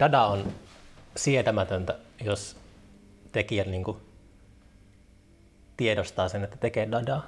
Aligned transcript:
Dada 0.00 0.22
on 0.22 0.52
sietämätöntä, 1.16 1.98
jos 2.24 2.56
tekijä 3.32 3.64
niin 3.64 3.84
kuin, 3.84 3.96
tiedostaa 5.76 6.28
sen, 6.28 6.44
että 6.44 6.56
tekee 6.56 6.90
dadaa. 6.90 7.26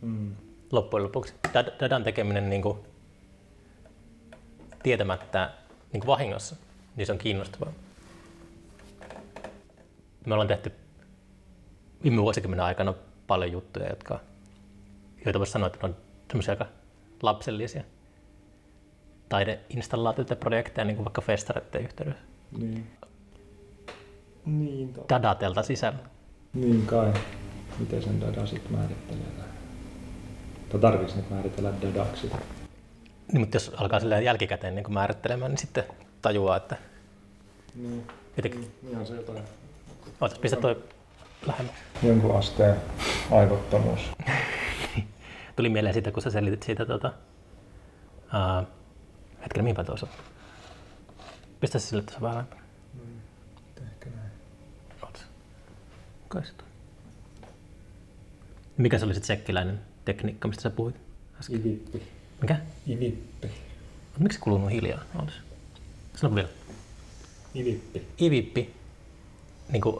Mm. 0.00 0.36
Loppujen 0.72 1.04
lopuksi 1.04 1.34
dad- 1.54 1.80
dadan 1.80 2.04
tekeminen 2.04 2.50
niin 2.50 2.62
kuin, 2.62 2.78
tietämättä 4.82 5.50
niin 5.92 6.00
kuin 6.00 6.06
vahingossa, 6.06 6.56
niin 6.96 7.06
se 7.06 7.12
on 7.12 7.18
kiinnostavaa. 7.18 7.72
Me 10.26 10.34
ollaan 10.34 10.48
tehty 10.48 10.72
viime 12.02 12.22
vuosikymmenen 12.22 12.64
aikana 12.64 12.94
paljon 13.26 13.52
juttuja, 13.52 13.88
jotka, 13.88 14.20
joita 15.24 15.38
voisi 15.38 15.52
sanoa, 15.52 15.66
että 15.66 15.78
ne 15.82 15.88
on 15.88 15.96
semmoisia 16.28 16.52
aika 16.52 16.66
lapsellisia 17.22 17.84
taideinstallaatioita 19.34 20.32
ja 20.32 20.36
projekteja, 20.36 20.84
niin 20.84 20.96
kuin 20.96 21.04
vaikka 21.04 21.20
festareiden 21.22 21.82
yhteydessä. 21.82 22.22
Niin. 22.58 22.86
Niin, 24.46 24.92
totta. 24.92 25.14
Dadatelta 25.14 25.62
sisällä. 25.62 25.98
Niin 26.54 26.86
kai. 26.86 27.12
Miten 27.78 28.02
sen 28.02 28.20
dada 28.20 28.46
sitten 28.46 28.72
määrittelee? 28.72 29.22
Tai 30.68 30.80
tarvitsisi 30.80 31.20
nyt 31.20 31.30
määritellä 31.30 31.72
dadaksi? 31.82 32.30
Niin, 33.32 33.40
mutta 33.40 33.56
jos 33.56 33.72
alkaa 33.76 34.00
silleen 34.00 34.24
jälkikäteen 34.24 34.74
niin 34.74 34.92
määrittelemään, 34.92 35.50
niin 35.50 35.58
sitten 35.58 35.84
tajuaa, 36.22 36.56
että 36.56 36.76
Niin. 37.74 38.06
jotenkin, 38.36 38.70
Niin 38.82 38.98
on 38.98 39.06
se 39.06 39.14
jotain. 39.14 39.42
ootas, 40.20 40.38
pistä 40.38 40.56
toi 40.56 40.82
lähemmäs. 41.46 41.74
Jonkun 42.02 42.36
asteen 42.38 42.76
aivottomuus. 43.30 44.00
Tuli 45.56 45.68
mieleen 45.68 45.94
siitä, 45.94 46.10
kun 46.10 46.22
sä 46.22 46.30
selitit 46.30 46.62
siitä, 46.62 46.86
tota, 46.86 47.12
ää, 48.32 48.64
hetken, 49.44 49.64
mihinpä 49.64 49.84
tuossa? 49.84 50.06
Pistä 51.60 51.78
se 51.78 51.86
sille 51.86 52.02
tuossa 52.02 52.20
vähän 52.20 52.34
lähempänä. 52.36 52.60
Ehkä 53.92 54.10
näin. 54.10 54.30
Ootas. 55.02 55.22
Kai 56.28 56.44
se 56.46 56.52
toi. 56.52 56.66
Mikä 58.76 58.98
se 58.98 59.04
oli 59.04 59.14
se 59.14 59.20
tsekkiläinen 59.20 59.80
tekniikka, 60.04 60.48
mistä 60.48 60.62
sä 60.62 60.70
puhuit? 60.70 60.96
äsken? 61.40 61.60
Ivippi. 61.60 62.02
Mikä? 62.40 62.58
Ivippi. 62.86 63.50
Miksi 64.18 64.38
se 64.38 64.42
kuluu 64.44 64.58
noin 64.58 64.72
hiljaa? 64.72 65.00
Ootas. 65.18 65.34
Sano 66.16 66.34
vielä. 66.34 66.48
Ivippi. 67.54 68.06
Ivippi. 68.20 68.74
Niin 69.68 69.82
kuin 69.82 69.96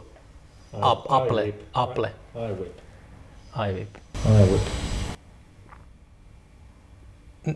Ap- 0.73 1.05
Apple. 1.09 1.53
Apple. 1.73 2.13
iWhip. 2.35 2.77
iVip. 3.69 3.95
iWhip. 4.25 4.84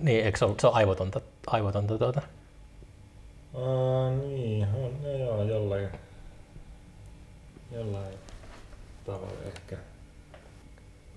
Niin, 0.01 0.25
eikö 0.25 0.37
se 0.37 0.45
ole, 0.45 0.55
se 0.61 0.67
on 0.67 0.73
aivotonta, 0.73 1.21
aivotonta 1.47 1.97
tuota. 1.97 2.21
Aa, 3.53 4.09
niin, 4.09 4.67
on, 4.73 5.03
no 5.03 5.09
joo, 5.09 5.43
jollain, 5.43 5.89
jollain 7.71 8.13
tavalla 9.05 9.43
ehkä. 9.45 9.77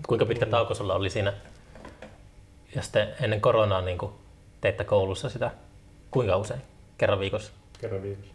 Kuinka 0.07 0.27
pitkä 0.27 0.47
tauko 0.47 0.75
sulla 0.75 0.95
oli 0.95 1.11
siinä? 1.11 1.33
Ja 2.75 2.83
sitten 2.83 3.09
ennen 3.21 3.41
koronaa 3.41 3.81
niin 3.81 3.99
teitte 4.61 4.85
koulussa 4.85 5.29
sitä 5.29 5.51
kuinka 6.11 6.37
usein? 6.37 6.61
Kerran 6.99 7.21
viikossa. 7.21 7.53
Kerran 7.81 8.03
viikossa. 8.03 8.33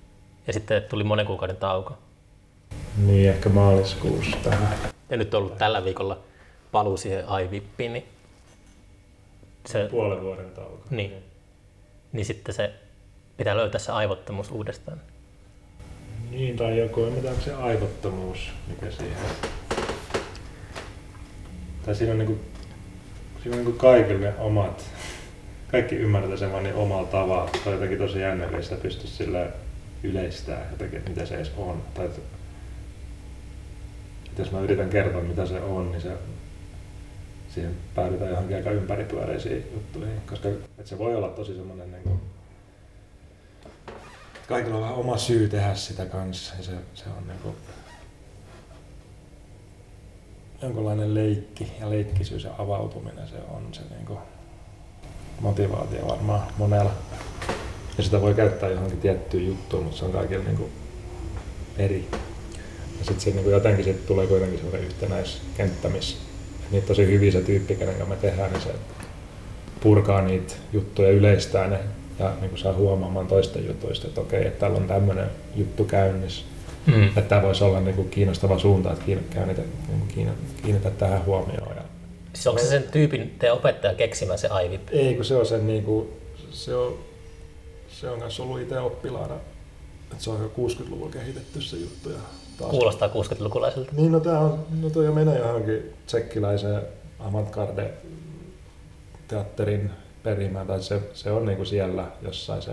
Ja 0.47 0.53
sitten 0.53 0.83
tuli 0.83 1.03
monen 1.03 1.25
kuukauden 1.25 1.57
tauko. 1.57 1.97
Niin, 2.97 3.29
ehkä 3.29 3.49
maaliskuussa 3.49 4.37
tähän. 4.43 4.77
Ja 5.09 5.17
nyt 5.17 5.33
on 5.33 5.41
ollut 5.41 5.57
tällä 5.57 5.83
viikolla 5.83 6.19
paluu 6.71 6.97
siihen 6.97 7.25
iVippiin, 7.45 7.93
niin, 7.93 8.05
se, 9.67 9.87
Puolen 9.91 10.21
vuoden 10.21 10.51
tauko. 10.51 10.83
Niin. 10.89 11.13
niin 12.11 12.25
sitten 12.25 12.55
se 12.55 12.73
pitää 13.37 13.57
löytää 13.57 13.79
se 13.79 13.91
aivottomuus 13.91 14.51
uudestaan. 14.51 15.01
Niin, 16.31 16.57
tai 16.57 16.79
joku, 16.79 17.03
en 17.03 17.13
tiedä, 17.13 17.35
se 17.35 17.53
aivottomuus, 17.53 18.51
mikä 18.67 18.91
siihen. 18.91 19.17
Tai 21.85 21.95
siinä 21.95 22.11
on 22.11 22.17
niinku, 22.17 22.39
siinä 23.43 23.57
on 23.57 23.63
niinku 23.63 23.79
kaikille 23.79 24.33
omat, 24.39 24.85
kaikki 25.71 25.95
ymmärtää 25.95 26.37
sen 26.37 26.51
vaan 26.51 26.63
niin 26.63 26.75
omalla 26.75 27.07
tavalla. 27.07 27.49
On 27.65 27.73
jotenkin 27.73 27.97
tosi 27.97 28.19
jännä, 28.19 28.47
ei 28.47 28.63
sitä 28.63 28.75
pysty 28.75 29.07
sillä 29.07 29.47
yleistää 30.03 30.67
jotenkin, 30.71 30.99
että 30.99 31.09
mitä 31.09 31.25
se 31.25 31.35
edes 31.35 31.51
on. 31.57 31.83
Tai 31.93 32.05
että, 32.05 32.21
että 34.29 34.41
jos 34.41 34.51
mä 34.51 34.59
yritän 34.59 34.89
kertoa, 34.89 35.21
mitä 35.21 35.45
se 35.45 35.61
on, 35.61 35.91
niin 35.91 36.01
se, 36.01 36.11
siihen 37.57 37.77
päädytään 37.95 38.29
johonkin 38.29 38.55
aika 38.55 38.71
ympäripyöreisiin 38.71 39.71
juttuihin. 39.73 40.21
Koska 40.29 40.49
että 40.49 40.89
se 40.89 40.97
voi 40.97 41.15
olla 41.15 41.29
tosi 41.29 41.55
semmoinen 41.55 41.91
niin 41.91 42.03
kuin, 42.03 42.19
kaikilla 44.47 44.75
on 44.75 44.81
vähän 44.81 44.95
oma 44.95 45.17
syy 45.17 45.49
tehdä 45.49 45.75
sitä 45.75 46.05
kanssa. 46.05 46.53
Ja 46.57 46.63
se, 46.63 46.71
se 46.93 47.03
on 47.17 47.27
niinku 47.27 47.55
jonkunlainen 50.61 51.15
leikki 51.15 51.71
ja 51.79 51.89
leikkisyys 51.89 52.43
ja 52.43 52.51
avautuminen, 52.57 53.27
se 53.27 53.35
on 53.49 53.67
se 53.71 53.81
niinku 53.89 54.19
motivaatio 55.39 56.07
varmaan 56.07 56.47
monella. 56.57 56.91
Ja 57.97 58.03
sitä 58.03 58.21
voi 58.21 58.33
käyttää 58.33 58.69
johonkin 58.69 59.01
tiettyyn 59.01 59.47
juttuun, 59.47 59.83
mutta 59.83 59.99
se 59.99 60.05
on 60.05 60.11
kaikilla 60.11 60.43
niinku 60.43 60.69
eri. 61.77 62.07
Ja 62.99 63.05
sitten 63.05 63.19
se 63.19 63.31
niinku 63.31 63.49
jotenkin 63.49 63.85
sit 63.85 64.05
tulee 64.05 64.27
kuitenkin 64.27 64.59
semmoinen 64.59 64.87
yhtenäiskenttä, 64.87 65.89
missä 65.89 66.26
niitä 66.71 66.87
tosi 66.87 67.05
hyvin 67.05 67.31
se 67.31 67.41
tyyppi, 67.41 67.75
kenen 67.75 68.09
me 68.09 68.15
tehdään, 68.15 68.51
niin 68.51 68.61
se 68.61 68.69
purkaa 69.79 70.21
niitä 70.21 70.53
juttuja, 70.73 71.09
yleistää 71.09 71.67
ne 71.67 71.79
ja 72.19 72.33
niin 72.39 72.49
kuin 72.49 72.59
saa 72.59 72.73
huomaamaan 72.73 73.27
toisten 73.27 73.67
jutuista, 73.67 74.07
että 74.07 74.21
okei, 74.21 74.47
että 74.47 74.59
täällä 74.59 74.77
on 74.77 74.87
tämmöinen 74.87 75.29
juttu 75.55 75.83
käynnissä. 75.83 76.45
Mm. 76.85 77.07
Että 77.07 77.21
tämä 77.21 77.41
voisi 77.41 77.63
olla 77.63 77.79
niin 77.79 77.95
kuin 77.95 78.09
kiinnostava 78.09 78.59
suunta, 78.59 78.91
että 78.91 79.05
kiinnitä, 79.05 79.35
kiinnitä, 79.35 79.61
niin 79.87 79.99
kuin 79.99 80.37
kiinnitä, 80.63 80.89
tähän 80.89 81.25
huomioon. 81.25 81.75
Ja 81.75 81.81
Siis 82.33 82.47
onko 82.47 82.61
se 82.61 82.67
sen 82.67 82.83
tyypin 82.83 83.35
teidän 83.39 83.57
opettaja 83.57 83.93
keksimä 83.93 84.37
se 84.37 84.49
iVip? 84.65 84.81
ei, 84.91 85.15
kun 85.15 85.25
se 85.25 85.35
on 85.35 85.45
sen 85.45 85.67
niin 85.67 85.83
kuin, 85.83 86.07
se 86.51 86.75
on, 86.75 86.99
se 87.87 88.09
on 88.09 88.19
kanssa 88.19 88.43
ollut 88.43 88.61
itse 88.61 88.79
oppilaana, 88.79 89.35
että 90.11 90.23
se 90.23 90.29
on 90.29 90.41
jo 90.41 90.67
60-luvulla 90.67 91.11
kehitetty 91.11 91.61
se 91.61 91.77
juttu. 91.77 92.09
Ja 92.09 92.19
taas 92.57 92.71
Kuulostaa 92.71 93.07
60-lukulaiselta. 93.07 93.91
Niin, 93.91 94.11
no 94.11 94.19
tää 94.19 94.39
on, 94.39 94.65
no 94.81 94.89
toi 94.89 95.11
menee 95.11 95.39
johonkin 95.39 95.93
tsekkiläiseen 96.05 96.81
avantgarde 97.19 97.93
teatterin 99.27 99.91
perimään, 100.23 100.67
tai 100.67 100.81
se, 100.83 101.01
se 101.13 101.31
on 101.31 101.45
niinku 101.45 101.65
siellä 101.65 102.05
jossain 102.21 102.61
se, 102.61 102.71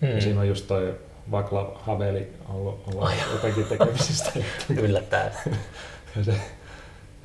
mm. 0.00 0.08
ja 0.08 0.20
siinä 0.20 0.32
Hmm. 0.34 0.40
on 0.40 0.48
just 0.48 0.66
toi 0.66 0.94
Vaclav 1.30 1.66
Haveli 1.74 2.28
ollut, 2.48 2.80
ollut 2.86 3.10
jotenkin 3.32 3.64
tekemisistä. 3.64 4.32
Yllättää. 4.82 5.42
ja, 6.16 6.24
se, 6.24 6.34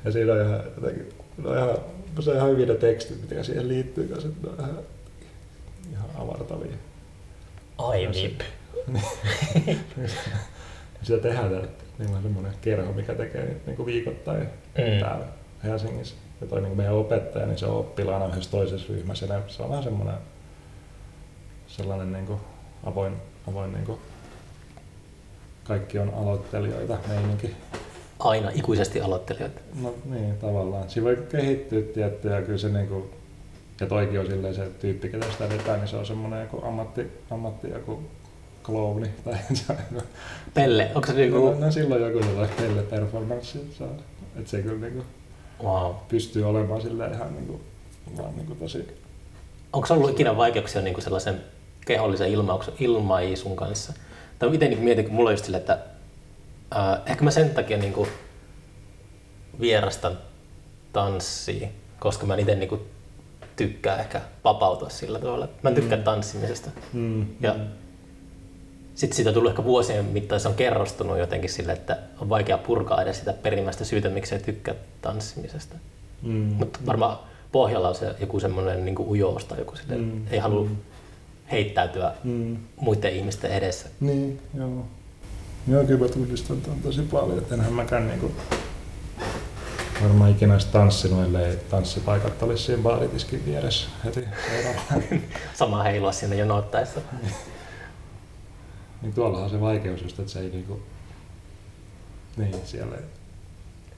ja 0.04 0.12
siinä 0.12 0.32
on 0.32 0.40
ihan 0.40 0.60
jotenkin, 0.76 1.08
no 1.38 1.54
ihan, 1.54 1.78
se 2.20 2.30
on 2.30 2.36
ihan 2.36 2.50
hyvin 2.50 2.68
ne 2.68 2.74
tekstit, 2.74 3.20
mitä 3.22 3.42
siihen 3.42 3.68
liittyy, 3.68 4.08
koska 4.08 4.28
ne 4.42 4.48
on 4.48 4.56
ihan, 4.58 4.78
ihan 5.92 6.10
avartavia. 6.14 6.76
iVip. 7.96 8.40
Sitä 11.04 11.18
tehdään, 11.18 11.64
että 11.64 11.84
niillä 11.98 12.16
on 12.16 12.22
semmoinen 12.22 12.52
kerho, 12.60 12.92
mikä 12.92 13.14
tekee 13.14 13.56
niinku 13.66 13.86
viikoittain 13.86 14.48
Mm. 14.78 15.00
täällä 15.00 15.24
Helsingissä. 15.64 16.14
Ja 16.40 16.46
toi 16.46 16.60
niin 16.60 16.76
meidän 16.76 16.94
opettaja, 16.94 17.46
niin 17.46 17.58
se 17.58 17.66
on 17.66 17.76
oppilaana 17.78 18.26
yhdessä 18.26 18.50
toisessa 18.50 18.92
ryhmässä. 18.92 19.26
Ja 19.26 19.42
se 19.46 19.62
on 19.62 19.68
vähän 19.70 19.84
semmoinen 19.84 20.14
sellainen 21.66 22.12
niin 22.12 22.26
kuin 22.26 22.40
avoin, 22.84 23.16
avoin 23.48 23.72
niin 23.72 23.84
kuin 23.86 23.98
kaikki 25.64 25.98
on 25.98 26.14
aloittelijoita 26.14 26.98
meininki. 27.08 27.50
Aina 28.18 28.50
ikuisesti 28.54 29.00
aloittelijoita. 29.00 29.60
No 29.82 29.94
niin, 30.04 30.36
tavallaan. 30.38 30.90
Siinä 30.90 31.04
voi 31.04 31.26
kehittyä 31.28 31.82
tietty 31.82 32.28
ja 32.28 32.42
kyllä 32.42 32.58
se 32.58 32.68
niin 32.68 32.88
kuin, 32.88 33.10
ja 33.80 33.86
toikin 33.86 34.20
on 34.20 34.26
silleen 34.26 34.54
se 34.54 34.68
tyyppi, 34.80 35.08
ketä 35.08 35.26
sitä 35.32 35.48
vetää, 35.48 35.76
niin 35.76 35.88
se 35.88 35.96
on 35.96 36.06
semmoinen 36.06 36.40
joku 36.40 36.66
ammatti, 36.66 37.12
ammatti 37.30 37.70
joku 37.70 38.02
klouni. 38.66 39.08
Tai 39.24 39.36
Pelle, 40.54 40.90
onko 40.94 41.06
se 41.06 41.12
no, 41.12 41.18
niinku... 41.18 41.50
no, 41.58 41.70
silloin 41.72 42.02
joku 42.02 42.22
sellainen 42.26 42.56
pelle 42.56 42.82
performanssi, 42.82 43.58
että 44.36 44.50
se 44.50 44.62
kyllä 44.62 44.80
niin 44.80 44.92
kuin, 44.92 45.06
Wow. 45.62 45.94
pystyy 46.08 46.48
olemaan 46.48 46.82
sillä 46.82 47.06
ihan 47.06 47.32
niin 47.34 47.46
kuin, 47.46 47.60
vaan 48.18 48.36
niin 48.36 48.46
kuin 48.46 48.58
tosi... 48.58 48.88
Onko 49.72 49.94
ollut 49.94 50.10
ikinä 50.10 50.36
vaikeuksia 50.36 50.82
niinku 50.82 51.00
sellaisen 51.00 51.40
kehollisen 51.86 52.28
ilmauksen, 52.28 52.74
ilmaisun 52.80 53.56
kanssa? 53.56 53.92
Tai 54.38 54.48
miten 54.50 54.70
niin 54.70 54.82
mietin, 54.82 55.04
kun 55.04 55.14
mulla 55.14 55.30
on 55.30 55.34
just 55.34 55.44
sille, 55.44 55.56
että 55.56 55.78
äh, 56.76 56.98
ehkä 57.06 57.24
mä 57.24 57.30
sen 57.30 57.50
takia 57.50 57.78
niinku 57.78 58.08
vierastan 59.60 60.18
tanssia, 60.92 61.68
koska 61.98 62.26
mä 62.26 62.36
itse 62.36 62.54
niinku 62.54 62.80
tykkään 63.56 64.00
ehkä 64.00 64.20
vapautua 64.44 64.88
sillä 64.88 65.18
tavalla. 65.18 65.48
Mä 65.62 65.70
en 65.70 65.74
tykkää 65.76 65.98
tanssimisesta. 65.98 66.70
Mm, 66.92 67.26
Ja 67.40 67.56
sitten 68.94 69.16
siitä 69.16 69.30
on 69.30 69.34
tullut 69.34 69.50
ehkä 69.50 69.64
vuosien 69.64 70.04
mittaan, 70.04 70.40
se 70.40 70.48
on 70.48 70.54
kerrostunut 70.54 71.18
jotenkin 71.18 71.50
sille, 71.50 71.72
että 71.72 71.98
on 72.18 72.28
vaikea 72.28 72.58
purkaa 72.58 73.02
edes 73.02 73.18
sitä 73.18 73.32
perimmäistä 73.32 73.84
syytä, 73.84 74.08
miksi 74.08 74.34
ei 74.34 74.40
tykkää 74.40 74.74
tanssimisesta. 75.02 75.74
mm, 76.22 76.30
Mutta 76.32 76.78
varmaan 76.86 77.18
pohjalla 77.52 77.88
on 77.88 77.94
se 77.94 78.14
joku 78.20 78.40
semmoinen 78.40 78.84
niin 78.84 78.98
ujous 78.98 79.44
tai 79.44 79.58
joku 79.58 79.76
sille, 79.76 79.96
Mm. 79.96 80.26
ei 80.30 80.38
halua 80.38 80.64
Mm. 80.64 80.76
heittäytyä 81.52 82.12
Mm. 82.24 82.56
muiden 82.76 83.12
ihmisten 83.16 83.50
edessä. 83.50 83.88
Niin, 84.00 84.40
joo. 84.58 84.84
Joo, 85.68 85.84
kyllä 85.84 86.08
tunnistan 86.08 86.60
ton 86.60 86.80
tosi 86.82 87.02
paljon, 87.02 87.38
että 87.38 87.54
enhän 87.54 87.72
mäkään 87.72 88.08
niinku 88.08 88.32
varmaan 90.02 90.30
ikinä 90.30 90.52
olisi 90.52 90.66
tanssinut, 90.72 91.24
ellei 91.24 91.56
tanssipaikat 91.70 92.42
olisi 92.42 92.62
siinä 92.64 92.82
baaritiskin 92.82 93.42
vieressä 93.46 93.88
heti 94.04 94.24
seuraavana. 94.50 95.02
Sama 95.54 95.82
heilua 95.82 96.12
sinne 96.12 96.36
jonottaessa. 96.36 97.00
niin 99.04 99.14
tuollahan 99.14 99.44
on 99.44 99.50
se 99.50 99.60
vaikeus 99.60 100.02
just, 100.02 100.18
että 100.18 100.32
se 100.32 100.40
ei 100.40 100.50
niinku, 100.50 100.82
niin 102.36 102.54
siellä 102.64 102.96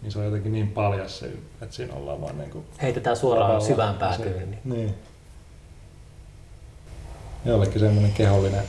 niin 0.03 0.13
se 0.13 0.19
on 0.19 0.25
jotenkin 0.25 0.53
niin 0.53 0.69
paljas 0.69 1.19
se, 1.19 1.27
että 1.63 1.77
siinä 1.77 1.95
ollaan 1.95 2.21
vaan 2.21 2.39
niinku 2.39 2.65
Heitetään 2.83 3.17
suoraan 3.17 3.49
lavalla. 3.51 3.67
syvään 3.67 3.95
Se- 3.95 4.01
päätyyn. 4.01 4.51
Niin. 4.51 4.61
Niin. 4.65 4.95
Jollekin 7.45 7.81
semmoinen 7.81 8.13
kehollinen 8.13 8.65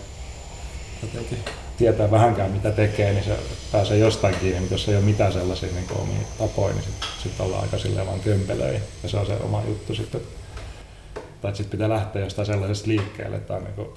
jotenkin 1.03 1.39
tietää 1.77 2.11
vähänkään 2.11 2.51
mitä 2.51 2.71
tekee, 2.71 3.13
niin 3.13 3.23
se 3.23 3.37
pääsee 3.71 3.97
jostain 3.97 4.35
kiinni, 4.35 4.59
mutta 4.59 4.73
jos 4.73 4.89
ei 4.89 4.95
ole 4.95 5.03
mitään 5.05 5.33
sellaisia 5.33 5.69
niin 5.73 5.85
omia 6.01 6.27
tapoja, 6.37 6.73
niin 6.73 6.83
sitten 6.83 7.07
sit 7.23 7.39
ollaan 7.39 7.61
aika 7.63 7.77
silleen 7.77 8.07
vaan 8.07 8.19
kömpelöi. 8.19 8.81
Ja 9.03 9.09
se 9.09 9.17
on 9.17 9.25
se 9.25 9.37
oma 9.43 9.63
juttu 9.67 9.95
sitten. 9.95 10.21
Tai 11.41 11.55
sitten 11.55 11.71
pitää 11.71 11.89
lähteä 11.89 12.21
jostain 12.23 12.45
sellaisesta 12.45 12.87
liikkeelle, 12.87 13.35
että 13.37 13.53
on 13.53 13.63
niin 13.63 13.73
kuin, 13.73 13.89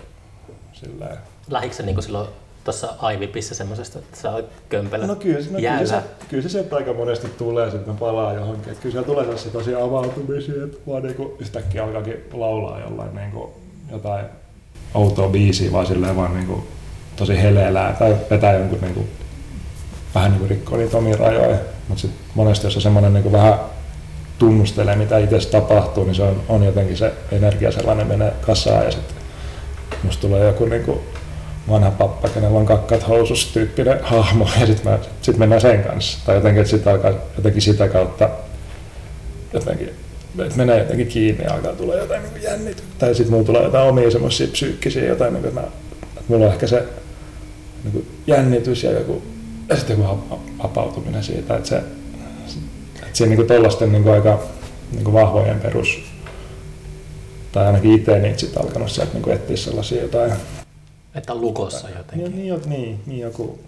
silleen... 0.72 1.18
Lähikö 1.50 1.74
se 1.74 1.82
niin 1.82 2.02
silloin 2.02 2.28
tuossa 2.64 2.94
Aivipissä 2.98 3.54
semmoisesta, 3.54 3.98
että 3.98 4.16
sä 4.16 4.30
oot 4.30 4.48
kömpelö 4.68 5.06
No 5.06 5.14
kyllä, 5.14 5.38
no, 5.50 5.58
kyllä, 5.58 5.86
se, 5.86 5.96
kyllä 6.28 6.42
se 6.42 6.48
sieltä 6.48 6.76
aika 6.76 6.92
monesti 6.92 7.28
tulee, 7.38 7.70
sitten 7.70 7.96
palaa 7.96 8.32
johonkin. 8.32 8.68
Että 8.68 8.82
kyllä 8.82 8.92
siellä 8.92 9.06
tulee 9.06 9.24
sellaisia 9.24 9.52
tosi 9.52 9.74
avautumisia, 9.74 10.64
että 10.64 10.78
vaan 10.86 11.02
niinku 11.02 11.36
yhtäkkiä 11.38 11.84
alkaakin 11.84 12.16
laulaa 12.32 12.80
jollain 12.80 13.14
niinku 13.14 13.52
jotain 13.92 14.26
outoa 14.94 15.28
biisiä, 15.28 15.72
vaan 15.72 15.86
silleen 15.86 16.16
vaan 16.16 16.34
niinku 16.34 16.64
tosi 17.16 17.42
heleelää 17.42 17.92
tai 17.98 18.16
vetää 18.30 18.52
jonkun 18.52 18.78
niinku, 18.80 19.06
vähän 20.14 20.30
niinku 20.30 20.48
rikkoo 20.48 20.78
niitä 20.78 20.96
omia 20.96 21.16
rajoja. 21.16 21.56
Mutta 21.88 22.00
sitten 22.00 22.20
monesti 22.34 22.66
jos 22.66 22.76
on 22.76 22.82
semmoinen 22.82 23.14
niinku 23.14 23.32
vähän 23.32 23.54
tunnustelee, 24.38 24.96
mitä 24.96 25.18
itse 25.18 25.50
tapahtuu, 25.50 26.04
niin 26.04 26.14
se 26.14 26.22
on, 26.22 26.42
on 26.48 26.64
jotenkin 26.64 26.96
se 26.96 27.12
energia 27.32 27.72
sellainen 27.72 28.06
menee 28.06 28.32
kasaan 28.46 28.84
ja 28.84 28.90
sitten 28.90 29.16
musta 30.02 30.20
tulee 30.20 30.46
joku 30.46 30.64
niinku 30.64 31.00
vanha 31.68 31.90
pappa, 31.90 32.28
kenellä 32.28 32.58
on 32.58 32.66
kakkat 32.66 33.08
housus 33.08 33.46
tyyppinen 33.46 33.98
hahmo 34.02 34.48
ja 34.60 34.66
sitten 34.66 34.98
sit 35.22 35.36
mennään 35.36 35.60
sen 35.60 35.82
kanssa. 35.82 36.18
Tai 36.26 36.34
jotenkin, 36.34 36.60
että 36.60 36.70
sitten 36.70 36.92
alkaa 36.92 37.12
jotenkin 37.36 37.62
sitä 37.62 37.88
kautta 37.88 38.30
jotenkin, 39.52 39.88
että 40.38 40.56
menee 40.56 40.78
jotenkin 40.78 41.06
kiinni 41.06 41.44
ja 41.44 41.54
alkaa 41.54 41.72
tulla 41.72 41.94
jotain 41.94 42.22
niin 42.22 42.42
jännitystä. 42.42 42.88
Tai 42.98 43.14
sitten 43.14 43.32
mulla 43.32 43.46
tulee 43.46 43.62
jotain 43.62 43.88
omia 43.88 44.10
semmoisia 44.10 44.46
psyykkisiä 44.46 45.04
jotain, 45.04 45.34
niin 45.34 45.54
mä, 45.54 45.60
että 46.02 46.24
mulla 46.28 46.46
on 46.46 46.52
ehkä 46.52 46.66
se 46.66 46.84
niin 47.84 47.92
kuin 47.92 48.06
jännitys 48.26 48.82
ja 48.82 48.90
joku 48.90 49.22
ja 49.68 49.76
sitten 49.76 49.98
joku 49.98 50.40
vapautuminen 50.62 51.24
siitä, 51.24 51.56
että 51.56 51.68
se, 51.68 51.76
että 51.76 53.08
siinä 53.12 53.34
niin 53.34 53.46
tuollaisten 53.46 53.92
niin 53.92 54.08
aika 54.08 54.42
niin 54.92 55.04
kuin 55.04 55.14
vahvojen 55.14 55.60
perus, 55.60 55.98
tai 57.52 57.66
ainakin 57.66 57.92
itse 57.92 58.18
niitä 58.18 58.38
sitten 58.38 58.62
alkanut 58.62 58.90
sieltä 58.90 59.18
niin 59.18 59.30
etsiä 59.30 59.56
sellaisia 59.56 60.02
jotain 60.02 60.32
Että 61.14 61.34
lukossa 61.34 61.86
niin, 61.86 61.98
jotenkin. 61.98 62.36
niin, 62.36 62.46
jo- 62.46 62.60
niin, 62.66 63.00
niin 63.06 63.20
joku, 63.20 63.58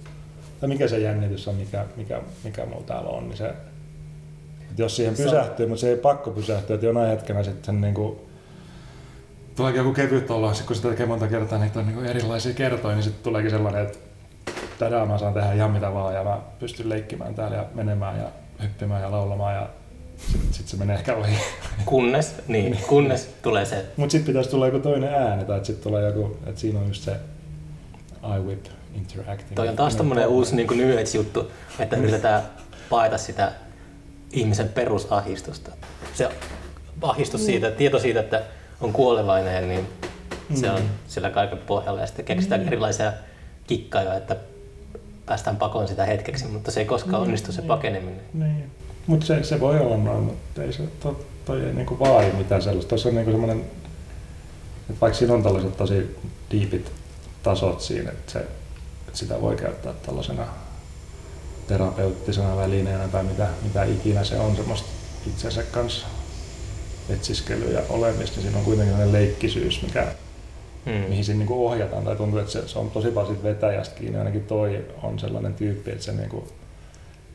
tai 0.61 0.69
mikä 0.69 0.89
se 0.89 0.99
jännitys 0.99 1.49
on, 1.49 1.55
mikä, 1.55 1.85
mikä, 1.97 2.21
mikä 2.45 2.67
mulla 2.67 2.83
täällä 2.87 3.11
on, 3.11 3.29
niin 3.29 3.37
se, 3.37 3.49
että 4.71 4.83
jos 4.83 4.97
siihen 4.97 5.15
pysähtyy, 5.15 5.67
mutta 5.67 5.81
se 5.81 5.89
ei 5.89 5.97
pakko 5.97 6.31
pysähtyä, 6.31 6.75
että 6.75 6.87
jonain 6.87 7.11
hetkenä 7.11 7.43
sitten 7.43 7.81
niin 7.81 7.95
kuin, 7.95 8.17
tuleekin 9.57 9.79
joku 9.79 9.93
kevyt 9.93 10.31
olo, 10.31 10.55
sit 10.55 10.67
kun 10.67 10.77
sitä 10.77 10.89
tekee 10.89 11.07
monta 11.07 11.29
kertaa, 11.29 11.59
niitä 11.59 11.79
on 11.81 11.87
niin 11.87 11.95
kuin 11.97 12.07
erilaisia 12.07 12.55
kertoja, 12.55 12.95
niin 12.95 13.03
sitten 13.05 13.23
tuleekin 13.23 13.51
sellainen, 13.51 13.83
että 13.87 13.99
tätä 14.79 15.07
mä 15.07 15.19
saan 15.19 15.35
tehdä 15.35 15.53
ihan 15.53 15.71
mitä 15.71 15.95
vaan 15.95 16.15
ja 16.15 16.25
mä 16.25 16.41
pystyn 16.59 16.89
leikkimään 16.89 17.35
täällä 17.35 17.57
ja 17.57 17.67
menemään 17.75 18.19
ja 18.19 18.29
hyppimään 18.63 19.03
ja 19.03 19.11
laulamaan 19.11 19.55
ja 19.55 19.69
sitten 20.17 20.53
sit 20.53 20.69
se 20.69 20.77
menee 20.77 20.97
ehkä 20.97 21.15
ohi. 21.15 21.33
Kunnes, 21.85 22.35
niin, 22.49 22.79
kunnes 22.89 23.35
tulee 23.43 23.65
se, 23.65 23.87
Mutta 23.97 24.13
sitten 24.13 24.27
pitäisi 24.27 24.51
tulla 24.51 24.67
joku 24.67 24.79
toinen 24.79 25.15
ääni 25.15 25.45
tai 25.45 25.65
sitten 25.65 25.83
tulee 25.83 26.07
joku, 26.07 26.37
että 26.47 26.61
siinä 26.61 26.81
on 26.81 26.89
just 26.89 27.03
se 27.03 27.17
iWhip 28.39 28.67
interacting. 28.95 29.55
toi 29.55 29.69
on 29.69 29.77
taas 29.77 29.97
tommonen 29.97 30.29
uusi 30.29 30.57
niin 30.57 30.69
New 30.77 30.93
Age-juttu, 30.93 31.51
että 31.79 31.97
yritetään 31.97 32.43
paeta 32.91 33.19
sitä 33.19 33.53
ihmisen 34.33 34.69
perusahistusta. 34.69 35.71
Se 36.15 36.29
ahistus 37.03 37.47
siitä, 37.47 37.71
tieto 37.71 37.99
siitä, 37.99 38.21
että 38.21 38.43
on 38.81 38.93
kuolevainen, 38.93 39.69
niin 39.69 39.89
se 40.55 40.71
on 40.71 40.81
Mm. 40.81 40.89
sillä 41.09 41.31
kaiken 41.31 41.59
pohjalla. 41.59 42.01
Ja 42.01 42.07
sitten 42.07 42.25
keksitään 42.25 42.67
erilaisia 42.67 43.13
kikkaja, 43.67 44.15
että 44.15 44.37
päästään 45.27 45.57
pakoon 45.57 45.89
sitä 45.89 46.05
hetkeksi, 46.05 46.47
mutta 46.47 46.71
se 46.71 46.81
ei 46.81 46.87
koskaan 46.87 47.23
onnistu 47.23 47.53
se 47.53 47.63
pakeneminen. 47.63 48.21
Niin. 48.35 48.71
Mutta 49.07 49.27
se, 49.27 49.43
se 49.43 49.61
voi 49.61 49.81
olla 49.81 49.97
noin, 49.97 50.23
mutta 50.23 50.63
ei 50.63 50.73
se, 50.73 50.83
to, 51.01 51.25
toi 51.45 51.61
ei 51.65 51.73
niinku 51.73 51.99
vaadi 51.99 52.33
mitään 52.33 52.63
sellaista. 52.63 52.89
Tuossa 52.89 53.09
on 53.09 53.15
niinku 53.15 53.31
semmoinen, 53.31 53.59
että 54.91 55.01
vaikka 55.01 55.19
siinä 55.19 55.35
on 55.35 55.43
tällaiset 55.43 55.77
tosi 55.77 56.17
diipit 56.51 56.93
tasot 57.43 57.81
siinä, 57.81 58.11
että, 58.11 58.33
se, 58.33 58.39
että 59.09 59.19
sitä 59.19 59.41
voi 59.41 59.57
käyttää 59.57 59.93
tällaisena 60.07 60.47
terapeuttisena 61.67 62.57
välineenä 62.57 63.09
tai 63.09 63.25
mitä, 63.25 63.49
mitä 63.63 63.85
ikinä 63.85 64.25
se 64.25 64.39
on 64.39 64.57
semmoista 64.57 64.89
itsensä 65.27 65.63
kanssa 65.63 66.07
etsiskelyä 67.09 67.71
ja 67.71 67.83
olemista, 67.89 68.37
niin 68.37 68.43
siinä 68.43 68.59
on 68.59 68.65
kuitenkin 68.65 68.93
sellainen 68.93 69.13
leikkisyys, 69.13 69.83
mikä, 69.83 70.07
Hmm. 70.87 70.93
mihin 70.93 71.25
siinä 71.25 71.39
niinku 71.39 71.67
ohjataan. 71.67 72.05
Tai 72.05 72.17
tuntuu, 72.17 72.39
että 72.39 72.53
se, 72.53 72.69
se 72.69 72.79
on 72.79 72.91
tosi 72.91 73.11
paljon 73.11 73.43
vetäjästä 73.43 73.95
kiinni. 73.95 74.19
Ainakin 74.19 74.45
toi 74.45 74.85
on 75.03 75.19
sellainen 75.19 75.55
tyyppi, 75.55 75.91
että 75.91 76.05
se 76.05 76.13
niinku, 76.13 76.49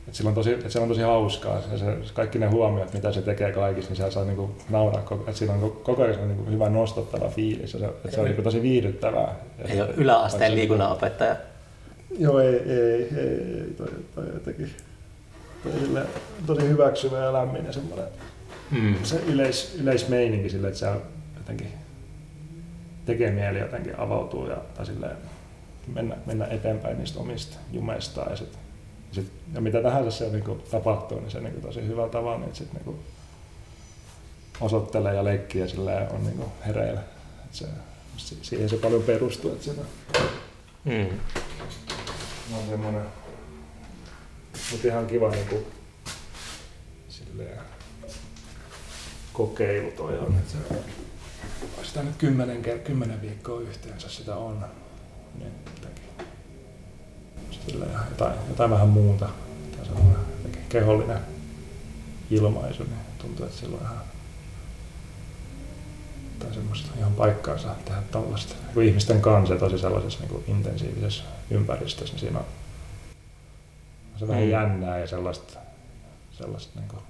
että 0.07 0.17
sillä 0.17 0.27
on 0.27 0.35
tosi, 0.35 0.53
että 0.53 0.69
se 0.69 0.79
on 0.79 0.87
tosi 0.87 1.01
hauskaa. 1.01 1.61
Se, 1.61 1.77
se, 1.77 1.85
kaikki 2.13 2.39
ne 2.39 2.45
huomiot, 2.47 2.93
mitä 2.93 3.11
se 3.11 3.21
tekee 3.21 3.51
kaikissa, 3.51 3.89
niin 3.89 3.95
siellä 3.95 4.11
saa 4.11 4.23
niinku 4.25 4.51
nauraa 4.69 5.01
koko, 5.01 5.21
että 5.27 5.37
siinä 5.39 5.53
on 5.53 5.61
ko- 5.61 5.79
koko 5.83 6.03
ajan 6.03 6.27
niinku 6.27 6.51
hyvä 6.51 6.69
nostattava 6.69 7.29
fiilis. 7.29 7.73
Ja 7.73 7.79
se, 7.79 7.85
että 7.85 8.11
se 8.11 8.19
on 8.19 8.25
niinku 8.25 8.41
tosi 8.41 8.61
viihdyttävää. 8.61 9.35
Ja 9.57 9.65
Ei 9.73 9.81
ole 9.81 9.89
yläasteen 9.97 10.55
liikunnanopettaja. 10.55 11.35
Joo, 12.19 12.39
ei, 12.39 12.55
ei, 12.55 13.09
ei, 13.17 13.61
ei 13.61 13.73
toi, 13.77 13.87
toi 14.15 14.25
jotenkin 14.33 14.71
toi 15.63 15.71
silleen 15.79 16.07
tosi 16.45 16.61
hyväksyvä 16.69 17.17
ja 17.17 17.33
lämmin 17.33 17.65
ja 17.65 17.73
semmoinen 17.73 18.05
Hmm. 18.71 18.95
se 19.03 19.21
yleis, 19.27 19.75
yleismeininki 19.81 20.49
sille, 20.49 20.67
että 20.67 20.79
se 20.79 20.87
jotenkin 21.37 21.67
tekee 23.05 23.31
mieli 23.31 23.59
jotenkin 23.59 23.99
avautua 23.99 24.47
ja, 24.49 24.57
tai 24.77 24.85
silleen 24.85 25.17
mennä, 25.93 26.15
mennä 26.25 26.45
eteenpäin 26.45 26.97
niistä 26.97 27.19
omista 27.19 27.57
jumeistaan. 27.71 28.29
Ja, 28.31 28.35
sit, 28.35 28.59
sit, 29.11 29.31
ja 29.53 29.61
mitä 29.61 29.81
tahansa 29.83 30.11
se 30.11 30.29
niinku 30.29 30.55
tapahtuu, 30.71 31.19
niin 31.19 31.31
se 31.31 31.39
niinku 31.39 31.61
tosi 31.61 31.87
hyvä 31.87 32.09
tavalla, 32.09 32.39
niin 32.39 32.55
sit 32.55 32.73
niinku 32.73 32.99
osoittelee 34.61 35.15
ja 35.15 35.23
leikkii 35.23 35.61
ja 35.61 35.67
silleen 35.67 36.11
on 36.11 36.23
niinku 36.25 36.45
hereillä. 36.65 37.01
Et 37.45 37.53
se, 37.53 37.65
si- 38.17 38.37
siihen 38.41 38.69
se 38.69 38.77
paljon 38.77 39.03
perustuu, 39.03 39.51
että 39.51 39.63
siinä 39.63 39.81
Hmm. 40.85 41.19
on 42.57 42.67
semmoinen, 42.69 43.03
mutta 44.71 44.87
ihan 44.87 45.07
kiva 45.07 45.29
niinku, 45.29 45.63
silleen, 47.09 47.59
kokeilu 49.33 49.91
toi 49.91 50.17
on. 50.19 50.35
Että 50.37 50.51
se, 50.51 50.57
sitä 51.83 52.03
nyt 52.03 52.15
kymmenen, 52.17 52.61
kymmenen 52.83 53.21
viikkoa 53.21 53.61
yhteensä 53.61 54.09
sitä 54.09 54.35
on. 54.35 54.65
Niin 55.39 55.51
jotenkin, 55.75 56.03
silleen, 57.51 57.91
jotain, 58.09 58.33
jotain 58.49 58.71
vähän 58.71 58.87
muuta. 58.89 59.29
Semmoinen 59.83 60.15
jotenkin 60.37 60.61
kehollinen 60.69 61.19
ilmaisu, 62.31 62.83
niin 62.83 62.97
tuntuu, 63.17 63.45
että 63.45 63.57
sillä 63.57 63.77
on 63.77 63.83
ihan 63.83 63.97
tai 66.39 66.53
semmoista 66.53 66.89
ihan 66.99 67.13
paikkaansa 67.13 67.75
tehdä 67.85 68.01
tällaista. 68.11 68.55
Kun 68.73 68.83
ihmisten 68.83 69.21
kanssa 69.21 69.55
tosi 69.55 69.77
sellaisessa 69.77 70.19
niin 70.19 70.29
kuin 70.29 70.43
intensiivisessä 70.47 71.23
ympäristössä, 71.51 72.13
niin 72.13 72.19
siinä 72.19 72.39
on 72.39 72.45
on 74.13 74.19
se 74.19 74.27
vähän 74.27 74.43
Mm. 74.43 74.49
jännää 74.49 74.99
ja 74.99 75.07
sellaista, 75.07 75.59
sellaista 76.31 76.79
niin 76.79 76.89
kuin, 76.89 77.01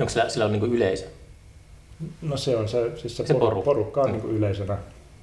Onko 0.00 0.10
sillä, 0.10 0.28
sillä 0.28 0.44
on 0.44 0.52
niin 0.52 0.64
yleisö? 0.72 1.06
no 2.22 2.36
se 2.36 2.56
on 2.56 2.68
se, 2.68 2.96
siis 2.96 3.16
se, 3.16 3.26
Se 3.26 3.34
poru- 3.34 3.62
porukka. 3.62 4.00
on 4.00 4.06
Mm. 4.06 4.12
niin 4.12 4.22
kuin 4.22 4.36
yleisönä. 4.36 4.78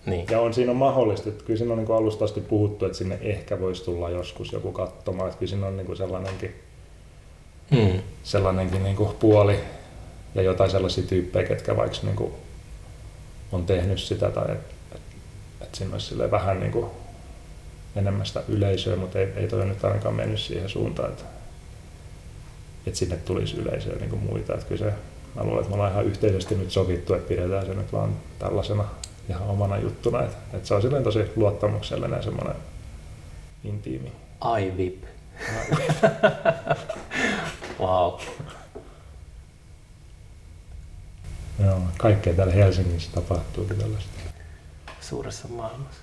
Niin. 0.05 0.25
Ja 0.31 0.41
on, 0.41 0.53
siinä 0.53 0.71
on 0.71 0.77
mahdollista, 0.77 1.29
että 1.29 1.43
kyllä 1.43 1.57
siinä 1.57 1.74
on 1.74 1.77
niin 1.77 1.88
kuin 1.88 1.97
alusta 1.97 2.25
asti 2.25 2.41
puhuttu, 2.41 2.85
että 2.85 2.97
sinne 2.97 3.19
ehkä 3.21 3.59
voisi 3.59 3.85
tulla 3.85 4.09
joskus 4.09 4.51
joku 4.53 4.71
katsomaan, 4.71 5.27
että 5.27 5.39
kyllä 5.39 5.50
siinä 5.50 5.67
on 5.67 5.77
niin 5.77 5.88
kuin 5.88 5.97
sellainenkin, 5.97 6.55
Hmm. 7.71 8.00
sellainenkin 8.24 8.83
niin 8.83 8.95
kuin 8.95 9.15
puoli 9.19 9.59
ja 10.35 10.41
jotain 10.41 10.71
sellaisia 10.71 11.03
tyyppejä, 11.03 11.47
ketkä 11.47 11.77
vaikka 11.77 11.97
niin 12.03 12.15
kuin 12.15 12.31
on 13.51 13.65
tehnyt 13.65 14.00
sitä 14.00 14.31
tai 14.31 14.51
että 14.51 14.75
et, 14.95 15.01
et 15.62 15.75
siinä 15.75 15.93
olisi 15.93 16.31
vähän 16.31 16.59
niin 16.59 16.71
kuin 16.71 16.85
enemmän 17.95 18.25
sitä 18.25 18.43
yleisöä, 18.47 18.95
mutta 18.95 19.19
ei, 19.19 19.27
ei 19.35 19.47
toi 19.47 19.65
nyt 19.65 19.85
ainakaan 19.85 20.15
mennyt 20.15 20.39
siihen 20.39 20.69
suuntaan, 20.69 21.09
että, 21.09 21.24
että 22.88 23.00
sinne 23.00 23.17
tulisi 23.17 23.57
yleisöä 23.57 23.95
niin 23.95 24.09
kuin 24.09 24.24
muita. 24.24 24.53
Että 24.53 24.65
kyllä 24.65 24.91
se, 24.91 24.93
mä 25.35 25.43
luulen, 25.43 25.59
että 25.59 25.69
me 25.69 25.74
ollaan 25.75 25.91
ihan 25.91 26.05
yhteisesti 26.05 26.55
nyt 26.55 26.71
sovittu, 26.71 27.13
että 27.13 27.27
pidetään 27.27 27.65
se 27.65 27.74
nyt 27.74 27.93
vaan 27.93 28.15
tällaisena 28.39 28.85
ihan 29.29 29.48
omana 29.48 29.77
juttuna. 29.77 30.24
Että, 30.24 30.38
että 30.53 30.67
se 30.67 30.74
on 30.74 30.82
silleen 30.82 31.03
tosi 31.03 31.32
luottamuksellinen 31.36 32.24
semmoinen 32.24 32.55
intiimi. 33.63 34.12
iVip. 34.62 35.03
wow. 37.79 38.20
Joo, 41.63 41.82
kaikkea 41.98 42.34
täällä 42.34 42.53
Helsingissä 42.53 43.12
tapahtuu 43.12 43.65
tällaista. 43.65 44.10
Suuressa 45.01 45.48
maailmassa. 45.48 46.01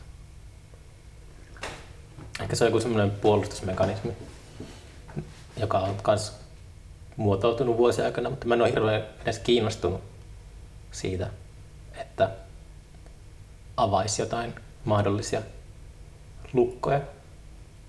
Ehkä 2.41 2.57
se 2.57 2.65
on 2.65 2.69
joku 2.71 2.81
semmoinen 2.81 3.11
puolustusmekanismi, 3.11 4.13
joka 5.57 5.79
on 5.79 5.97
myös 6.07 6.33
muotoutunut 7.17 7.77
vuosien 7.77 8.07
aikana, 8.07 8.31
mutta 8.31 8.47
mä 8.47 8.55
en 8.55 8.61
ole 8.61 8.71
hirveän 8.71 9.05
edes 9.23 9.39
kiinnostunut 9.39 10.01
siitä, 10.93 11.31
että 11.97 12.31
avaisi 13.77 14.23
jotain 14.23 14.55
mahdollisia 14.85 15.43
lukkoja, 16.53 17.01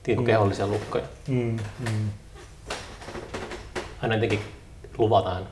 kuin 0.05 0.19
Mm. 0.19 0.25
kehollisia 0.25 0.67
lukkoja. 0.67 1.03
Mm, 1.27 1.57
mm. 1.79 2.09
Aina 4.01 4.15
jotenkin 4.15 4.39
luvataan 4.97 5.47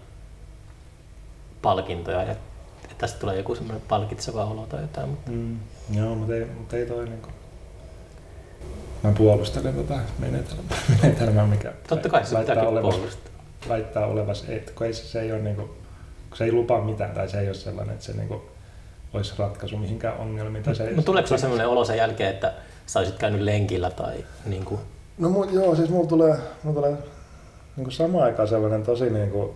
palkintoja 1.62 2.24
ja 2.24 2.32
että 2.32 2.96
tästä 2.98 3.20
tulee 3.20 3.38
joku 3.38 3.56
semmoinen 3.56 3.84
palkitseva 3.88 4.46
olo 4.46 4.66
tai 4.70 4.82
jotain, 4.82 5.10
mutta 5.10 5.32
Mm. 5.32 5.60
Joo, 5.94 6.16
mutta 6.16 6.36
ei, 6.36 6.46
mutta 6.46 6.78
ei 6.78 6.86
toi 6.86 7.06
niinku... 7.06 7.30
Mä 9.04 9.12
puolustelen 9.18 9.74
tätä 9.74 10.00
menetelmää, 10.20 10.78
menetelmää 11.02 11.48
mikä 11.48 11.74
totta 11.88 12.10
kai 12.10 12.26
se 12.26 12.34
väittää 12.36 12.56
pitääkin 12.56 12.72
olevas, 12.78 12.96
puolustaa. 12.96 13.32
väittää 13.70 14.06
olevas, 14.06 14.46
ei, 14.50 14.66
kun 14.76 14.88
ei, 14.88 14.94
se, 14.94 15.04
se 15.04 15.22
ei 15.22 15.32
ole 15.32 15.42
niinku, 15.42 15.62
kun 16.30 16.38
se 16.38 16.44
ei 16.44 16.52
lupaa 16.52 16.82
mitään 16.82 17.12
tai 17.14 17.30
se 17.30 17.40
ei 17.40 17.48
ole 17.48 17.54
sellainen, 17.56 17.94
että 17.94 18.06
se 18.06 18.14
niinku 18.14 18.42
olisi 19.14 19.34
ratkaisu 19.38 19.78
mihinkään 19.78 20.18
ongelmiin. 20.18 20.64
Tai 20.64 20.76
se, 20.76 20.84
Mutta 20.84 21.02
tuleeko 21.02 21.28
sinulla 21.28 21.42
semmoinen 21.42 21.68
olo 21.68 21.86
sen 21.86 21.98
jälkeen, 21.98 22.30
että 22.30 22.54
sä 22.86 23.00
olisit 23.00 23.18
käynyt 23.18 23.42
lenkillä 23.42 23.90
tai 23.90 24.26
niin 24.46 24.66
kuin, 24.66 24.82
No 25.18 25.30
mu, 25.30 25.44
joo, 25.44 25.76
siis 25.76 25.90
mulla 25.90 26.10
tulee, 26.10 26.38
mulla 26.64 26.82
tulee 26.82 26.98
niin 27.78 27.92
samaan 27.92 28.24
aikaan 28.24 28.48
sellainen 28.48 28.84
tosi 28.84 29.10
niin 29.10 29.32
kuin, 29.32 29.52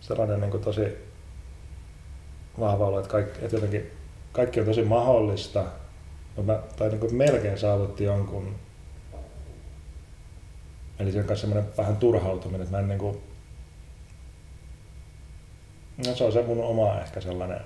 sellainen 0.00 0.40
niin 0.40 0.50
kuin 0.50 0.62
tosi 0.62 0.98
vahva 2.60 2.86
olo, 2.86 2.98
että, 2.98 3.10
kaikki, 3.10 3.38
että 3.44 3.56
jotenkin 3.56 3.90
kaikki 4.32 4.60
on 4.60 4.66
tosi 4.66 4.82
mahdollista, 4.82 5.64
mutta 6.36 6.52
mä, 6.52 6.58
tai 6.76 6.88
niin 6.88 7.00
kuin 7.00 7.14
melkein 7.14 7.58
saavutti 7.58 8.04
jonkun, 8.04 8.54
eli 10.98 11.12
sen 11.12 11.24
kanssa 11.24 11.46
semmoinen 11.46 11.72
vähän 11.78 11.96
turhautuminen, 11.96 12.62
että 12.62 12.76
mä 12.76 12.80
en 12.80 12.88
niin 12.88 12.98
kuin, 12.98 13.22
no 16.06 16.14
se 16.14 16.24
on 16.24 16.32
se 16.32 16.42
mun 16.42 16.64
oma 16.64 17.00
ehkä 17.00 17.20
sellainen, 17.20 17.60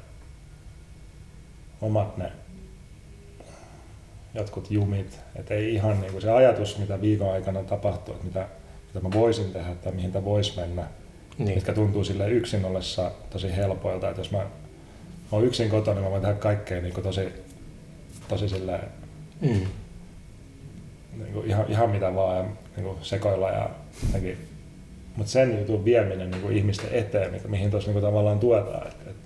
omat 1.82 2.16
ne 2.16 2.32
jotkut 4.34 4.70
jumit, 4.70 5.20
että 5.36 5.54
ei 5.54 5.74
ihan 5.74 6.00
niin 6.00 6.12
kuin 6.12 6.22
se 6.22 6.30
ajatus, 6.30 6.78
mitä 6.78 7.00
viikon 7.00 7.32
aikana 7.32 7.62
tapahtuu, 7.62 8.14
että 8.14 8.26
mitä, 8.26 8.46
mitä 8.86 9.08
mä 9.08 9.20
voisin 9.20 9.52
tehdä 9.52 9.74
tai 9.74 9.92
mihin 9.92 10.12
tämä 10.12 10.24
voisi 10.24 10.60
mennä, 10.60 10.86
niin. 11.38 11.54
mitkä 11.54 11.72
tuntuu 11.72 12.04
sille 12.04 12.30
yksin 12.30 12.64
ollessa 12.64 13.10
tosi 13.30 13.56
helpoilta, 13.56 14.08
että 14.08 14.20
jos 14.20 14.30
mä, 14.30 14.38
mä 14.38 14.48
oon 15.32 15.44
yksin 15.44 15.70
kotona, 15.70 15.94
niin 15.94 16.04
mä 16.04 16.10
voin 16.10 16.22
tehdä 16.22 16.34
kaikkea 16.34 16.80
niin 16.80 16.94
kuin 16.94 17.04
tosi, 17.04 17.28
tosi 18.28 18.48
silleen, 18.48 18.88
Mm. 19.40 19.66
niin 21.18 21.32
kuin 21.32 21.46
ihan, 21.46 21.66
ihan 21.68 21.90
mitä 21.90 22.14
vaan 22.14 22.36
ja 22.36 22.42
niin 22.76 22.84
kuin 22.84 22.96
sekoilla 23.02 23.50
ja 23.50 23.70
jotenkin. 24.06 24.38
Mutta 25.16 25.32
sen 25.32 25.58
jutun 25.58 25.84
vieminen 25.84 26.30
niin 26.30 26.42
kuin 26.42 26.56
ihmisten 26.56 26.90
eteen, 26.92 27.40
mihin 27.48 27.70
tuossa 27.70 27.88
niin 27.88 28.00
kuin 28.00 28.04
tavallaan 28.10 28.38
tuetaan, 28.38 28.86
että 28.86 29.10
et, 29.10 29.16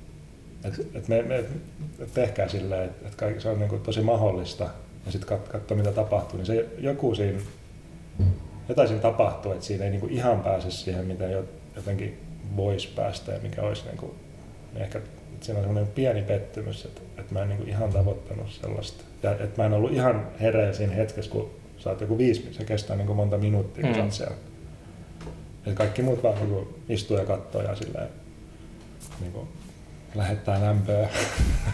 et, 0.64 0.75
et 0.94 1.08
me, 1.08 1.22
me 1.22 1.36
et 1.38 2.12
tehkää 2.14 2.48
silleen, 2.48 2.84
että 2.84 3.08
et 3.08 3.14
kaikki, 3.14 3.40
se 3.40 3.48
on 3.48 3.58
niin 3.58 3.68
kuin 3.68 3.82
tosi 3.82 4.00
mahdollista 4.00 4.64
ja 5.06 5.12
sitten 5.12 5.28
kat, 5.28 5.48
katsoa 5.48 5.76
mitä 5.76 5.92
tapahtuu, 5.92 6.36
niin 6.36 6.46
se 6.46 6.66
joku 6.78 7.14
siinä, 7.14 7.38
jotain 8.68 8.88
siinä 8.88 9.02
tapahtuu, 9.02 9.52
että 9.52 9.64
siinä 9.64 9.84
ei 9.84 9.90
niin 9.90 10.00
kuin 10.00 10.12
ihan 10.12 10.40
pääse 10.40 10.70
siihen, 10.70 11.06
mitä 11.06 11.25
jo- 11.25 11.44
jotenkin 11.76 12.20
voisi 12.56 12.88
päästä 12.96 13.32
ja 13.32 13.38
mikä 13.42 13.62
olisi 13.62 13.84
niin 13.84 13.96
kuin, 13.96 14.12
niin 14.72 14.82
ehkä 14.82 14.98
että 14.98 15.46
siinä 15.46 15.58
on 15.58 15.64
semmoinen 15.66 15.92
pieni 15.92 16.22
pettymys, 16.22 16.84
että, 16.84 17.00
että 17.18 17.32
mä 17.34 17.42
en 17.42 17.48
niin 17.48 17.58
kuin 17.58 17.68
ihan 17.68 17.92
tavoittanut 17.92 18.50
sellaista. 18.50 19.04
Ja 19.22 19.32
että 19.32 19.62
mä 19.62 19.66
en 19.66 19.72
ollut 19.72 19.92
ihan 19.92 20.26
hereillä 20.40 20.72
siinä 20.72 20.94
hetkessä, 20.94 21.30
kun 21.30 21.50
sä 21.78 21.90
oot 21.90 22.00
joku 22.00 22.18
viisi, 22.18 22.48
se 22.52 22.64
kestää 22.64 22.96
niin 22.96 23.06
kuin 23.06 23.16
monta 23.16 23.38
minuuttia, 23.38 23.82
kun 23.82 23.90
Mm. 23.90 23.96
sä 23.96 24.02
oot 24.02 24.12
siellä. 24.12 24.36
Ja 25.66 25.72
kaikki 25.75 26.02
muut 26.02 26.22
vaan 26.22 26.34
niin 26.50 26.68
istuu 26.88 27.16
ja 27.18 27.25
katsoo 27.25 27.62
ja 27.62 27.75
silleen, 27.75 28.08
niin 29.20 29.32
kuin 29.32 29.48
lähettää 30.16 30.61
lämpöä. 30.61 31.08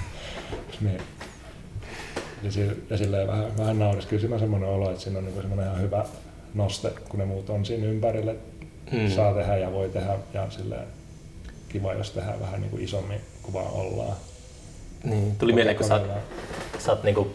niin. 0.80 1.00
Ja, 2.42 2.52
sille, 2.52 2.76
ja 2.90 2.96
silleen 2.96 3.28
vähän, 3.28 3.58
vähän 3.58 3.78
nauris. 3.78 4.06
Kyllä 4.06 4.20
siinä 4.20 4.34
on 4.34 4.40
semmoinen 4.40 4.68
olo, 4.68 4.90
että 4.90 5.02
siinä 5.02 5.18
on 5.18 5.24
niin 5.24 5.36
semmoinen 5.36 5.66
ihan 5.66 5.80
hyvä 5.80 6.04
noste, 6.54 6.90
kun 7.08 7.18
ne 7.18 7.24
muut 7.24 7.50
on 7.50 7.64
siinä 7.64 7.86
ympärillä. 7.86 8.32
Mm. 8.32 8.98
Mm. 8.98 9.10
Saa 9.10 9.34
tehdä 9.34 9.56
ja 9.56 9.72
voi 9.72 9.88
tehdä 9.88 10.18
ja 10.34 10.50
silleen 10.50 10.86
kiva, 11.68 11.94
jos 11.94 12.10
tehdään 12.10 12.40
vähän 12.40 12.60
niin 12.60 12.70
kuin 12.70 12.82
isommin 12.82 13.20
kuin 13.42 13.54
vaan 13.54 13.72
ollaan. 13.72 14.16
Niin. 15.04 15.36
Tuli 15.36 15.52
mieleen, 15.52 15.76
kun 15.76 15.86
sä 15.86 15.94
oot, 15.94 16.06
sä 16.78 16.92
oot 16.92 17.02
niinku 17.02 17.30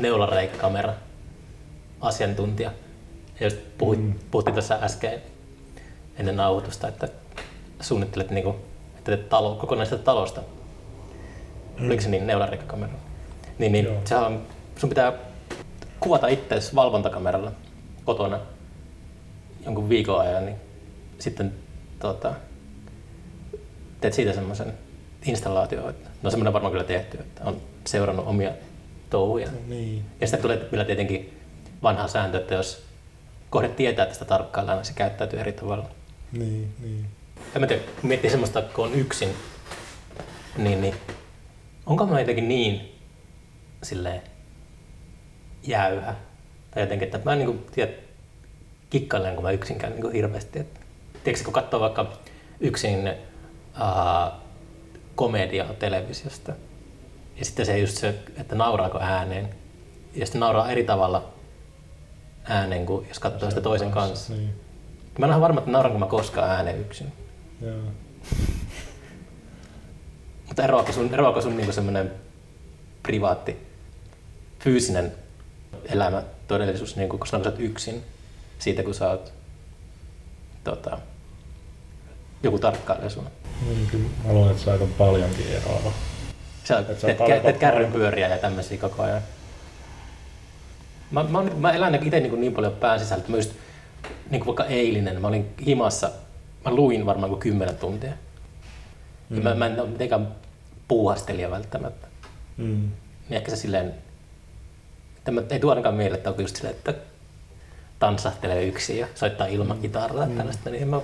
neulareikäkamera 0.00 0.94
asiantuntija. 2.00 2.72
Ja 3.40 3.46
just 3.46 3.56
puhuit, 3.78 4.00
mm. 4.00 4.14
puhuttiin 4.30 4.54
tässä 4.54 4.78
äsken 4.82 5.22
ennen 6.18 6.36
nauhoitusta, 6.36 6.88
että 6.88 7.08
suunnittelet 7.80 8.30
niinku, 8.30 8.56
teet 9.06 9.28
talo, 9.28 9.54
kokonaista 9.54 9.98
talosta. 9.98 10.40
Mm. 11.78 11.86
Oliko 11.86 12.02
se 12.02 12.08
niin, 12.08 12.26
neulareikäkamera? 12.26 12.92
Niin, 13.58 13.72
niin 13.72 13.84
Joo. 13.84 14.00
sehän 14.04 14.24
on, 14.24 14.42
sun 14.76 14.88
pitää 14.88 15.12
kuvata 16.00 16.28
itse 16.28 16.74
valvontakameralla 16.74 17.52
kotona 18.04 18.40
jonkun 19.64 19.88
viikon 19.88 20.20
ajan, 20.20 20.46
niin 20.46 20.56
sitten 21.18 21.54
tota, 21.98 22.34
teet 24.00 24.14
siitä 24.14 24.32
semmoisen 24.32 24.72
installaatio, 25.26 25.92
no 26.22 26.30
semmoinen 26.30 26.52
varmaan 26.52 26.72
kyllä 26.72 26.84
tehty, 26.84 27.18
että 27.18 27.44
on 27.44 27.60
seurannut 27.84 28.26
omia 28.26 28.50
touhuja. 29.10 29.48
Niin. 29.68 30.04
Ja 30.20 30.26
sitten 30.26 30.42
tulee 30.42 30.68
vielä 30.72 30.84
tietenkin 30.84 31.40
vanha 31.82 32.08
sääntö, 32.08 32.38
että 32.38 32.54
jos 32.54 32.82
kohde 33.50 33.68
tietää, 33.68 34.02
että 34.02 34.14
sitä 34.14 34.24
tarkkaillaan, 34.24 34.78
niin 34.78 34.86
se 34.86 34.92
käyttäytyy 34.92 35.40
eri 35.40 35.52
tavalla. 35.52 35.88
Niin, 36.32 36.74
niin. 36.82 37.06
En 37.56 37.60
mä 37.60 37.66
tiedä, 37.66 37.82
kun 38.00 38.08
miettii 38.08 38.30
semmoista, 38.30 38.62
kun 38.62 38.84
on 38.84 38.94
yksin, 38.94 39.28
niin, 40.56 40.80
niin 40.80 40.94
onko 41.86 42.06
mä 42.06 42.20
jotenkin 42.20 42.48
niin 42.48 42.98
silleen 43.82 44.22
jäyhä? 45.62 46.14
Tai 46.70 46.82
jotenkin, 46.82 47.06
että 47.06 47.20
mä 47.24 47.32
en 47.32 47.38
niin 47.38 47.66
tiedä, 47.72 47.92
kikkailen, 48.90 49.34
kun 49.34 49.44
mä 49.44 49.50
yksin 49.50 49.78
käyn 49.78 50.00
niin 50.00 50.12
hirveästi. 50.12 50.58
Että, 50.58 50.80
tiedätkö, 51.24 51.44
kun 51.44 51.52
katsoo 51.52 51.80
vaikka 51.80 52.12
yksin 52.60 53.08
uh, 53.80 54.32
komediaa 55.14 55.74
televisiosta, 55.74 56.52
ja 57.36 57.44
sitten 57.44 57.66
se 57.66 57.78
just 57.78 57.96
se, 57.96 58.14
että 58.40 58.54
nauraako 58.54 58.98
ääneen, 59.00 59.48
ja 60.14 60.26
sitten 60.26 60.40
nauraa 60.40 60.70
eri 60.70 60.84
tavalla 60.84 61.32
ääneen 62.44 62.86
kuin 62.86 63.08
jos 63.08 63.18
katsoo 63.18 63.48
sitä 63.48 63.60
toisen 63.60 63.90
kanssa. 63.90 64.32
Niin. 64.32 64.60
Mä 65.18 65.26
en 65.26 65.32
ole 65.32 65.40
varma, 65.40 65.58
että 65.58 65.70
nauranko 65.70 65.98
mä 65.98 66.06
koskaan 66.06 66.50
ääneen 66.50 66.80
yksin. 66.80 67.12
Joo. 67.60 67.76
Mutta 70.46 70.64
eroako 70.64 70.92
sun, 70.92 71.14
eroako 71.14 71.40
sun 71.40 71.56
niinku 71.56 71.72
semmoinen 71.72 72.10
privaatti, 73.02 73.56
fyysinen 74.60 75.12
elämä, 75.84 76.22
todellisuus, 76.48 76.96
niinku, 76.96 77.18
kun 77.18 77.26
sä 77.26 77.36
oot 77.36 77.54
yksin, 77.58 78.02
siitä 78.58 78.82
kun 78.82 78.94
sä 78.94 79.10
oot 79.10 79.32
tota, 80.64 80.98
joku 82.42 82.58
tarkkailija 82.58 83.10
sun. 83.10 83.26
Niin, 83.68 83.86
kyllä 83.86 84.04
mä 84.26 84.32
luulen, 84.32 84.50
että 84.50 84.62
se 84.64 84.70
on 84.70 84.80
aika 84.80 84.94
paljonkin 84.98 85.46
eroava. 85.52 85.92
Sä 86.64 86.78
Et 86.78 86.88
on 86.90 86.96
teet, 86.96 87.18
paljon- 87.18 87.38
kä- 87.38 87.42
teet 87.42 87.56
kärrynpyöriä 87.58 88.28
ja 88.28 88.38
tämmöisiä 88.38 88.78
koko 88.78 89.02
ajan. 89.02 89.22
Mä, 91.10 91.22
mä, 91.22 91.42
mä 91.42 91.72
elän 91.72 91.94
itse 91.94 92.20
niin, 92.20 92.40
niin 92.40 92.54
paljon 92.54 92.72
pään 92.72 93.00
sisällä, 93.00 93.20
että 93.20 93.30
mä 93.30 93.36
just, 93.36 93.50
niin 94.30 94.40
kuin 94.40 94.46
vaikka 94.46 94.64
eilinen, 94.64 95.20
mä 95.20 95.28
olin 95.28 95.54
himassa, 95.66 96.10
mä 96.66 96.74
luin 96.74 97.06
varmaan 97.06 97.30
kuin 97.30 97.40
kymmenen 97.40 97.76
tuntia. 97.76 98.12
Mm. 99.30 99.36
Ja 99.36 99.42
mä, 99.42 99.54
mä 99.54 99.66
en 99.66 99.80
ole 99.80 99.88
mitenkään 99.88 100.28
puuhastelija 100.88 101.50
välttämättä. 101.50 102.06
Mm. 102.56 102.64
Niin 103.28 103.36
ehkä 103.36 103.50
se 103.50 103.56
silleen, 103.56 103.94
että 105.18 105.30
mä, 105.30 105.42
ei 105.50 105.60
tuo 105.60 105.70
ainakaan 105.70 105.94
mieleen, 105.94 106.16
että 106.18 106.30
onko 106.30 106.42
just 106.42 106.56
silleen, 106.56 106.76
että 106.76 106.94
tanssahtelee 107.98 108.64
yksin 108.64 108.98
ja 108.98 109.06
soittaa 109.14 109.46
ilman 109.46 109.78
kitaraa 109.78 110.22
ja 110.22 110.26
Mm. 110.28 110.36
tällaista, 110.36 110.70
niin 110.70 110.88
mä, 110.88 111.00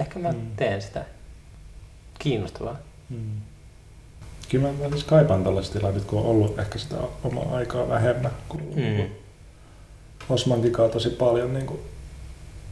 ehkä 0.00 0.18
mä 0.18 0.32
Mm. 0.32 0.50
teen 0.56 0.82
sitä. 0.82 1.04
Kiinnostavaa. 2.18 2.76
Mm. 3.10 3.40
Kyllä 4.48 4.68
mä, 4.68 4.72
mä 4.82 4.88
siis 4.90 5.04
kaipaan 5.04 5.44
tällaista 5.44 5.78
tilaa 5.78 5.92
nyt, 5.92 6.04
kun 6.04 6.18
on 6.18 6.26
ollut 6.26 6.58
ehkä 6.58 6.78
sitä 6.78 6.96
omaa 7.24 7.56
aikaa 7.56 7.88
vähemmän. 7.88 8.30
Kun 8.48 8.60
Mm. 8.60 9.08
Osman 10.28 10.62
vikaa 10.62 10.88
tosi 10.88 11.10
paljon 11.10 11.54
niin 11.54 11.66
kuin, 11.66 11.80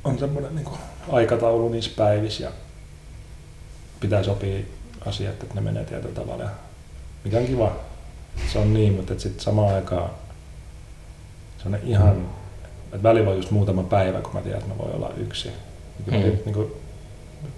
on 0.08 0.18
semmoinen 0.18 0.54
niin 0.54 0.64
kuin, 0.64 0.78
aikataulu 1.12 1.68
niissä 1.68 1.90
päivissä 1.96 2.44
ja 2.44 2.50
pitää 4.00 4.22
sopia 4.22 4.58
asiat, 5.06 5.42
että 5.42 5.54
ne 5.54 5.60
menee 5.60 5.84
tietyllä 5.84 6.14
tavalla. 6.14 6.42
Ja 6.42 6.50
mikä 7.24 7.38
on 7.38 7.46
kiva. 7.46 7.76
Se 8.52 8.58
on 8.58 8.74
niin, 8.74 8.92
mutta 8.92 9.18
sitten 9.18 9.44
samaan 9.44 9.74
aikaan 9.74 10.10
se 11.62 11.68
on 11.68 11.78
ihan, 11.84 12.28
että 12.84 13.02
väli 13.02 13.26
voi 13.26 13.36
just 13.36 13.50
muutama 13.50 13.82
päivä, 13.82 14.20
kun 14.20 14.34
mä 14.34 14.40
tiedän, 14.40 14.60
että 14.60 14.74
mä 14.74 14.78
voin 14.78 14.94
olla 14.94 15.12
yksi. 15.16 15.50
Mm. 16.06 16.12
Niin 16.12 16.54
kuin, 16.54 16.72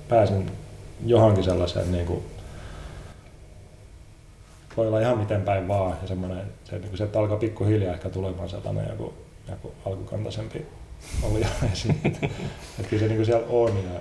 pääsin 0.08 0.50
johonkin 1.06 1.44
sellaiseen 1.44 1.92
niin 1.92 2.06
kuin, 2.06 2.24
voi 4.76 4.86
olla 4.86 5.00
ihan 5.00 5.18
miten 5.18 5.42
päin 5.42 5.68
vaan 5.68 5.98
ja 6.02 6.08
semmoinen, 6.08 6.42
se, 6.64 6.78
niin 6.78 6.98
se, 6.98 7.04
että 7.04 7.18
alkaa 7.18 7.36
pikkuhiljaa 7.36 7.94
ehkä 7.94 8.10
tulemaan 8.10 8.48
sellainen 8.48 8.88
joku, 8.88 9.14
joku 9.48 9.72
alkukantaisempi 9.86 10.66
oli 11.22 11.40
että 12.02 12.88
kyllä 12.90 13.00
se 13.00 13.06
niin 13.06 13.16
kuin 13.16 13.26
siellä 13.26 13.46
on 13.48 13.76
ja, 13.76 14.00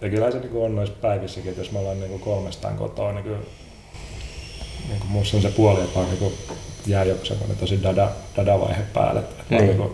ja 0.00 0.10
kyllä 0.10 0.30
se 0.30 0.38
niin 0.38 0.50
kuin 0.50 0.64
on 0.64 0.76
noissa 0.76 0.94
päivissäkin, 1.00 1.48
että 1.48 1.60
jos 1.60 1.72
me 1.72 1.78
ollaan 1.78 2.00
niin 2.00 2.10
kuin 2.10 2.20
kolmestaan 2.20 2.76
kotoa, 2.76 3.12
niin 3.12 3.24
kyllä 3.24 3.38
niin 4.88 5.00
kuin 5.00 5.10
musta 5.10 5.36
on 5.36 5.42
se 5.42 5.50
puoli, 5.50 5.80
että 5.80 5.94
vaan 5.94 6.08
niin 6.08 6.18
kuin 6.18 6.34
jää 6.86 7.04
joku 7.04 7.24
semmoinen 7.24 7.56
tosi 7.56 7.82
dada, 7.82 8.10
dada-vaihe 8.36 8.82
päälle, 8.94 9.20
että 9.20 9.54
mm. 9.54 9.56
niin 9.56 9.76
kuin 9.76 9.92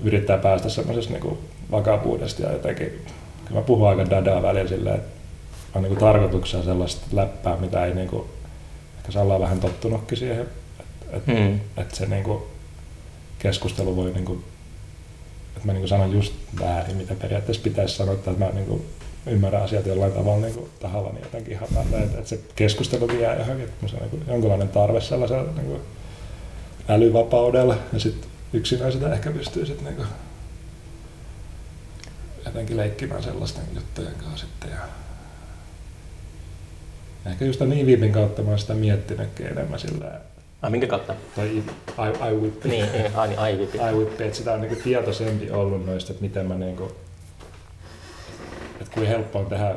yrittää 0.00 0.38
päästä 0.38 0.68
semmoisesta 0.68 1.12
niin 1.12 1.38
vakavuudesta 1.70 2.42
ja 2.42 2.52
jotenkin, 2.52 2.86
kyllä 3.44 3.60
mä 3.60 3.66
puhun 3.66 3.88
aika 3.88 4.10
dadaa 4.10 4.42
välillä 4.42 4.68
silleen, 4.68 4.96
että 4.96 5.10
on 5.74 5.82
niin 5.82 5.96
tarkoituksena 5.96 6.64
sellaista 6.64 7.06
läppää, 7.12 7.56
mitä 7.56 7.84
ei 7.84 7.94
niin 7.94 8.08
kuin, 8.08 8.24
ehkä 8.96 9.12
sä 9.12 9.20
ollaan 9.20 9.40
vähän 9.40 9.60
tottunutkin 9.60 10.18
siihen, 10.18 10.40
että 10.40 11.16
et, 11.16 11.26
mm. 11.26 11.60
et 11.76 11.94
se 11.94 12.06
niin 12.06 12.24
kuin, 12.24 12.42
keskustelu 13.42 13.96
voi, 13.96 14.10
niin 14.10 14.24
kuin, 14.24 14.44
että 15.56 15.66
mä 15.66 15.72
niin 15.72 15.80
kuin 15.80 15.88
sanon 15.88 16.12
just 16.12 16.32
väärin, 16.60 16.96
mitä 16.96 17.14
periaatteessa 17.14 17.62
pitäisi 17.62 17.96
sanoa, 17.96 18.14
että 18.14 18.30
mä 18.30 18.50
niin 18.50 18.66
kuin, 18.66 18.86
ymmärrän 19.26 19.62
asiat 19.62 19.86
jollain 19.86 20.12
tavalla 20.12 20.40
niin 20.40 20.54
kuin, 20.54 20.70
tahallani 20.80 21.20
jotenkin 21.20 21.58
hatata, 21.58 21.98
että, 21.98 22.18
että 22.18 22.28
se 22.28 22.40
keskustelu 22.56 23.12
jää 23.12 23.38
johonkin, 23.38 23.64
että 23.64 23.88
se 23.88 23.96
on 23.96 24.08
niin 24.12 24.24
jonkinlainen 24.28 24.68
tarve 24.68 25.00
sellaisella 25.00 25.52
niin 25.52 25.66
kuin, 25.66 25.80
älyvapaudella 26.88 27.76
ja 27.92 28.00
sitten 28.00 28.30
yksinään 28.52 28.92
sitä 28.92 29.12
ehkä 29.12 29.30
pystyy 29.30 29.66
sitten 29.66 29.96
niin 29.96 30.06
jotenkin 32.44 32.76
leikkimään 32.76 33.22
sellaisten 33.22 33.64
juttujen 33.74 34.14
kanssa 34.14 34.46
sitten. 34.46 34.70
Ja 34.70 34.78
Ehkä 37.26 37.44
just 37.44 37.58
tämän 37.58 37.78
Ivipin 37.78 38.12
kautta 38.12 38.42
mä 38.42 38.48
oon 38.48 38.58
sitä 38.58 38.74
miettinytkin 38.74 39.46
enemmän 39.46 39.78
sillä 39.78 40.20
Ai 40.62 40.70
minkä 40.70 40.86
kautta? 40.86 41.14
Tai 41.36 41.62
iWhip. 42.32 42.64
Niin, 42.64 42.86
ai 43.14 43.28
niin, 43.28 43.40
iWhip. 43.40 43.74
iWhip, 43.74 44.20
että 44.20 44.36
sitä 44.36 44.52
on 44.52 44.60
niinku 44.60 44.76
tietoisempi 44.84 45.50
ollut 45.50 45.86
noista, 45.86 46.12
että 46.12 46.22
miten 46.22 46.46
mä 46.46 46.54
niinku, 46.54 46.92
että 48.80 48.94
kuin 48.94 49.06
helppo 49.06 49.38
on 49.38 49.46
tehdä 49.46 49.76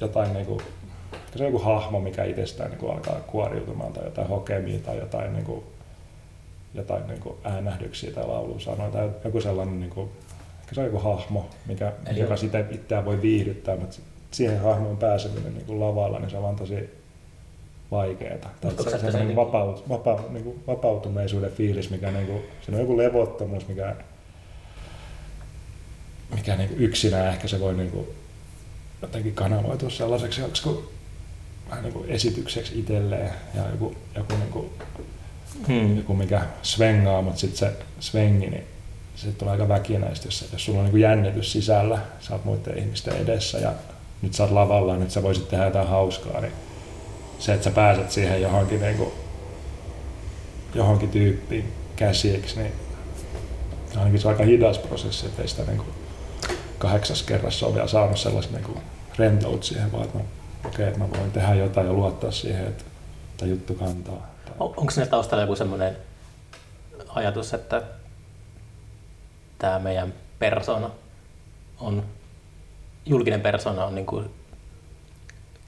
jotain 0.00 0.32
niinku, 0.32 0.62
se 1.36 1.44
on 1.44 1.52
joku 1.52 1.58
hahmo, 1.58 2.00
mikä 2.00 2.24
itsestään 2.24 2.70
niinku 2.70 2.88
alkaa 2.88 3.20
kuoriutumaan 3.20 3.92
tai 3.92 4.04
jotain 4.04 4.28
hokemia 4.28 4.78
tai 4.78 4.98
jotain, 4.98 5.32
niinku, 5.32 5.64
jotain 6.74 7.06
niinku 7.06 7.38
äänähdyksiä 7.44 8.10
tai 8.10 8.26
lauluusanoja 8.26 8.90
tai 8.90 9.10
joku 9.24 9.40
sellainen, 9.40 9.80
niinku, 9.80 10.08
se 10.72 10.80
on 10.80 10.86
joku 10.86 10.98
hahmo, 10.98 11.46
mikä, 11.66 11.92
Eli 12.06 12.20
joka 12.20 12.36
sitä 12.36 12.64
itseään 12.70 13.04
voi 13.04 13.22
viihdyttää, 13.22 13.76
mutta 13.76 13.96
siihen 14.30 14.60
hahmoon 14.60 14.96
pääseminen 14.96 15.54
niin 15.54 15.66
kuin 15.66 15.80
lavalla, 15.80 16.18
niin 16.18 16.30
se 16.30 16.36
on 16.36 16.42
vaan 16.42 16.56
tosi 16.56 17.01
vaikeaa. 17.92 18.38
Tai 18.60 18.72
se, 18.84 18.98
se, 18.98 19.12
se 19.12 19.24
niin 19.24 19.36
vapaut, 19.36 19.88
vapa, 19.88 20.20
niin 20.30 20.44
kuin 20.44 20.62
vapautuneisuuden 20.66 21.52
fiilis, 21.52 21.90
mikä 21.90 22.10
niin 22.10 22.26
kuin, 22.26 22.42
se 22.66 22.72
on 22.72 22.80
joku 22.80 22.96
levottomuus, 22.96 23.68
mikä, 23.68 23.96
mikä 26.34 26.56
niin 26.56 26.68
kuin 26.68 26.80
yksinään 26.80 27.28
ehkä 27.28 27.48
se 27.48 27.60
voi 27.60 27.74
niin 27.74 27.90
kuin, 27.90 28.06
jotenkin 29.02 29.34
kanavoitua 29.34 29.90
sellaiseksi 29.90 30.40
joku, 30.40 30.84
vähän 31.70 31.84
niin 31.84 31.92
kuin 31.92 32.10
esitykseksi 32.10 32.78
itselleen 32.78 33.30
ja 33.54 33.62
joku, 33.70 33.94
joku, 34.16 34.34
niin 34.36 34.52
kuin, 34.52 34.70
hmm. 35.68 35.96
joku 35.96 36.14
mikä 36.14 36.42
svengaa, 36.62 37.22
mutta 37.22 37.40
sitten 37.40 37.58
se 37.58 37.76
svengi, 38.00 38.46
niin 38.50 38.64
se 39.16 39.32
tulee 39.32 39.52
aika 39.52 39.68
väkinäistä, 39.68 40.26
jos, 40.26 40.48
jos 40.52 40.64
sulla 40.64 40.78
on 40.78 40.84
niin 40.84 40.90
kuin 40.90 41.00
jännitys 41.00 41.52
sisällä, 41.52 41.98
sä 42.20 42.32
oot 42.32 42.44
muiden 42.44 42.78
ihmisten 42.78 43.16
edessä 43.16 43.58
ja 43.58 43.72
nyt 44.22 44.34
sä 44.34 44.42
oot 44.42 44.52
lavalla, 44.52 44.96
nyt 44.96 45.10
sä 45.10 45.22
voisit 45.22 45.48
tehdä 45.48 45.64
jotain 45.64 45.88
hauskaa, 45.88 46.40
niin 46.40 46.52
se, 47.42 47.52
että 47.52 47.64
sä 47.64 47.70
pääset 47.70 48.10
siihen 48.10 48.42
johonkin, 48.42 48.80
niin 48.80 48.96
kuin, 48.96 49.12
johonkin 50.74 51.10
tyyppiin 51.10 51.72
käsiksi, 51.96 52.58
niin 52.58 52.72
ainakin 53.96 54.20
se 54.20 54.28
on 54.28 54.34
aika 54.34 54.44
hidas 54.44 54.78
prosessi, 54.78 55.26
ettei 55.26 55.48
sitä 55.48 55.62
niin 55.62 55.76
kuin 55.76 55.88
kahdeksas 56.78 57.22
kerrassa 57.22 57.66
ole 57.66 57.74
vielä 57.74 57.88
saanut 57.88 58.18
sellaisen 58.18 58.52
niin 58.52 58.82
rentout 59.18 59.64
siihen, 59.64 59.92
vaan 59.92 60.04
että 60.04 60.18
mä, 60.18 60.24
okay, 60.64 60.86
että 60.86 60.98
mä 60.98 61.10
voin 61.10 61.30
tehdä 61.30 61.54
jotain 61.54 61.86
ja 61.86 61.92
luottaa 61.92 62.30
siihen, 62.30 62.66
että 62.66 62.84
tämä 63.36 63.50
juttu 63.50 63.74
kantaa. 63.74 64.34
Onko 64.58 64.90
sinne 64.90 65.06
taustalla 65.06 65.42
joku 65.42 65.56
semmoinen 65.56 65.96
ajatus, 67.08 67.54
että 67.54 67.82
tämä 69.58 69.78
meidän 69.78 70.14
persona 70.38 70.90
on 71.80 72.04
julkinen 73.06 73.40
persona 73.40 73.84
on 73.84 73.94
niin 73.94 74.06
kuin 74.06 74.30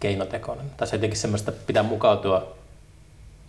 keinotekoinen. 0.05 0.71
Tai 0.77 0.87
se 0.87 0.97
jotenkin 0.97 1.19
semmoista 1.19 1.53
pitää 1.53 1.83
mukautua 1.83 2.57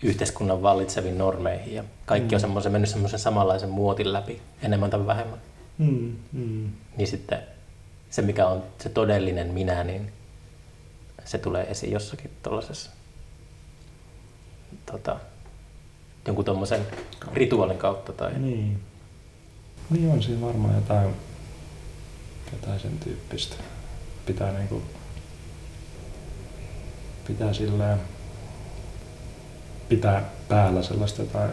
yhteiskunnan 0.03 0.61
vallitseviin 0.61 1.17
normeihin 1.17 1.73
ja 1.73 1.83
kaikki 2.05 2.29
mm. 2.29 2.35
on 2.35 2.39
semmoisen, 2.39 2.71
mennyt 2.71 2.89
semmoisen 2.89 3.19
samanlaisen 3.19 3.69
muotin 3.69 4.13
läpi, 4.13 4.41
enemmän 4.61 4.89
tai 4.89 5.07
vähemmän. 5.07 5.41
Mm. 5.77 6.15
Mm. 6.31 6.71
Niin 6.97 7.07
sitten 7.07 7.39
se, 8.09 8.21
mikä 8.21 8.47
on 8.47 8.63
se 8.79 8.89
todellinen 8.89 9.47
minä, 9.47 9.83
niin 9.83 10.11
se 11.25 11.37
tulee 11.37 11.71
esiin 11.71 11.93
jossakin 11.93 12.31
tuollaisessa 12.43 12.91
tota, 14.91 15.19
jonkun 16.25 16.45
tuommoisen 16.45 16.81
rituaalin 17.33 17.77
kautta. 17.77 18.13
Tai... 18.13 18.39
Niin. 18.39 18.79
niin 19.89 20.11
on 20.11 20.23
siinä 20.23 20.45
varmaan 20.45 20.75
jotain, 20.75 21.15
jotain 22.51 22.79
sen 22.79 22.99
tyyppistä 22.99 23.55
pitää 24.25 24.51
niinku 24.51 24.81
pitää 27.27 27.53
silleen 27.53 27.99
pitää 29.89 30.29
päällä 30.47 30.83
sellaista 30.83 31.21
jotain 31.21 31.51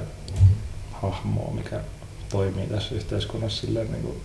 hahmoa, 0.93 1.53
mikä 1.55 1.81
toimii 2.29 2.67
tässä 2.67 2.95
yhteiskunnassa 2.95 3.61
silleen 3.61 3.93
niin 3.93 4.03
kuin 4.03 4.23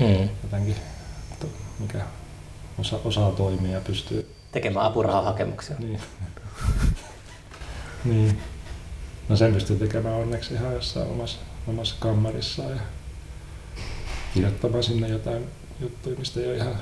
hmm. 0.00 0.28
jotenkin, 0.42 0.76
mikä 1.78 2.00
osa, 2.78 2.98
osaa 3.04 3.30
toimia 3.30 3.72
ja 3.72 3.80
pystyy 3.80 4.34
tekemään 4.52 4.86
apurahahakemuksia. 4.86 5.76
Niin. 5.78 6.00
niin. 8.04 8.40
No 9.28 9.36
sen 9.36 9.54
pystyy 9.54 9.76
tekemään 9.76 10.14
onneksi 10.14 10.54
ihan 10.54 10.74
jossain 10.74 11.08
omassa, 11.08 11.38
omassa 11.68 11.94
kammarissaan 11.98 12.70
ja 12.70 12.80
kirjoittamaan 14.34 14.82
sinne 14.82 15.08
jotain 15.08 15.46
juttuja, 15.80 16.16
mistä 16.18 16.40
ei 16.40 16.46
ole 16.46 16.56
ihan 16.56 16.76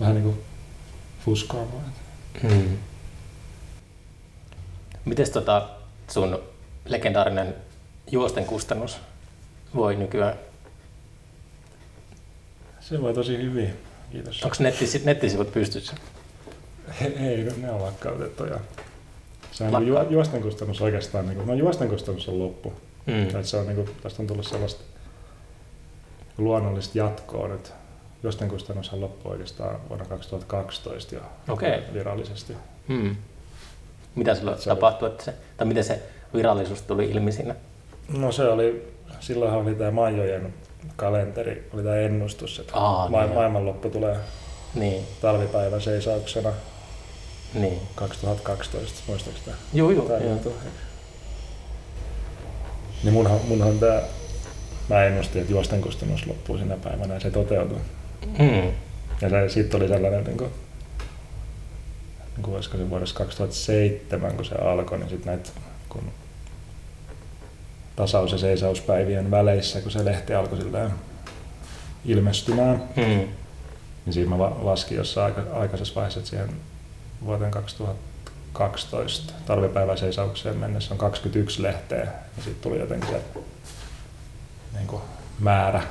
vähän 0.00 0.14
niin 0.14 0.24
kuin 0.24 0.40
fuskaamaan. 1.24 1.92
Hmm. 2.42 2.78
Miten 5.04 5.32
tota 5.32 5.68
sun 6.08 6.42
legendaarinen 6.84 7.54
juosten 8.10 8.44
kustannus 8.44 8.98
voi 9.74 9.96
nykyään? 9.96 10.34
Se 12.80 13.02
voi 13.02 13.14
tosi 13.14 13.36
hyvin, 13.36 13.76
kiitos. 14.12 14.42
Onko 14.42 14.56
nettis, 14.60 15.04
nettisivut 15.04 15.52
pystyssä? 15.52 15.94
Ei, 17.20 17.48
ne 17.56 17.70
on 17.70 17.82
lakkautettuja. 17.82 18.60
Se 19.52 19.64
on 19.64 19.72
Lakka. 19.72 19.88
ju, 19.88 20.10
juosten 20.10 20.42
kustannus 20.42 20.80
oikeastaan, 20.80 21.26
niin 21.26 21.36
kuin, 21.36 21.46
no 21.46 21.54
juosten 21.54 21.88
kustannus 21.88 22.28
on 22.28 22.38
loppu. 22.38 22.72
Mm. 23.06 23.42
se 23.42 23.56
on, 23.56 23.66
niin 23.66 23.76
kuin, 23.76 23.88
tästä 24.02 24.22
on 24.22 24.26
tullut 24.26 24.46
sellaista 24.46 24.82
luonnollista 26.38 26.98
jatkoa 26.98 27.48
nyt 27.48 27.72
Josten 28.22 28.48
kustannushan 28.48 29.00
loppui 29.00 29.32
oikeastaan 29.32 29.80
vuonna 29.88 30.04
2012 30.06 31.14
jo 31.14 31.20
okay. 31.48 31.82
virallisesti. 31.92 32.56
Hmm. 32.88 33.16
Mitä 34.14 34.34
silloin 34.34 34.58
se 34.58 34.70
tapahtui, 34.70 35.08
että 35.08 35.24
se, 35.24 35.34
tai 35.56 35.66
miten 35.66 35.84
se 35.84 36.02
virallisuus 36.34 36.82
tuli 36.82 37.10
ilmi 37.10 37.32
siinä? 37.32 37.54
No 38.18 38.32
se 38.32 38.48
oli, 38.48 38.94
silloinhan 39.20 39.60
oli 39.60 39.74
tämä 39.74 39.90
Majojen 39.90 40.54
kalenteri, 40.96 41.68
oli 41.74 41.82
tämä 41.82 41.96
ennustus, 41.96 42.58
että 42.58 42.76
Aa, 42.76 43.08
ma- 43.08 43.22
niin 43.22 43.34
maailmanloppu 43.34 43.90
tulee 43.90 44.16
niin. 44.74 45.04
talvipäivän 45.20 45.80
seisauksena 45.80 46.52
niin. 47.54 47.80
2012, 47.94 49.00
muistaakseni 49.06 49.56
Joo, 49.74 49.90
joo. 49.90 50.18
joo. 50.18 50.52
Niin 53.02 53.12
munhan, 53.12 53.40
munhan 53.48 53.78
tämä, 53.78 54.02
mä 54.88 55.04
ennustin, 55.04 55.40
että 55.40 55.52
juosten 55.52 55.80
kustannus 55.80 56.26
loppuu 56.26 56.58
sinä 56.58 56.76
päivänä 56.76 57.14
ja 57.14 57.20
se 57.20 57.30
toteutui. 57.30 57.78
Mm. 58.38 58.72
Ja 59.20 59.28
se, 59.28 59.48
siitä 59.48 59.76
oli 59.76 59.88
sellainen, 59.88 60.24
niin 60.24 60.38
kuin, 60.38 60.50
niin 62.36 62.42
kuin 62.42 62.54
olisiko 62.54 62.76
se 62.76 62.90
vuodessa 62.90 63.14
2007, 63.14 64.36
kun 64.36 64.44
se 64.44 64.54
alkoi, 64.54 64.98
niin 64.98 65.08
sitten 65.08 65.26
näitä 65.26 65.50
kun 65.88 66.02
tasaus- 67.96 68.32
ja 68.32 68.38
seisauspäivien 68.38 69.30
väleissä, 69.30 69.80
kun 69.80 69.90
se 69.90 70.04
lehti 70.04 70.34
alkoi 70.34 70.58
silleen 70.58 70.90
ilmestymään, 72.04 72.82
mm. 72.96 73.02
niin 73.02 74.12
siinä 74.12 74.36
mä 74.36 74.38
laskin 74.38 74.96
jossain 74.96 75.36
aika, 75.36 75.52
aikaisessa 75.52 75.94
vaiheessa, 75.94 76.20
että 76.20 76.30
siihen 76.30 76.48
vuoteen 77.24 77.50
2012 77.50 79.32
talvipäiväseisaukseen 79.46 80.56
mennessä 80.56 80.94
on 80.94 80.98
21 80.98 81.62
lehteä 81.62 82.04
ja 82.36 82.42
sitten 82.44 82.62
tuli 82.62 82.78
jotenkin 82.80 83.10
se 83.10 83.22
niin 84.74 84.86
kuin 84.86 85.02
määrä, 85.38 85.82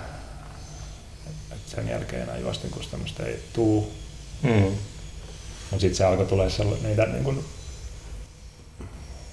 sen 1.78 1.90
jälkeen 1.90 2.22
enää 2.22 2.38
juostin 2.38 2.72
kustannusta 2.72 3.26
ei 3.26 3.40
tuu. 3.54 3.92
Mm. 4.44 4.52
Mutta 4.52 5.82
sitten 5.82 5.96
se 5.96 6.06
alkoi 6.06 6.26
tulee 6.26 6.50
sellainen, 6.50 6.86
niitä 6.86 7.06
niin 7.06 7.24
kuin, 7.24 7.44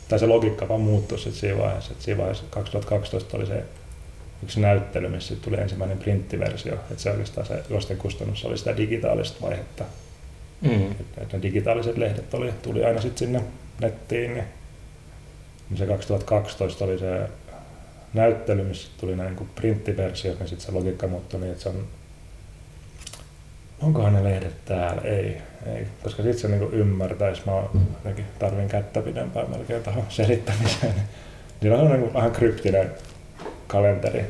tai 0.09 0.19
se 0.19 0.27
logiikka 0.27 0.69
vaan 0.69 0.81
muuttui 0.81 1.19
sitten 1.19 1.41
siinä 1.41 1.59
vaiheessa. 1.59 1.93
Et 1.93 2.01
siinä 2.01 2.19
vaiheessa 2.19 2.45
2012 2.51 3.37
oli 3.37 3.47
se 3.47 3.65
yksi 4.43 4.61
näyttely, 4.61 5.09
missä 5.09 5.37
tuli 5.37 5.57
ensimmäinen 5.57 5.99
printtiversio. 5.99 6.75
Että 6.75 7.03
se 7.03 7.11
oikeastaan 7.11 7.47
se 7.47 7.63
juosten 7.71 7.97
kustannus 7.97 8.45
oli 8.45 8.59
sitä 8.59 8.77
digitaalista 8.77 9.41
vaihetta. 9.43 9.85
Mm. 10.61 10.91
Että 10.93 11.37
ne 11.37 11.43
digitaaliset 11.43 11.97
lehdet 11.97 12.35
oli, 12.35 12.53
tuli 12.63 12.85
aina 12.85 13.01
sitten 13.01 13.19
sinne 13.19 13.43
nettiin. 13.81 14.35
Niin, 14.35 15.79
se 15.79 15.87
2012 15.87 16.85
oli 16.85 16.99
se 16.99 17.29
näyttely, 18.15 18.65
missä 18.65 18.89
tuli 19.01 19.17
näin 19.17 19.37
niin 19.37 19.49
printtiversio, 19.55 20.35
niin 20.35 20.49
sitten 20.49 20.67
se 20.67 20.73
logiikka 20.73 21.07
muuttui 21.07 21.41
niin, 21.41 21.53
että 21.53 21.63
se 21.63 21.69
on 21.69 21.87
onkohan 23.85 24.13
ne 24.13 24.25
lehdet 24.25 24.65
täällä? 24.65 25.03
Ei, 25.03 25.37
ei. 25.75 25.87
koska 26.03 26.23
sitten 26.23 26.41
se 26.41 26.49
niinku 26.49 26.77
ymmärtäisi. 26.77 27.43
Mä 27.47 27.53
jotenkin 27.95 28.25
tarvin 28.39 28.69
kättä 28.69 29.03
pidempään 29.03 29.51
melkein 29.51 29.83
tuohon 29.83 30.05
selittämiseen. 30.09 30.95
Siinä 31.61 31.77
on 31.77 31.91
niinku 31.91 32.15
vähän 32.15 32.33
kryptinen 32.33 32.91
kalenteri, 33.67 34.25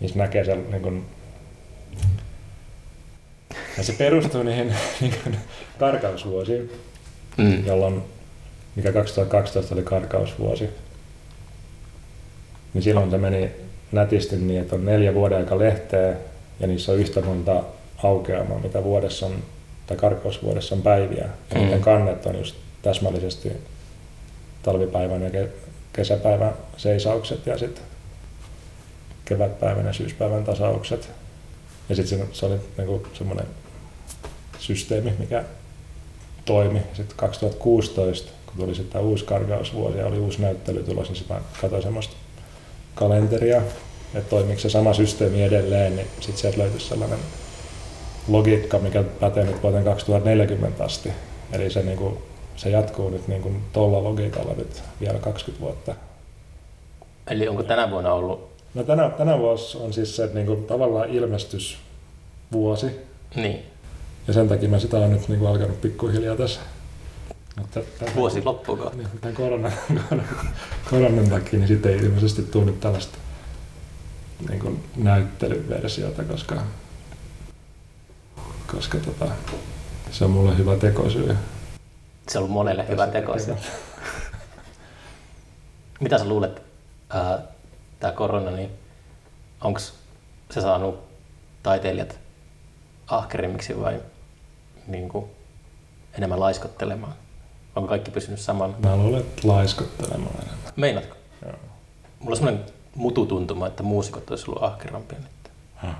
missä 0.00 0.18
näkee 0.18 0.44
sen 0.44 0.70
niinku, 0.70 0.92
ja 3.76 3.82
se 3.82 3.92
perustuu 3.92 4.42
niihin 4.42 4.74
niinku, 5.00 5.18
karkausvuosiin, 5.78 6.70
Mm. 7.36 7.66
jolloin, 7.66 8.02
mikä 8.76 8.92
2012 8.92 9.74
oli 9.74 9.82
karkausvuosi, 9.82 10.70
niin 12.74 12.82
silloin 12.82 13.10
se 13.10 13.18
meni 13.18 13.50
nätisti 13.92 14.36
niin, 14.36 14.60
että 14.62 14.74
on 14.76 14.84
neljä 14.84 15.14
vuoden 15.14 15.38
aika 15.38 15.58
lehteä 15.58 16.14
ja 16.60 16.66
niissä 16.66 16.92
on 16.92 16.98
yhtä 16.98 17.20
monta 17.20 17.62
aukeamaa, 18.04 18.58
mitä 18.58 18.84
vuodessa 18.84 19.26
on, 19.26 19.34
tai 19.86 19.96
karkausvuodessa 19.96 20.74
on 20.74 20.82
päiviä. 20.82 21.24
Ja 21.50 21.54
Mm. 21.54 21.60
niiden 21.60 21.80
kannet 21.80 22.26
on 22.26 22.38
just 22.38 22.54
täsmällisesti 22.82 23.52
talvipäivän 24.62 25.22
ja 25.22 25.28
ke- 25.30 25.48
kesäpäivän 25.92 26.52
seisaukset 26.76 27.46
ja 27.46 27.58
sitten 27.58 27.84
kevätpäivän 29.24 29.86
ja 29.86 29.92
syyspäivän 29.92 30.44
tasaukset. 30.44 31.10
Ja 31.88 31.94
sitten 31.96 32.18
se, 32.18 32.26
se 32.32 32.46
oli 32.46 32.56
niinku 32.76 33.06
semmoinen 33.14 33.46
systeemi, 34.58 35.12
mikä 35.18 35.44
toimi. 36.44 36.80
Sitten 36.94 37.16
2016, 37.16 38.32
kun 38.46 38.54
tuli 38.56 38.74
sitten 38.74 38.92
tämä 38.92 39.04
uusi 39.04 39.24
karkausvuosi 39.24 39.98
ja 39.98 40.06
oli 40.06 40.18
uusi 40.18 40.42
näyttely 40.42 40.82
tulossa, 40.82 41.12
niin 41.12 41.18
sitten 41.18 41.36
mä 41.36 41.42
katsoin 41.60 41.82
semmoista 41.82 42.14
kalenteria, 42.94 43.62
että 44.14 44.30
toimiko 44.30 44.60
se 44.60 44.70
sama 44.70 44.94
systeemi 44.94 45.42
edelleen, 45.42 45.96
niin 45.96 46.06
sitten 46.20 46.36
sieltä 46.36 46.58
löytyisi 46.58 46.88
sellainen 46.88 47.18
logiikka, 48.28 48.78
mikä 48.78 49.02
pätee 49.20 49.44
nyt 49.44 49.62
vuoteen 49.62 49.84
2040 49.84 50.84
asti. 50.84 51.12
Eli 51.52 51.70
se, 51.70 51.82
niin 51.82 51.98
kuin, 51.98 52.18
se 52.56 52.70
jatkuu 52.70 53.10
nyt 53.10 53.28
niin 53.28 53.42
kuin 53.42 53.62
tuolla 53.72 54.04
logiikalla 54.04 54.54
nyt 54.56 54.82
vielä 55.00 55.18
20 55.18 55.64
vuotta. 55.64 55.94
Eli 57.30 57.48
onko 57.48 57.62
tänä 57.62 57.90
vuonna 57.90 58.12
ollut, 58.12 58.54
No 58.74 58.82
tänä, 58.82 59.10
tänä 59.10 59.38
vuosi 59.38 59.78
on 59.78 59.92
siis 59.92 60.16
se 60.16 60.30
niin 60.34 60.46
kuin, 60.46 60.64
tavallaan 60.64 61.10
ilmestysvuosi, 61.10 62.86
niin, 63.36 63.62
ja 64.26 64.34
sen 64.34 64.48
takia 64.48 64.68
mä 64.68 64.78
sitä 64.78 64.96
olen 64.96 65.10
nyt 65.12 65.28
niin 65.28 65.38
kuin, 65.38 65.50
alkanut 65.50 65.80
pikkuhiljaa 65.80 66.36
tässä. 66.36 66.60
Mutta 67.58 67.80
tämän- 67.98 68.14
vuosi 68.14 68.44
loppuuko? 68.44 68.90
Niin, 68.94 69.08
Tämän 69.20 69.36
koronan, 69.36 69.72
koronan, 70.08 70.28
koronan 70.90 71.28
takia, 71.30 71.58
niin 71.58 71.68
sitten 71.68 71.92
ei 71.92 71.98
ilmeisesti 71.98 72.42
tule 72.42 72.64
nyt 72.64 72.80
tällaista 72.80 73.18
niin 74.48 74.60
kuin 74.60 74.84
näyttelyversiota, 74.96 76.24
koska, 76.24 76.54
koska 78.74 78.98
tota, 78.98 79.26
se 80.10 80.24
on 80.24 80.30
mulle 80.30 80.58
hyvä 80.58 80.76
tekosyy. 80.76 81.36
Se 82.28 82.38
on 82.38 82.42
ollut 82.42 82.52
monelle 82.52 82.88
hyvä 82.88 83.06
teko. 83.06 83.38
se. 83.38 83.56
Mitä 86.00 86.18
sä 86.18 86.28
luulet, 86.28 86.62
tämä 88.00 88.12
korona, 88.12 88.50
niin 88.50 88.70
onko 89.60 89.80
se 90.50 90.60
saanut 90.60 90.98
taiteilijat 91.62 92.18
ahkerimmiksi 93.06 93.80
vai 93.80 94.00
niin 94.86 95.08
kuin, 95.08 95.26
enemmän 96.12 96.40
laiskottelemaan? 96.40 97.14
Onko 97.76 97.88
kaikki 97.88 98.10
pysynyt 98.10 98.40
saman? 98.40 98.76
Mä 98.78 98.96
luulen, 98.96 99.20
että 99.20 99.48
laiskottelemaan 99.48 100.34
enemmän. 100.42 100.72
Meinaatko? 100.76 101.16
Joo. 101.42 101.52
Mulla 102.18 102.32
on 102.32 102.36
semmoinen 102.36 102.64
mututuntuma, 102.94 103.66
että 103.66 103.82
muusikot 103.82 104.30
olisi 104.30 104.44
ollut 104.50 104.62
ahkerampia 104.62 105.18
nyt. 105.18 105.52
Häh. 105.74 105.96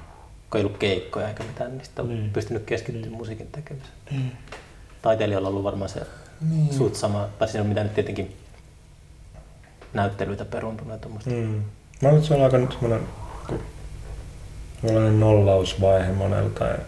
Kun 0.55 0.59
ei 0.59 0.65
ollut 0.67 0.79
keikkoja 0.79 1.29
eikä 1.29 1.43
mitään, 1.45 1.71
niin 1.77 1.85
sitten 1.85 2.03
on 2.05 2.09
Niin. 2.09 2.31
pystynyt 2.31 2.65
keskittymään 2.65 3.13
musiikin 3.13 3.49
tekemiseen. 3.53 4.33
Taiteilijalla 5.03 5.49
on 5.49 5.53
ollut 5.53 5.65
varmaan 5.65 5.89
se 5.89 6.01
Niin. 6.51 6.75
suut 6.75 6.95
sama, 6.95 7.29
tai 7.39 7.49
siinä 7.49 7.63
on 7.63 7.67
mitä 7.69 7.83
nyt 7.83 7.95
tietenkin 7.95 8.37
näyttelyitä 9.95 10.45
peruntunut 10.45 10.93
ja 10.93 10.99
tuommoista. 10.99 11.31
Mm. 11.31 11.63
Mä 12.03 12.13
nyt 12.13 12.25
se 12.25 12.35
on 12.35 12.43
aika 12.43 12.59
nyt 12.59 12.73
semmoinen 12.73 13.01
sellainen 14.87 15.21
nollausvaihe 15.21 16.13
monelta. 16.13 16.65
Ja 16.65 16.79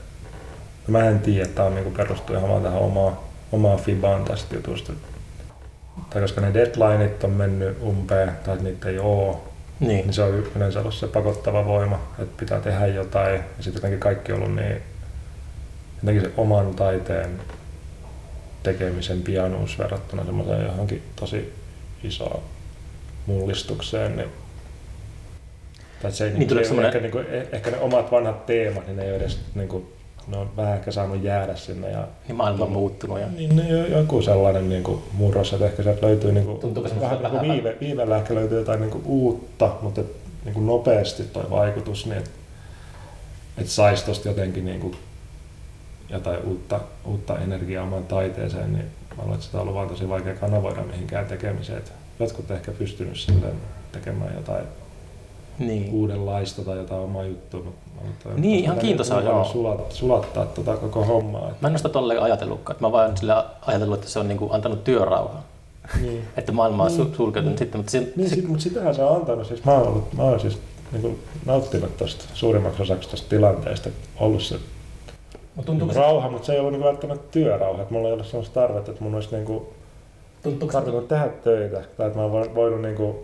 mä 0.89 1.09
en 1.09 1.21
tiedä, 1.21 1.43
että 1.45 1.55
tämä 1.57 1.69
on 1.69 1.75
niinku 1.75 1.91
perustuu 1.91 2.37
ihan 2.37 2.49
vaan 2.49 2.63
tähän 2.63 2.79
omaan, 2.79 3.19
omaan 3.53 3.79
fibaan 3.79 4.25
tästä 4.25 4.55
jutusta. 4.55 4.93
Tai 6.11 6.23
koska 6.23 6.41
ne 6.41 6.55
deadlineit 6.55 7.25
on 7.25 7.31
mennyt 7.31 7.83
umpeen, 7.83 8.33
tai 8.45 8.57
niitä 8.63 8.89
ei 8.89 8.99
oo, 8.99 9.49
Niin. 9.81 9.89
niin 10.07 10.13
se 10.13 10.23
on 10.23 10.45
yleensä 10.57 10.81
ollut 10.81 10.95
se 10.95 11.07
pakottava 11.07 11.65
voima, 11.65 12.01
että 12.19 12.39
pitää 12.41 12.61
tehdä 12.61 12.87
jotain. 12.87 13.35
Ja 13.35 13.43
sitten 13.63 13.75
jotenkin 13.75 14.01
kaikki 14.01 14.33
on 14.33 14.43
ollut 14.43 14.55
niin, 14.57 14.83
jotenkin 16.03 16.23
se 16.23 16.31
oman 16.37 16.75
taiteen 16.75 17.31
tekemisen 18.63 19.23
pianuus 19.23 19.79
verrattuna 19.79 20.25
semmoiseen 20.25 20.67
johonkin 20.67 21.03
tosi 21.17 21.53
isoon 22.05 22.43
mullistukseen, 23.27 24.17
niin 24.17 24.29
tai 26.03 26.13
se 26.13 26.25
ei, 26.25 26.31
Niin 26.31 26.39
niin, 26.41 26.51
se 26.51 26.59
ei 26.59 26.65
semmoinen- 26.65 26.89
ehkä, 26.89 27.01
niinku, 27.01 27.19
eh- 27.19 27.55
ehkä 27.57 27.71
ne 27.71 27.79
omat 27.79 28.11
vanhat 28.13 28.47
teemat, 28.47 28.87
niin 28.87 28.97
ne 28.97 29.03
ei 29.05 29.11
ole 29.11 29.17
edes, 29.17 29.41
niinku, 29.55 29.93
ne 30.27 30.37
on 30.37 30.51
vähän 30.57 30.75
ehkä 30.75 30.91
saanut 30.91 31.23
jäädä 31.23 31.57
sinne. 31.57 31.91
Ja, 31.91 32.09
Niin 32.29 32.37
maailma 32.37 32.65
on 32.65 32.73
muuttunut. 32.73 33.21
Ja... 33.21 33.27
niin, 33.37 33.57
niin 33.57 33.69
jo- 33.69 33.87
joku 33.99 34.23
sellainen 34.23 34.69
niinku, 34.69 35.03
murros, 35.13 35.53
että 35.53 35.67
ehkä 35.67 35.83
sieltä 35.83 36.07
löytyy 36.07 36.33
niinku, 36.33 36.55
Tuntuuko 36.55 36.89
se 36.89 37.01
vähän, 37.01 37.23
vähän- 37.23 37.33
vähän 37.41 37.53
viive, 37.55 37.77
viiveellä 37.81 38.17
ehkä 38.17 38.35
löytyy 38.35 38.59
jotain 38.59 38.81
niinku 38.81 39.03
uutta, 39.05 39.71
mutta 39.83 40.01
et, 40.01 40.07
niinku 40.45 40.61
nopeasti 40.61 41.23
toi 41.23 41.51
vaikutus, 41.51 42.07
niin 42.07 42.19
että 42.19 42.31
et 43.59 43.69
saisi 43.69 44.07
tosta 44.07 44.29
jotenkin 44.29 44.65
niinku, 44.65 44.95
jotain 46.11 46.43
uutta, 46.45 46.81
uutta 47.05 47.39
energiaa 47.39 47.83
omaan 47.85 48.05
taiteeseen, 48.05 48.73
niin 48.73 48.85
mä 49.17 49.23
luulen, 49.23 49.35
että 49.35 49.47
sitä 49.47 49.57
on 49.59 49.63
ollut 49.63 49.75
vaan 49.75 49.89
tosi 49.89 50.09
vaikea 50.09 50.35
kanavoida 50.35 50.83
mihinkään 50.83 51.27
tekemiseen. 51.27 51.79
Et 51.79 51.93
jotkut 52.21 52.51
ehkä 52.51 52.73
pystynyt 52.73 53.17
silleen 53.17 53.55
tekemään 53.93 54.35
jotain 54.37 54.65
Niin. 55.59 55.93
uudenlaista 55.93 56.63
tai 56.63 56.77
jotain 56.77 57.01
omaa 57.03 57.25
juttua. 57.25 57.61
Mutta 57.63 58.29
että 58.29 58.41
Niin, 58.41 58.65
ihan 58.65 58.79
kiintoisaa, 58.79 59.23
joo. 59.23 59.45
Sulat, 59.45 59.93
sulattaa 59.93 60.47
tota 60.47 60.77
koko 60.77 61.05
hommaa. 61.05 61.51
Et, 61.51 61.61
Mä 61.63 61.69
en 61.69 61.73
ole 61.73 61.79
sitä 61.79 61.89
tolleen 61.89 62.23
ajatellutkaan. 62.23 62.75
Että 62.75 62.87
mä 62.87 62.93
vaan 62.93 63.17
sillä 63.17 63.45
ajatellut, 63.67 63.99
että 63.99 64.09
se 64.11 64.19
on 64.19 64.29
niinku 64.29 64.49
antanut 64.53 64.85
työrauhaa. 64.85 65.43
niin. 66.01 66.25
Että 66.37 66.53
maailma 66.53 66.83
on 66.85 66.89
Niin. 66.97 67.07
su- 67.07 67.17
sulkeutunut 67.17 67.59
sitten, 67.59 67.79
mutta 67.79 67.91
se, 67.91 68.13
Niin, 68.17 68.29
se, 68.29 68.35
sit, 68.35 68.49
mutta 68.49 68.63
sitähän 68.63 68.95
se 68.95 69.05
on 69.05 69.17
antanut. 69.17 69.47
Siis 69.47 69.65
mä 69.65 69.73
oon, 69.73 69.89
ollut, 69.89 70.13
mä 70.13 70.23
oon 70.23 70.41
siis 70.41 70.59
niin 70.93 71.03
kuin, 71.03 71.19
nauttinut 71.47 71.97
tosta 71.97 72.25
suurimmaksi 72.35 72.83
osaksi 72.83 73.11
tästä 73.11 73.29
tilanteesta. 73.29 73.89
Ollut 74.21 74.43
se 74.43 74.57
tuntuuko 75.67 75.95
se, 75.95 76.01
rauha, 76.01 76.31
mutta 76.31 76.47
se 76.47 76.53
ei 76.53 76.59
ollut 76.61 76.73
niin 76.73 76.83
välttämättä 76.85 77.25
työrauha. 77.31 77.83
Että 77.83 77.95
mulla 77.95 78.09
ei 78.09 78.15
ollut 78.15 78.27
sellaista 78.27 78.55
tarvetta, 78.61 78.91
että 78.91 79.05
mun 79.05 79.15
olisi 79.15 79.29
niin 79.33 79.45
kuin, 79.45 79.65
tuntuuko 80.43 80.73
se, 80.73 80.79
tarvinnut 80.79 81.09
tehdä 81.09 81.29
töitä. 81.45 81.85
Tai 81.97 82.07
että 82.07 82.19
mä 82.19 82.25
oon 82.25 82.55
voinut, 82.55 82.83
niin 82.83 82.95
kuin, 82.97 83.17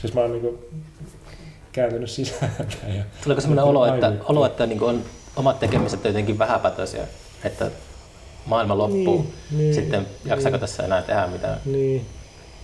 siis 0.00 0.14
mä 0.14 0.20
oon 0.20 0.32
niin 0.32 0.58
kuin, 1.72 1.82
kääntynyt 1.82 2.10
sisään. 2.10 2.52
Ja, 2.96 3.02
tuleeko 3.24 3.40
sellainen 3.40 3.64
olo, 3.64 3.86
että, 3.86 4.12
olo, 4.24 4.46
että 4.46 4.66
niinku 4.66 4.84
on 4.84 5.02
omat 5.36 5.60
tekemiset 5.60 6.04
jotenkin 6.04 6.38
vähäpätöisiä? 6.38 7.02
Että 7.44 7.70
maailma 8.46 8.78
loppuu. 8.78 9.26
Niin, 9.50 9.58
niin, 9.58 9.74
sitten 9.74 10.06
jaksaako 10.24 10.58
tässä 10.58 10.82
enää 10.82 11.02
tehdä 11.02 11.26
mitään? 11.26 11.58
Niin. 11.64 12.06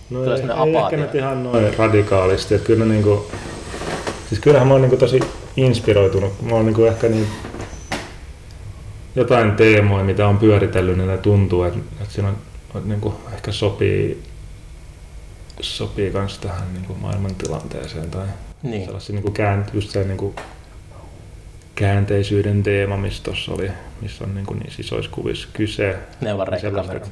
No 0.09 0.19
Tulee 0.23 0.37
ei, 0.37 0.69
ei 0.69 0.75
ehkä 0.75 0.97
nyt 0.97 1.15
ihan 1.15 1.43
noin 1.43 1.77
radikaalisti. 1.77 2.55
Että 2.55 2.67
kyllä 2.67 2.85
niinku, 2.85 3.25
siis 4.29 4.41
kyllähän 4.41 4.67
mä 4.67 4.73
oon 4.73 4.81
niinku 4.81 4.97
tosi 4.97 5.19
inspiroitunut. 5.57 6.41
Mä 6.41 6.55
oon 6.55 6.65
niinku 6.65 6.83
ehkä 6.83 7.07
niin 7.07 7.27
jotain 9.15 9.51
teemoja, 9.51 10.03
mitä 10.03 10.27
on 10.27 10.37
pyöritellyt, 10.37 10.97
niin 10.97 11.07
ne 11.07 11.17
tuntuu, 11.17 11.63
että, 11.63 11.79
että 12.01 12.13
siinä 12.13 12.29
on, 12.29 12.37
että 12.75 12.89
niinku 12.89 13.13
ehkä 13.33 13.51
sopii 13.51 14.23
sopii 15.61 16.11
kans 16.11 16.37
tähän 16.37 16.73
niinku 16.73 16.93
maailmantilanteeseen 16.93 18.11
tai 18.11 18.27
Niin. 18.63 18.85
sellaisia 18.85 19.13
niinku 19.13 19.31
käänt, 19.31 19.73
just 19.73 19.89
se 19.89 20.03
niinku 20.03 20.35
käänteisyyden 21.75 22.63
teema, 22.63 22.97
missä 22.97 23.23
tuossa 23.23 23.53
oli, 23.53 23.71
missä 24.01 24.23
on 24.23 24.35
niinku 24.35 24.53
niissä 24.53 24.81
isoissa 24.81 25.11
kuvissa 25.11 25.47
kyse. 25.53 25.95
Niin 26.21 26.29
sellaista, 26.29 26.55
rekkakamera. 26.55 27.05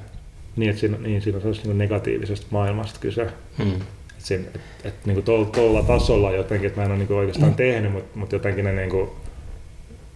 Niin, 0.55 0.69
että 0.69 0.79
siinä, 0.79 0.97
niin, 0.97 1.21
siinä 1.21 1.39
olisi 1.43 1.61
niin 1.63 1.77
negatiivisesta 1.77 2.47
maailmasta 2.49 2.99
kyse. 2.99 3.27
Mm. 3.57 3.71
Et 4.17 4.25
siinä, 4.25 4.43
et, 4.55 4.61
et, 4.83 5.05
niin 5.05 5.23
tuolla, 5.23 5.45
tuolla 5.45 5.83
tasolla 5.83 6.31
jotenkin, 6.31 6.67
että 6.67 6.79
mä 6.79 6.85
en 6.85 6.91
ole 6.91 6.99
niin 6.99 7.11
oikeastaan 7.11 7.55
tehnyt, 7.55 7.91
mutta, 7.91 8.19
mutta 8.19 8.35
jotenkin 8.35 8.65
ne 8.65 8.73
niin 8.73 8.89
kuin, 8.89 9.09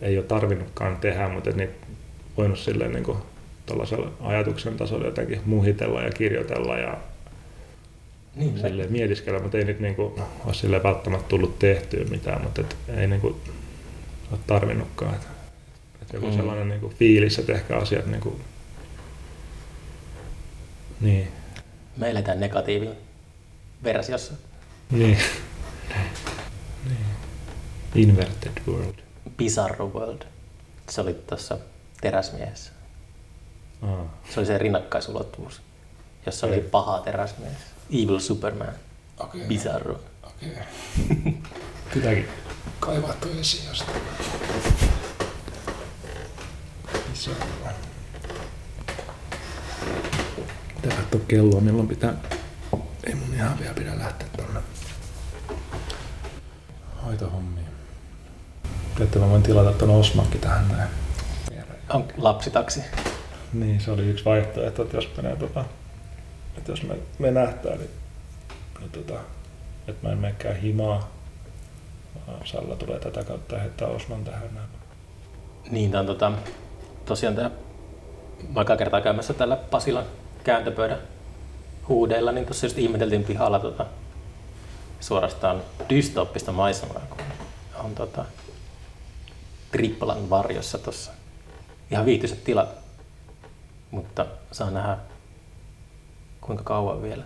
ei 0.01 0.17
ole 0.17 0.25
tarvinnutkaan 0.25 0.97
tehdä, 0.97 1.29
mutta 1.29 1.49
että 1.49 1.61
niitä 1.61 1.73
voinut 2.37 2.59
silleen 2.59 2.91
niin 2.91 3.03
kuin, 3.03 3.17
ajatuksen 4.19 4.77
tasolla 4.77 5.05
jotenkin 5.05 5.41
muhitella 5.45 6.01
ja 6.01 6.09
kirjoitella 6.09 6.77
ja 6.77 6.97
Niin, 8.35 8.59
silleen 8.59 8.91
mietiskellä, 8.91 9.39
mutta 9.39 9.57
ei 9.57 9.65
nyt 9.65 9.79
niin 9.79 9.95
kuin, 9.95 10.21
ole 10.45 10.53
silleen 10.53 10.83
välttämättä 10.83 11.27
tullut 11.27 11.59
tehtyä 11.59 12.03
mitään, 12.03 12.41
mutta 12.43 12.61
et, 12.61 12.75
ei 12.87 13.07
niin 13.07 13.21
kuin, 13.21 13.35
ole 14.31 14.39
tarvinnutkaan. 14.47 15.15
Et, 15.15 15.21
et 16.01 16.13
joku 16.13 16.25
Mm. 16.27 16.33
sellainen 16.35 16.69
niin 16.69 16.81
kuin, 16.81 16.93
fiilis, 16.95 17.39
että 17.39 17.53
ehkä 17.53 17.77
asiat 17.77 18.05
niin 18.05 18.21
kuin, 18.21 18.41
niin, 21.01 21.27
me 21.97 22.09
eletään 22.09 22.39
negatiivin 22.39 22.91
versiossa. 23.83 24.33
niin. 24.91 25.17
niin. 26.85 27.05
Inverted 27.95 28.51
world. 28.67 28.95
Bizarro 29.37 29.87
World. 29.87 30.21
Se 30.89 31.01
oli 31.01 31.13
tuossa 31.13 31.57
teräsmiehessä. 32.01 32.71
Aa. 33.81 34.17
Se 34.29 34.39
oli 34.39 34.47
se 34.47 34.57
rinnakkaisulottuvuus, 34.57 35.61
jossa 36.25 36.47
oli 36.47 36.55
Ei. 36.55 36.61
paha 36.61 36.99
teräsmies. 36.99 37.53
Evil 37.91 38.19
Superman. 38.19 38.73
Okei. 39.19 39.41
Bizarro. 39.47 39.99
Okei. 40.23 40.49
Pitääkin 41.93 42.27
kaivaa 42.79 43.13
toi 43.13 43.39
esiin 43.39 43.67
jostain. 43.67 44.01
Bizarro. 47.11 47.45
Pitää 50.81 50.97
katsoa 50.97 51.21
kelloa, 51.27 51.61
milloin 51.61 51.87
pitää... 51.87 52.13
Ei 53.03 53.15
mun 53.15 53.33
ihan 53.33 53.59
vielä 53.59 53.73
pidä 53.73 53.99
lähteä 53.99 54.27
tonne 54.37 54.59
hoitohommiin. 57.05 57.67
Että 59.01 59.19
mä 59.19 59.29
voin 59.29 59.43
tilata 59.43 59.71
ton 59.71 59.89
Osmakki 59.89 60.37
tähän 60.37 60.67
näin. 60.67 60.89
On 61.89 62.07
lapsitaksi. 62.17 62.81
Niin, 63.53 63.81
se 63.81 63.91
oli 63.91 64.01
yksi 64.01 64.25
vaihtoehto, 64.25 64.83
että 64.83 64.97
jos 64.97 65.09
menee 65.17 65.35
tota, 65.35 65.65
että 66.57 66.71
jos 66.71 66.83
me, 66.83 66.95
me 67.19 67.31
nähtää, 67.31 67.75
niin, 67.75 67.89
niin 68.79 68.91
tota, 68.91 69.19
että 69.87 70.07
mä 70.07 70.13
en 70.13 70.17
menekään 70.17 70.55
himaa, 70.55 71.11
vaan 72.27 72.47
Salla 72.47 72.75
tulee 72.75 72.99
tätä 72.99 73.23
kautta 73.23 73.59
heittää 73.59 73.87
Osman 73.87 74.23
tähän 74.23 74.49
näin. 74.55 74.67
Niin, 75.71 75.95
on 75.95 76.05
tota, 76.05 76.31
tosiaan 77.05 77.35
tää, 77.35 77.51
mä 78.55 78.77
kertaa 78.77 79.01
käymässä 79.01 79.33
tällä 79.33 79.55
Pasilan 79.55 80.05
kääntöpöydän 80.43 80.99
huudeilla, 81.87 82.31
niin 82.31 82.45
tuossa 82.45 82.65
just 82.65 82.77
ihmeteltiin 82.77 83.23
pihalla 83.23 83.59
tota, 83.59 83.85
suorastaan 84.99 85.61
dystooppista 85.89 86.51
maisemaa, 86.51 87.01
kun 87.09 87.25
on 87.83 87.95
tota, 87.95 88.25
Triplan 89.71 90.29
varjossa 90.29 90.77
tuossa. 90.77 91.11
Ihan 91.91 92.05
viihtyiset 92.05 92.43
tilat, 92.43 92.69
mutta 93.91 94.25
saa 94.51 94.69
nähdä 94.69 94.97
kuinka 96.41 96.63
kauan 96.63 97.01
vielä. 97.01 97.23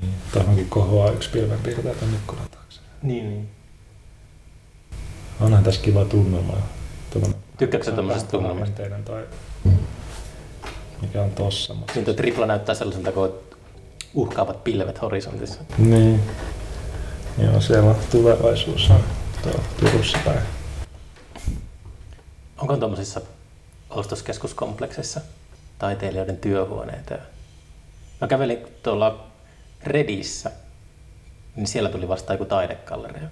Niin. 0.00 0.14
Tämäkin 0.32 0.68
kohoaa 0.68 1.10
yksi 1.10 1.30
pilvenpiirtäjä 1.30 1.94
tänne 1.94 2.16
ikkunan 2.16 2.48
taakse. 2.50 2.80
Niin, 3.02 3.30
niin. 3.30 3.48
Onhan 5.40 5.64
tässä 5.64 5.80
kiva 5.80 6.04
tunnelma. 6.04 6.56
Tykkäätkö 7.58 7.90
sä 7.90 7.96
tommosesta 7.96 8.30
tunnelmasta? 8.30 8.82
toi, 9.04 9.26
mikä 11.00 11.22
on 11.22 11.30
tossa. 11.30 11.74
Mutta... 11.74 11.92
Niin 11.94 12.04
tuo 12.04 12.14
tripla 12.14 12.46
näyttää 12.46 12.74
sellaiselta, 12.74 13.12
kun 13.12 13.34
uhkaavat 14.14 14.64
pilvet 14.64 15.02
horisontissa. 15.02 15.60
Niin. 15.78 16.20
Joo, 17.38 17.60
siellä 17.60 17.90
on 17.90 17.96
tulevaisuus 18.10 18.90
on 18.90 19.00
tuolla 19.42 19.62
Turussa 19.80 20.18
päin. 20.24 20.40
Onko 22.58 22.76
tuommoisissa 22.76 23.20
ostoskeskuskomplekseissa 23.90 25.20
taiteilijoiden 25.78 26.36
työhuoneita? 26.36 27.14
Mä 28.20 28.26
kävelin 28.28 28.58
tuolla 28.82 29.26
Redissä, 29.84 30.50
niin 31.56 31.66
siellä 31.66 31.88
tuli 31.88 32.08
vasta 32.08 32.32
joku 32.32 32.44
taidegalleria. 32.44 33.28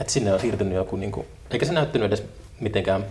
Et 0.00 0.08
sinne 0.10 0.32
on 0.32 0.40
siirtynyt 0.40 0.74
joku, 0.74 0.96
niinku, 0.96 1.26
eikä 1.50 1.66
se 1.66 1.72
näyttänyt 1.72 2.06
edes 2.06 2.22
mitenkään 2.60 3.04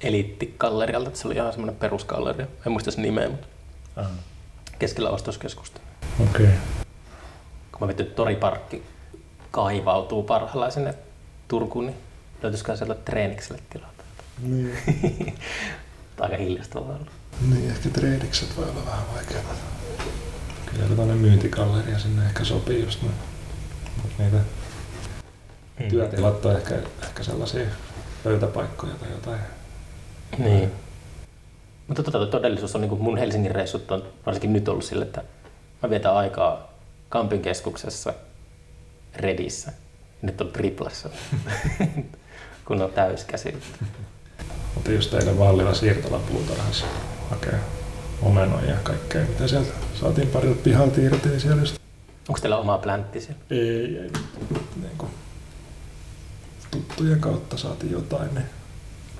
eliittigallerialta, 0.00 1.08
että 1.08 1.20
se 1.20 1.28
oli 1.28 1.34
ihan 1.34 1.52
semmoinen 1.52 1.76
perusgalleria. 1.76 2.46
En 2.66 2.72
muista 2.72 2.90
sen 2.90 3.02
nimeä, 3.02 3.28
mutta 3.28 3.46
Ah. 3.96 4.06
keskellä 4.78 5.10
ostoskeskusta. 5.10 5.80
Okei. 6.30 6.46
Okay. 6.46 6.56
Kun 7.72 7.80
mä 7.80 7.88
vittu 7.88 8.04
toriparkki 8.04 8.82
kaivautuu 9.50 10.22
parhaillaan 10.22 10.72
sinne 10.72 10.94
Turkuun, 11.48 11.86
niin 11.86 11.96
löytyisikö 12.42 12.76
sieltä 12.76 12.94
treenikselle 12.94 13.62
tilaa? 13.72 13.90
Niin. 14.42 14.76
Aika 16.20 16.36
hiljasta 16.36 16.80
voi 16.80 16.94
olla. 16.94 17.10
niin, 17.50 17.70
ehkä 17.70 17.88
treidikset 17.88 18.56
voi 18.56 18.64
olla 18.70 18.86
vähän 18.86 19.04
vaikeammat. 19.14 19.56
Kyllä 20.74 20.88
tällainen 20.88 21.18
myyntigalleria 21.18 21.98
sinne 21.98 22.26
ehkä 22.26 22.44
sopii 22.44 22.82
just 22.82 23.02
noin. 23.02 23.14
Mut 24.02 24.12
niitä 24.18 24.36
Mm. 25.80 25.88
työtilat 25.88 26.46
on 26.46 26.56
ehkä, 26.56 26.74
ehkä 27.02 27.22
sellaisia 27.22 27.66
pöytäpaikkoja 28.24 28.94
tai 28.94 29.10
jotain. 29.10 29.40
Niin. 30.38 30.72
Mutta 31.88 32.02
tota, 32.02 32.26
todellisuus 32.26 32.74
on 32.74 32.80
niin 32.80 32.88
kuin 32.88 33.02
mun 33.02 33.18
Helsingin 33.18 33.54
reissut 33.54 33.90
on 33.90 34.02
varsinkin 34.26 34.52
nyt 34.52 34.68
ollut 34.68 34.84
sille, 34.84 35.04
että 35.04 35.22
mä 35.82 35.90
vietän 35.90 36.14
aikaa 36.14 36.72
Kampin 37.08 37.42
keskuksessa 37.42 38.14
Redissä. 39.16 39.72
Nyt 40.22 40.40
on 40.40 40.48
triplassa, 40.52 41.10
kun 42.64 42.82
on 42.82 42.90
täyskäsi. 42.92 43.58
Mutta 44.74 44.90
just 44.92 45.10
teidän 45.10 45.38
vallilla 45.38 45.74
siirtolapuutarhassa 45.74 46.86
hakee 47.30 47.60
omenoja 48.24 48.70
ja 48.70 48.76
kaikkea, 48.82 49.22
mitä 49.22 49.48
sieltä 49.48 49.72
saatiin 50.00 50.28
parilta 50.28 50.60
pihalta 50.64 51.00
irti, 51.00 51.28
niin 51.28 51.40
siellä 51.40 51.62
just 51.62 51.76
Onko 52.28 52.40
teillä 52.40 52.56
oma 52.58 52.78
pläntti 52.78 53.20
siellä? 53.20 53.42
ei, 53.50 53.96
ei 53.98 54.10
niin 54.76 54.96
kuin, 54.98 55.10
tuttujen 56.70 57.20
kautta 57.20 57.56
saatiin 57.56 57.92
jotain, 57.92 58.34
niin, 58.34 58.46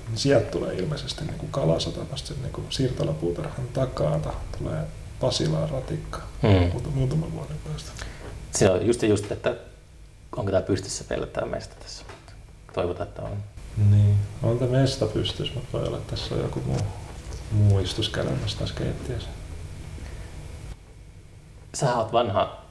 niin 0.07 0.17
sieltä 0.17 0.51
tulee 0.51 0.73
ilmeisesti 0.75 1.25
niin 1.25 1.37
kuin 1.37 1.51
Kalasatamasta 1.51 2.27
sen 2.27 2.41
niin 2.41 2.53
kuin 2.53 2.67
siirtolapuutarhan 2.69 3.67
takaa 3.73 4.19
tulee 4.57 4.83
Pasilaan 5.19 5.69
ratikka 5.69 6.21
Hmm. 6.41 6.69
muuta, 6.71 6.89
muutaman 6.89 7.33
vuoden 7.33 7.57
päästä. 7.67 7.91
Se 8.51 8.69
on 8.69 8.85
just 8.85 9.03
just, 9.03 9.31
että 9.31 9.55
onko 10.35 10.51
tämä 10.51 10.61
pystyssä 10.63 11.05
vielä 11.09 11.25
tämä 11.25 11.47
meistä 11.47 11.75
tässä. 11.79 12.03
Toivotaan, 12.73 13.07
että 13.09 13.21
on. 13.21 13.37
Niin, 13.91 14.15
on 14.43 14.59
tämä 14.59 14.71
mesta 14.71 15.05
pystys, 15.05 15.53
mutta 15.55 15.77
voi 15.77 15.87
olla, 15.87 15.97
että 15.97 16.15
tässä 16.15 16.35
on 16.35 16.41
joku 16.41 16.61
muu, 16.65 16.77
muu 17.51 17.79
istuskäymässä 17.79 18.59
tässä 18.59 18.75
keittiössä. 18.75 19.29
Sä 21.73 21.95
oot 21.95 22.13
vanha 22.13 22.61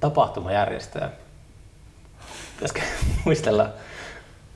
tapahtumajärjestäjä. 0.00 1.10
Pitäisikö 2.54 2.80
muistella 3.24 3.70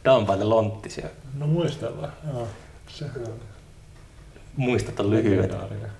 Down 0.05 0.51
Lonttisia? 0.51 1.09
No 1.35 1.47
muistellaan, 1.47 2.12
joo. 2.33 2.49
Sehän 2.89 3.27
on 3.27 3.41
Muistata 4.57 5.11
lyhyen. 5.11 5.39
legendaarinen. 5.43 5.91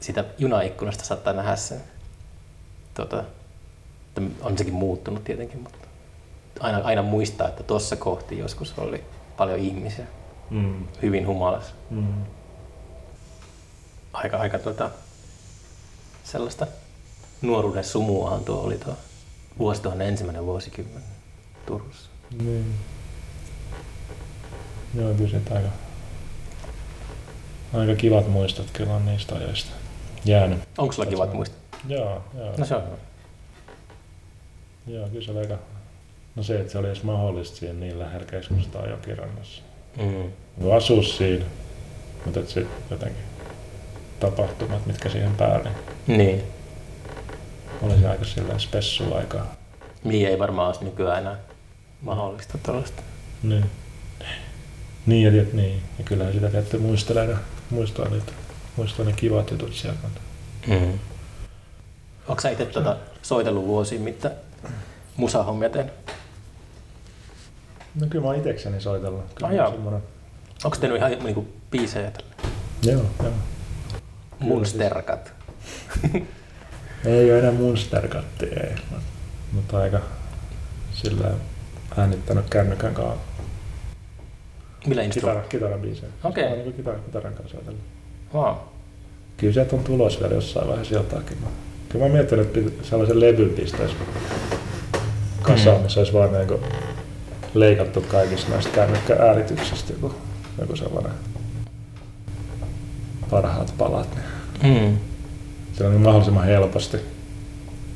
Siitä 0.00 0.24
junaikkunasta 0.38 1.04
saattaa 1.04 1.32
nähdä 1.32 1.56
sen. 1.56 1.80
Tota, 2.94 3.24
että 4.08 4.22
on 4.42 4.58
sekin 4.58 4.74
muuttunut 4.74 5.24
tietenkin, 5.24 5.60
mutta 5.60 5.78
aina, 6.60 6.78
aina 6.78 7.02
muistaa, 7.02 7.48
että 7.48 7.62
tuossa 7.62 7.96
kohti 7.96 8.38
joskus 8.38 8.74
oli 8.78 9.04
paljon 9.36 9.58
ihmisiä. 9.58 10.06
Mm. 10.50 10.86
Hyvin 11.02 11.26
humalassa. 11.26 11.74
Mm. 11.90 12.24
Aika, 14.12 14.36
aika 14.36 14.58
tota, 14.58 14.90
sellaista 16.24 16.66
nuoruuden 17.42 17.84
sumuahan 17.84 18.44
tuo 18.44 18.62
oli 18.62 18.78
tuo 18.78 18.94
vuosituhannen 19.58 20.08
ensimmäinen 20.08 20.46
vuosikymmen 20.46 21.02
Turussa. 21.66 22.10
Niin. 22.42 22.74
Joo, 24.94 25.14
kyllä 25.14 25.30
se 25.30 25.40
aika, 25.54 25.68
aika 27.74 27.94
kivat 27.94 28.28
muistot 28.28 28.70
kyllä 28.72 28.94
on 28.94 29.06
niistä 29.06 29.34
ajoista 29.34 29.70
jäänyt. 30.24 30.58
Onko 30.78 30.92
sulla 30.92 31.08
kivat 31.08 31.32
muistot? 31.32 31.58
Joo, 31.88 32.24
joo. 32.38 32.54
No 32.58 32.64
se 32.64 32.74
on 32.74 32.82
hyvä. 32.84 32.96
Joo, 34.86 35.08
kyllä 35.08 35.24
se 35.24 35.30
oli 35.30 35.40
aika... 35.40 35.58
No 36.36 36.42
se, 36.42 36.60
että 36.60 36.72
se 36.72 36.78
oli 36.78 36.86
edes 36.86 37.02
mahdollista 37.02 37.56
siihen 37.56 37.80
niin 37.80 37.98
lähellä 37.98 38.26
keskustaa 38.26 38.86
jokirannassa. 38.86 39.62
Mm. 39.96 40.30
Voi 40.62 40.76
asua 40.76 41.02
siinä, 41.02 41.44
mutta 42.24 42.40
se 42.46 42.66
jotenkin 42.90 43.22
tapahtumat, 44.20 44.86
mitkä 44.86 45.08
siihen 45.08 45.34
päälle, 45.34 45.70
Niin. 46.06 46.42
oli 47.82 47.98
se 48.00 48.08
aika 48.08 48.24
silleen 48.24 48.60
spessu 48.60 49.14
aikaa. 49.14 49.54
Niin 50.04 50.28
ei 50.28 50.38
varmaan 50.38 50.66
olisi 50.68 50.84
nykyään 50.84 51.18
enää 51.18 51.38
mahdollista 52.02 52.58
tuollaista. 52.58 53.02
Niin. 53.42 53.64
Niin, 55.06 55.36
ja, 55.36 55.44
niin. 55.52 55.82
ja 55.98 56.04
kyllähän 56.04 56.32
sitä 56.34 56.48
tietty 56.50 56.78
muistelee 56.78 57.24
ja 57.30 57.36
muistaa 57.70 58.08
niitä 58.08 58.32
muista 58.76 59.04
ne 59.04 59.12
kivat 59.12 59.50
jutut 59.50 59.74
sieltä. 59.74 60.08
Mm. 60.66 60.98
Onko 62.28 62.40
sä 62.40 62.50
itse 62.50 62.66
tuota 62.66 62.96
soitellut 63.22 63.66
vuosiin 63.66 64.00
mitä 64.00 64.30
musahommia 65.16 65.70
tehnyt? 65.70 65.92
No 68.00 68.06
kyllä 68.10 68.22
mä 68.22 68.28
oon 68.28 68.36
itekseni 68.38 68.80
soitellut. 68.80 69.24
Kyllä 69.34 69.48
Ah, 69.48 69.54
joo. 69.54 69.70
semmonen... 69.70 70.02
Onko 70.64 70.76
tehnyt 70.76 70.96
ihan 70.98 71.10
niinku 71.24 71.46
biisejä 71.70 72.10
tällä? 72.10 72.30
Joo, 72.82 73.04
joo. 73.22 73.32
Munsterkat. 74.38 75.32
Ei 77.04 77.30
ole 77.32 77.38
enää 77.38 77.52
Munsterkatti, 77.52 78.46
ei. 78.46 78.74
Mut- 78.90 79.00
Mutta 79.52 79.78
aika 79.78 80.00
sillä 80.92 81.30
äänittänyt 81.96 82.44
kännykän 82.50 82.94
kanssa 82.94 83.14
Millä 84.86 85.02
kitara, 85.02 85.04
instrumentilla? 85.04 85.48
kitarabiisejä. 85.48 86.12
Okei. 86.24 86.44
Mä 86.44 86.50
oon 86.50 86.58
niinku 86.58 86.82
kitaran, 87.06 87.34
kanssa 87.34 87.56
soitellut. 87.56 87.80
Wow. 88.34 88.54
Kyllä 89.36 89.52
sieltä 89.52 89.76
on 89.76 89.84
tulos 89.84 90.20
vielä 90.20 90.34
jossain 90.34 90.68
vaiheessa 90.68 90.94
jotakin. 90.94 91.36
Kyllä 91.88 91.98
mä 91.98 92.04
oon 92.04 92.12
miettinyt, 92.12 92.56
että 92.56 92.84
sellaisen 92.88 93.20
levyn 93.20 93.50
pistäisi 93.50 93.94
kasaan, 95.42 95.76
Mm. 95.76 95.82
missä 95.82 96.00
olisi 96.00 96.12
vaan 96.12 96.32
niinku 96.32 96.60
leikattu 97.60 98.00
kaikista 98.00 98.50
näistä 98.50 98.70
kännykkääänityksistä 98.70 99.92
joku, 99.92 100.14
joku 100.60 100.76
sellainen 100.76 101.12
parhaat 103.30 103.74
palat. 103.78 104.08
Niin 104.62 104.82
Mm. 104.92 104.98
sillä 105.76 105.90
niin 105.90 106.00
mahdollisimman 106.00 106.44
helposti 106.44 106.96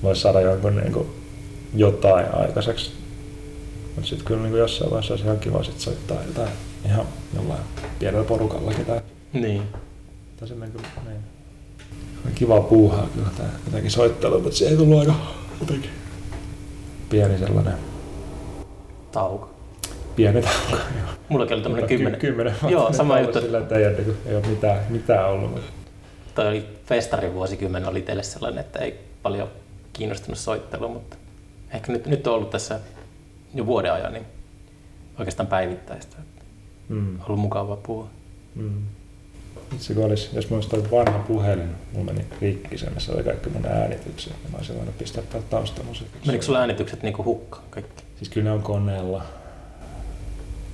voisi 0.03 0.21
saada 0.21 0.41
jonkun 0.41 0.77
niinku 0.77 1.07
jotain 1.75 2.27
aikaiseksi. 2.35 2.93
Mutta 3.95 4.09
sitten 4.09 4.27
kyllä 4.27 4.43
niinku 4.43 4.57
jossain 4.57 4.91
vaiheessa 4.91 5.13
olisi 5.15 5.25
ihan 5.25 5.39
kiva 5.39 5.63
sit 5.63 5.81
soittaa 5.81 6.17
jotain 6.27 6.49
ihan 6.85 7.07
jollain 7.37 7.61
pienellä 7.99 8.25
porukallakin 8.25 8.85
tai 8.87 9.01
Niin. 9.33 9.63
tai 10.39 10.49
semmoinen 10.49 10.77
kyllä, 10.77 10.89
niin. 11.09 11.21
On 12.27 12.33
kiva 12.35 12.61
puuhaa 12.61 13.07
kyllä 13.15 13.29
tää 13.37 13.51
jotenkin 13.67 13.91
soittelu, 13.91 14.41
mutta 14.41 14.57
se 14.59 14.65
ei 14.69 14.77
tullut 14.77 15.01
aika 15.01 15.15
jotenkin 15.61 15.91
pieni 17.11 17.39
sellainen, 17.39 17.75
Tauko. 19.13 19.52
Joo. 20.19 20.33
Mullakin 21.29 21.57
oli 21.67 21.83
ky- 21.83 21.87
kymmenen. 21.87 22.21
kymmenen 22.21 22.55
Joo, 22.69 22.93
sama 22.93 23.21
juttu. 23.21 23.41
Sillä, 23.41 23.59
että 23.59 23.75
ei, 23.75 23.87
ole 23.87 23.97
ei 24.27 24.37
ole 24.37 24.47
mitään, 24.47 24.81
mitään 24.89 25.31
ollut. 25.31 25.51
Mutta 25.51 25.71
Toi 26.35 26.49
oli 26.49 26.67
festarin 26.87 27.35
vuosikymmen 27.35 27.89
oli 27.89 28.03
teille 28.03 28.23
sellainen, 28.23 28.61
että 28.61 28.79
ei 28.79 28.99
paljon 29.23 29.49
kiinnostunut 29.93 30.39
soittelu, 30.39 30.89
mutta 30.89 31.17
ehkä 31.75 31.93
nyt, 31.93 32.07
nyt 32.07 32.27
on 32.27 32.35
ollut 32.35 32.51
tässä 32.51 32.81
jo 33.55 33.67
vuoden 33.67 33.93
ajan 33.93 34.13
niin 34.13 34.27
oikeastaan 35.19 35.47
päivittäistä. 35.47 36.17
mm, 36.89 37.19
ollut 37.21 37.41
mukavaa 37.41 37.77
puhua. 37.77 38.09
mm. 38.55 38.83
Itse 39.75 39.95
kun 39.95 40.05
olisi, 40.05 40.31
jos 40.33 40.53
olisi 40.53 40.69
toi 40.69 40.91
vanha 40.91 41.19
puhelin, 41.19 41.69
mulla 41.93 42.13
meni 42.13 42.27
rikki 42.41 42.79
sen, 42.79 42.95
missä 42.95 43.13
oli 43.13 43.23
kaikki 43.23 43.51
mun 43.51 43.67
äänitykset, 43.67 44.33
niin 44.43 44.51
mä 44.51 44.57
olisin 44.57 44.77
voinut 44.77 44.99
pistää 44.99 45.25
taustamusiikiksi. 45.51 46.27
Menikö 46.27 46.45
sulla 46.45 46.59
äänitykset 46.59 47.03
niinku 47.03 47.25
hukkaan 47.25 47.65
kaikki? 47.71 48.03
Siis 48.17 48.29
kyllä 48.29 48.45
ne 48.45 48.51
on 48.51 48.63
koneella. 48.63 49.23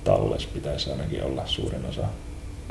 Talles 0.09 0.45
pitäisi 0.47 0.91
ainakin 0.91 1.23
olla 1.23 1.43
suurin 1.45 1.85
osa. 1.89 2.01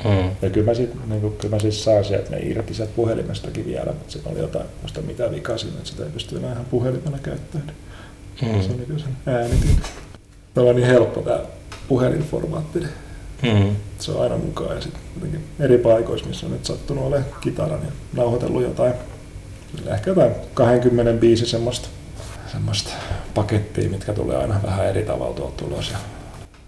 Mm. 0.03 0.31
Ja 0.41 0.49
kyllä 0.49 0.65
mä, 0.65 0.73
sit, 0.73 0.89
niin 1.09 1.21
kuin, 1.21 1.33
kyllä 1.37 1.55
mä 1.55 1.59
siis 1.59 1.83
saan 1.83 2.05
sieltä 2.05 2.29
ne 2.29 2.39
irti 2.39 2.73
sieltä 2.73 2.93
puhelimestakin 2.95 3.65
vielä, 3.65 3.85
mutta 3.91 4.11
siinä 4.11 4.31
oli 4.31 4.39
jotain, 4.39 4.65
muista 4.81 5.01
mitä 5.01 5.31
vikaa 5.31 5.57
siinä, 5.57 5.75
että 5.77 5.89
sitä 5.89 6.03
ei 6.03 6.09
pysty 6.09 6.37
enää 6.37 6.51
ihan 6.51 6.65
puhelimena 6.65 7.17
käyttämään. 7.23 7.71
Mm. 8.41 8.61
Se 8.61 8.71
on 8.71 8.77
Mm. 8.77 8.83
niin 8.87 8.99
sen 8.99 9.17
äänitin. 9.35 9.79
Tämä 10.53 10.69
on 10.69 10.75
niin 10.75 10.87
helppo 10.87 11.21
tämä 11.21 11.39
puhelinformaatti, 11.87 12.79
Mm. 13.43 13.75
se 13.99 14.11
on 14.11 14.21
aina 14.23 14.37
mukaan. 14.37 14.75
Ja 14.75 14.81
sitten 14.81 15.01
eri 15.59 15.77
paikoissa, 15.77 16.27
missä 16.27 16.45
on 16.45 16.51
nyt 16.51 16.65
sattunut 16.65 17.03
olemaan 17.05 17.25
kitara, 17.41 17.77
niin 17.77 17.93
nauhoitellut 18.13 18.61
jotain, 18.63 18.93
ehkä 19.87 20.09
jotain 20.11 20.31
20 20.53 21.13
biisi 21.13 21.45
semmoista, 21.45 21.87
semmoista 22.51 22.89
pakettia, 23.35 23.89
mitkä 23.89 24.13
tulee 24.13 24.37
aina 24.37 24.59
vähän 24.63 24.85
eri 24.87 25.03
tavalla 25.03 25.33
tuolta 25.35 25.65
ulos. 25.65 25.91
Ja 25.91 25.97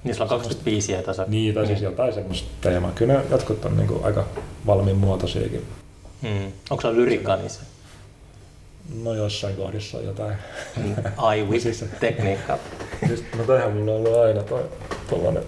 Niin 0.04 0.16
sulla 0.16 0.26
on 0.26 0.38
25 0.38 0.92
ja 0.92 1.04
tasa. 1.04 1.26
niin, 1.28 1.54
tai 1.56 1.68
siis 1.68 1.82
jotain 1.82 2.14
semmoista 2.14 2.50
teemaa. 2.62 2.92
Kyllä 2.92 3.14
ne 3.14 3.24
jotkut 3.32 3.66
on 3.66 3.78
niinku 3.78 4.00
aika 4.04 4.26
valmiin 4.68 4.98
muotoisiakin. 4.98 5.66
Mm. 6.22 6.52
Onko 6.70 6.82
sulla 6.82 6.96
lyrikkaa 6.96 7.36
niissä? 7.38 7.62
No 9.04 9.14
jossain 9.14 9.56
kohdissa 9.56 9.98
on 9.98 10.06
jotain. 10.06 10.36
Mm. 10.78 10.96
Ai 11.18 11.44
with 11.50 11.64
Siis- 11.64 11.86
tekniikka. 12.00 12.58
Siis, 13.08 13.24
no 13.38 13.44
toihan 13.44 13.72
mulla 13.74 13.92
on 13.92 13.98
ollut 13.98 14.18
aina 14.18 14.44
toi 14.44 14.64
tollanen, 15.10 15.44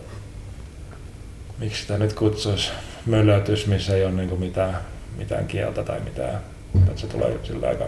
miksi 1.59 1.81
sitä 1.81 1.97
nyt 1.97 2.13
kutsuisi, 2.13 2.71
mölötys, 3.05 3.67
missä 3.67 3.95
ei 3.95 4.03
ole 4.05 4.11
niinku 4.11 4.35
mitään, 4.37 4.77
mitään 5.17 5.47
kieltä 5.47 5.83
tai 5.83 5.99
mitään. 5.99 6.39
Että 6.87 7.01
se 7.01 7.07
tulee 7.07 7.39
sillä 7.43 7.67
aika, 7.67 7.85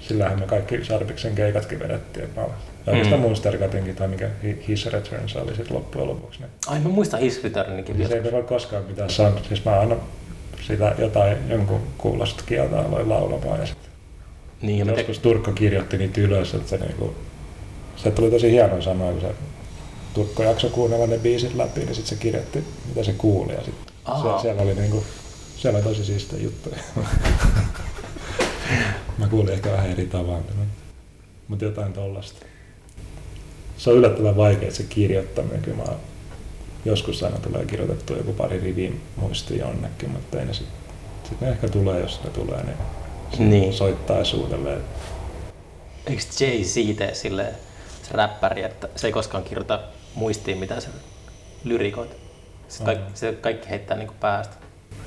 sillähän 0.00 0.40
me 0.40 0.46
kaikki 0.46 0.84
Sarpiksen 0.84 1.34
keikatkin 1.34 1.78
vedettiin. 1.78 2.28
Mä, 2.36 2.42
ja 2.86 2.90
oikeastaan 2.92 3.20
Mm. 3.20 3.26
Munsterkatinkin 3.26 3.96
tai 3.96 4.08
mikä 4.08 4.30
Hi- 4.42 4.64
His 4.68 4.86
Returns 4.86 5.36
oli 5.36 5.54
sitten 5.56 5.76
loppujen 5.76 6.08
lopuksi. 6.08 6.40
Niin. 6.40 6.50
Ai 6.66 6.80
mä 6.80 6.88
muistan 6.88 7.20
His 7.20 7.44
Returninkin 7.44 7.96
Siis 7.96 8.08
ei 8.10 8.14
vielä. 8.14 8.26
me 8.26 8.32
voi 8.32 8.42
koskaan 8.42 8.84
mitään 8.84 9.10
sanoa. 9.10 9.40
Siis 9.48 9.64
mä 9.64 9.80
aina 9.80 9.96
sitä 10.66 10.94
jotain 10.98 11.36
jonkun 11.48 11.80
kuulosta 11.98 12.44
kieltä 12.46 12.78
aloin 12.80 13.08
laulamaan 13.08 13.60
ja 13.60 13.66
sitten 13.66 13.90
Niin, 14.62 14.78
ja 14.78 14.84
mä 14.84 14.92
te- 14.92 14.98
Joskus 15.00 15.18
Turkko 15.18 15.52
kirjoitti 15.52 15.98
niitä 15.98 16.20
ylös, 16.20 16.54
että 16.54 16.70
se, 16.70 16.76
niinku, 16.76 17.14
se 17.96 18.10
tuli 18.10 18.30
tosi 18.30 18.50
hienoa 18.50 18.80
sanoa, 18.80 19.12
kun 19.12 19.20
se 19.20 19.34
Turkko 20.14 20.42
jaksoi 20.42 20.70
kuunnella 20.70 21.06
ne 21.06 21.18
biisit 21.18 21.54
läpi, 21.54 21.80
niin 21.80 21.94
sitten 21.94 22.16
se 22.16 22.22
kirjoitti, 22.22 22.64
mitä 22.88 23.02
se 23.04 23.12
kuuli. 23.12 23.52
Ja 23.52 23.64
sit 23.64 23.74
se, 24.06 24.42
siellä, 24.42 24.62
oli 24.62 24.74
niinku, 24.74 25.04
siellä 25.56 25.76
oli 25.76 25.84
tosi 25.84 26.04
siistejä 26.04 26.42
juttuja. 26.42 26.76
Mä 29.18 29.26
kuulin 29.28 29.52
ehkä 29.54 29.70
vähän 29.72 29.90
eri 29.90 30.06
tavalla, 30.06 30.42
mutta 31.48 31.64
jotain 31.64 31.92
tollasta. 31.92 32.46
Se 33.84 33.90
on 33.90 33.96
yllättävän 33.96 34.36
vaikea 34.36 34.70
se 34.72 34.82
kirjoittaminen. 34.82 35.62
Kyllä 35.62 35.76
mä 35.76 35.84
joskus 36.84 37.22
aina 37.22 37.38
tulee 37.38 37.64
kirjoitettua 37.64 38.16
joku 38.16 38.32
pari 38.32 38.60
riviin 38.60 39.00
muistiin 39.16 39.60
jonnekin, 39.60 40.10
mutta 40.10 40.40
ei 40.40 40.46
ne 40.46 40.54
sitten 40.54 40.76
sit 41.28 41.40
ne 41.40 41.48
ehkä 41.48 41.68
tulee, 41.68 42.00
jos 42.00 42.20
ne 42.24 42.30
tulee, 42.30 42.64
niin 42.64 43.50
Niin. 43.50 43.72
soittaisi 43.72 44.36
uudelleen. 44.36 44.80
Eikö 46.06 46.22
Jay-Z 46.40 46.96
tee 46.96 47.14
silleen, 47.14 47.54
se 48.02 48.08
räppäri, 48.12 48.62
että 48.62 48.88
se 48.96 49.06
ei 49.06 49.12
koskaan 49.12 49.44
kirjoita 49.44 49.80
muistiin 50.14 50.58
mitään 50.58 50.82
sen 50.82 50.92
lyrikoita. 51.64 52.14
Sitten 52.68 52.96
kaikki, 52.96 53.18
se 53.18 53.32
kaikki 53.32 53.70
heittää 53.70 53.96
niinku 53.96 54.14
päästä. 54.20 54.56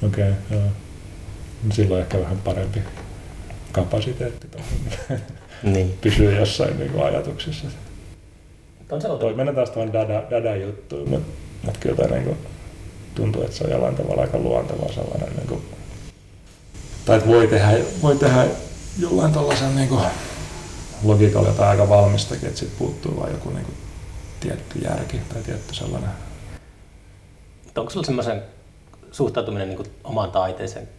Okei, 0.05 0.29
okay, 0.31 0.57
joo. 0.59 0.69
No 1.63 1.75
Silloin 1.75 2.01
ehkä 2.01 2.19
vähän 2.19 2.37
parempi 2.37 2.79
kapasiteetti. 3.71 4.47
Niin. 5.63 5.97
pysyy 6.01 6.35
jossain 6.35 6.79
niin 6.79 7.03
ajatuksissa. 7.03 7.67
On 8.91 9.01
se 9.01 9.07
Toi 9.07 9.33
mennään 9.33 9.55
taas 9.55 9.69
tuohon 9.69 9.93
dada, 9.93 10.23
dada 10.29 10.55
juttuun, 10.55 11.09
mutta 11.09 11.27
mut 11.63 11.77
kyllä 11.77 11.95
toi, 11.95 12.11
niin 12.11 12.23
kuin, 12.23 12.37
tuntuu, 13.15 13.41
että 13.41 13.55
se 13.57 13.63
on 13.63 13.71
jollain 13.71 13.95
tavalla 13.95 14.21
aika 14.21 14.37
luonteva 14.37 14.93
sellainen, 14.93 15.35
niin 15.35 15.47
kuin, 15.47 15.61
tai 17.05 17.17
että 17.17 17.29
voi 17.29 17.47
tehdä, 17.47 17.77
voi 18.01 18.15
tehdä 18.15 18.45
jollain 18.99 19.33
tällaisen 19.33 19.75
niin 19.75 19.89
kuin, 19.89 20.03
logiikalla 21.03 21.47
jotain 21.47 21.69
aika 21.69 21.89
valmistakin, 21.89 22.47
että 22.47 22.59
siitä 22.59 22.75
puuttuu 22.79 23.19
vain 23.19 23.31
joku 23.31 23.49
niin 23.49 23.65
kuin, 23.65 23.77
tietty 24.39 24.79
järki 24.79 25.17
tai 25.33 25.43
tietty 25.43 25.75
sellainen. 25.75 26.09
Mutta 27.63 27.81
onko 27.81 27.91
sulla 27.91 28.05
semmoisen 28.05 28.43
suhtautuminen 29.11 29.69
niin 29.69 29.87
omaan 30.03 30.31
taiteeseen? 30.31 30.89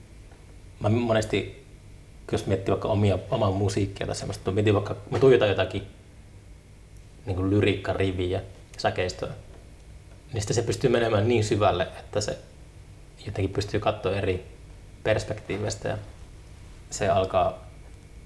Mä 0.81 0.89
monesti, 0.89 1.67
jos 2.33 2.47
miettii 2.47 2.73
vaikka 2.73 2.89
omia, 2.89 3.19
omaa 3.31 3.51
musiikkia 3.51 4.07
tai 4.07 4.17
semmoista, 4.17 4.51
mietin 4.51 4.75
vaikka, 4.75 4.97
mä 5.11 5.19
tuijotan 5.19 5.49
jotakin 5.49 5.83
niin 7.29 7.51
lyriikkariviä, 7.51 8.41
säkeistöä, 8.79 9.29
niin 10.33 10.41
sitten 10.43 10.55
se 10.55 10.63
pystyy 10.63 10.91
menemään 10.91 11.29
niin 11.29 11.45
syvälle, 11.45 11.83
että 11.99 12.21
se 12.21 12.39
jotenkin 13.27 13.53
pystyy 13.55 13.81
katsoa 13.81 14.13
eri 14.17 14.47
perspektiiveistä 15.05 15.89
ja 15.89 15.99
se 16.91 17.09
alkaa 17.09 17.59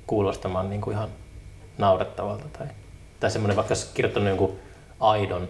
kuulostamaan 0.07 0.71
niin 0.71 0.81
kuin 0.81 0.97
ihan 0.97 1.09
naurettavalta. 1.79 2.45
Tai, 2.59 2.67
tai 3.21 3.31
semmoinen, 3.31 3.57
vaikka 3.57 3.73
jos 3.73 3.85
kirjoittanut 3.85 4.29
jonkun 4.29 4.59
aidon 5.01 5.49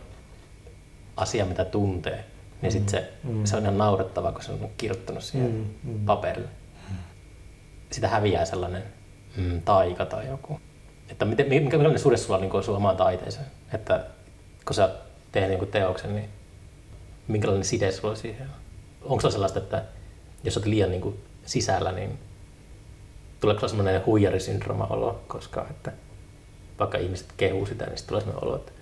asia, 1.16 1.44
mitä 1.46 1.64
tuntee, 1.64 2.24
niin 2.62 2.72
sitten 2.72 2.90
se, 2.90 3.12
Mm. 3.24 3.44
se 3.44 3.56
on 3.56 3.62
ihan 3.62 3.78
naurettavaa, 3.78 4.32
kun 4.32 4.42
se 4.42 4.52
on 4.52 4.70
kirjoittanut 4.76 5.22
siihen 5.24 5.50
Mm, 5.50 5.92
mm. 5.92 6.04
paperille. 6.04 6.48
Sitä 7.90 8.08
häviää 8.08 8.44
sellainen 8.44 8.82
mm, 9.36 9.62
taika 9.62 10.06
tai 10.06 10.26
joku. 10.28 10.60
Että 11.12 11.24
miten, 11.24 11.48
mikä 11.48 11.76
millainen 11.76 11.98
suhde 12.02 12.16
sulla 12.16 12.36
on 12.36 12.40
niin 12.50 12.64
sun 12.64 12.76
omaan 12.76 12.96
taiteeseen? 12.96 13.46
Että 13.74 14.06
kun 14.66 14.74
sä 14.74 14.90
teet 15.32 15.48
niin 15.48 15.68
teoksen, 15.70 16.14
niin 16.14 16.28
minkälainen 17.28 17.64
side 17.64 17.92
sulla 17.92 18.14
siihen 18.14 18.46
on? 18.46 18.54
Onko 19.02 19.20
sulla 19.20 19.32
sellaista, 19.32 19.58
että 19.58 19.84
jos 20.44 20.56
olet 20.56 20.66
liian 20.66 20.90
niin 20.90 21.00
kuin 21.00 21.20
sisällä, 21.46 21.92
niin 21.92 22.18
tuleeko 23.40 23.60
sulla 23.60 23.68
semmoinen 23.68 24.06
huijarisyndrooma 24.06 24.86
olo 24.90 25.20
koskaan, 25.28 25.70
että 25.70 25.92
vaikka 26.78 26.98
ihmiset 26.98 27.26
kehuu 27.36 27.66
sitä, 27.66 27.86
niin 27.86 28.06
tulee 28.06 28.20
semmoinen 28.20 28.44
olo, 28.48 28.56
että, 28.56 28.72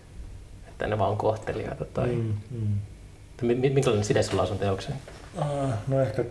että 0.69 0.87
ne 0.87 0.99
vaan 0.99 1.11
on 1.11 1.17
kohteliaita 1.17 1.85
tai 1.85 2.07
Mm, 2.07 2.35
mm. 2.51 3.57
minkälainen 3.57 4.05
side 4.05 4.23
sulla 4.23 4.43
on 4.43 4.49
sun 4.49 4.59
teokseen? 4.59 4.99
Ah, 5.39 5.71
no 5.89 6.01
ehkä 6.01 6.25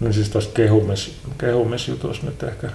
No 0.00 0.12
siis 0.12 0.30
tuossa 0.30 0.50
kehumis, 0.54 1.20
kehumisjutussa 1.38 2.26
nyt 2.26 2.42
ehkä. 2.42 2.70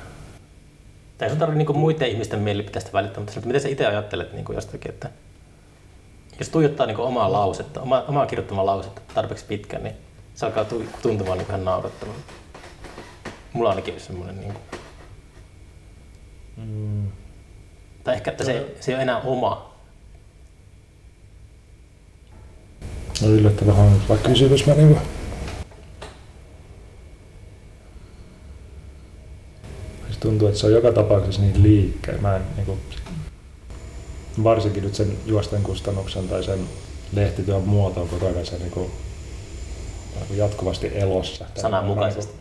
Tai 1.18 1.30
sun 1.30 1.40
tarvitse 1.40 1.64
niin 1.64 1.78
muiden 1.78 2.10
ihmisten 2.10 2.40
mielipiteistä 2.40 2.94
välittää, 2.94 3.24
mutta 3.24 3.48
miten 3.48 3.62
sä 3.62 3.70
itse 3.70 3.86
ajattelet 3.86 4.34
niin 4.34 4.46
kuin 4.46 4.56
jostakin, 4.56 4.92
että 4.92 5.10
jos 6.40 6.50
tuijottaa 6.50 6.86
niin 6.86 6.98
omaa 6.98 7.32
lausetta, 7.32 7.82
omaa, 7.82 8.04
omaa 8.04 8.26
kirjoittamaa 8.26 8.66
lausetta 8.66 9.02
tarpeeksi 9.14 9.46
pitkän, 9.46 9.84
niin 9.84 9.96
se 10.36 10.46
alkaa 10.46 10.66
tuntumaan 11.02 11.38
niin 11.38 11.48
ihan 11.48 11.66
naurattavalta. 11.66 12.20
Mulla 13.54 13.70
ainakin 13.70 14.00
semmoinen 14.00 14.40
niin 14.40 14.54
kuin... 14.54 14.80
mm. 16.58 17.12
Tai 18.04 18.16
ehkä, 18.16 18.32
että 18.32 18.44
se, 18.44 18.76
se 18.80 18.92
ei 18.92 18.96
ole 18.96 19.04
enää 19.04 19.22
oma. 19.22 19.76
No 23.22 23.28
yllättävän 23.28 23.76
hankala 23.76 24.20
kysymys. 24.20 24.66
Mä 24.66 24.74
niin 24.74 24.98
tuntuu, 30.26 30.48
että 30.48 30.60
se 30.60 30.68
on 30.68 30.74
joka 30.74 30.92
tapauksessa 30.92 31.42
niin 31.42 31.64
liikkeen. 31.64 32.22
Mä 32.22 32.36
en, 32.36 32.42
niin 32.56 32.66
kuin, 32.66 32.80
varsinkin 34.44 34.84
nyt 34.84 34.96
sen 34.96 35.18
juosten 35.26 35.64
kustannuksen 35.64 36.28
tai 36.28 36.44
sen 36.44 36.60
lehtityön 37.14 37.62
muoto 37.62 38.02
on 38.02 38.10
koko 38.10 38.26
ajan 38.26 38.46
se 38.46 38.58
niin 38.58 38.72
kuin, 38.72 38.92
jatkuvasti 40.36 40.92
elossa. 40.96 41.46
Sananmukaisesti. 41.56 42.34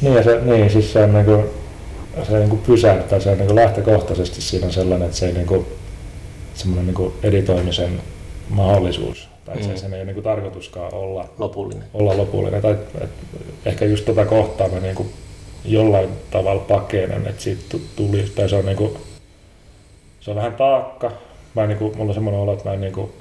Niin, 0.00 0.14
ja 0.14 0.22
se, 0.22 0.40
niin, 0.40 0.70
siis 0.70 0.92
se 0.92 1.04
on 1.04 1.12
niin 1.12 1.24
kuin, 1.24 1.44
se 2.28 2.38
niin 2.38 2.48
kuin 2.48 2.62
pysäyttää, 2.62 3.20
se 3.20 3.30
on 3.30 3.38
niin 3.38 3.46
kuin 3.46 3.56
lähtökohtaisesti 3.56 4.40
siinä 4.40 4.66
on 4.66 4.72
sellainen, 4.72 5.06
että 5.06 5.18
se 5.18 5.26
ei 5.26 5.32
niin 5.32 5.46
kuin, 5.46 5.66
semmoinen 6.54 6.86
niin 6.86 6.94
kuin 6.94 7.12
editoimisen 7.22 8.00
mahdollisuus, 8.48 9.28
tai 9.44 9.56
mm. 9.56 9.62
se, 9.62 9.76
sen 9.76 9.94
ei 9.94 9.98
ole 9.98 10.04
niin 10.04 10.14
kuin 10.14 10.24
tarkoituskaan 10.24 10.94
olla 10.94 11.28
lopullinen. 11.38 11.84
Olla 11.94 12.16
lopullinen. 12.16 12.62
Tai, 12.62 12.76
et, 13.00 13.10
ehkä 13.64 13.84
just 13.84 14.04
tätä 14.04 14.14
tota 14.14 14.30
kohtaa 14.30 14.68
mä 14.68 14.80
niin 14.80 14.94
kuin 14.94 15.08
jollain 15.72 16.08
tavalla 16.30 16.62
pakenen, 16.62 17.26
että 17.26 17.42
siitä 17.42 17.76
tuli, 17.96 18.32
tai 18.34 18.48
se 18.48 18.56
on, 18.56 18.66
niinku, 18.66 18.98
se 20.20 20.30
on 20.30 20.36
vähän 20.36 20.54
taakka. 20.54 21.12
Mä 21.54 21.66
niinku, 21.66 21.92
mulla 21.96 22.10
on 22.10 22.14
semmoinen 22.14 22.40
olo, 22.40 22.52
että 22.52 22.64
mä 22.64 22.74
en 22.74 22.80
niinku, 22.80 23.12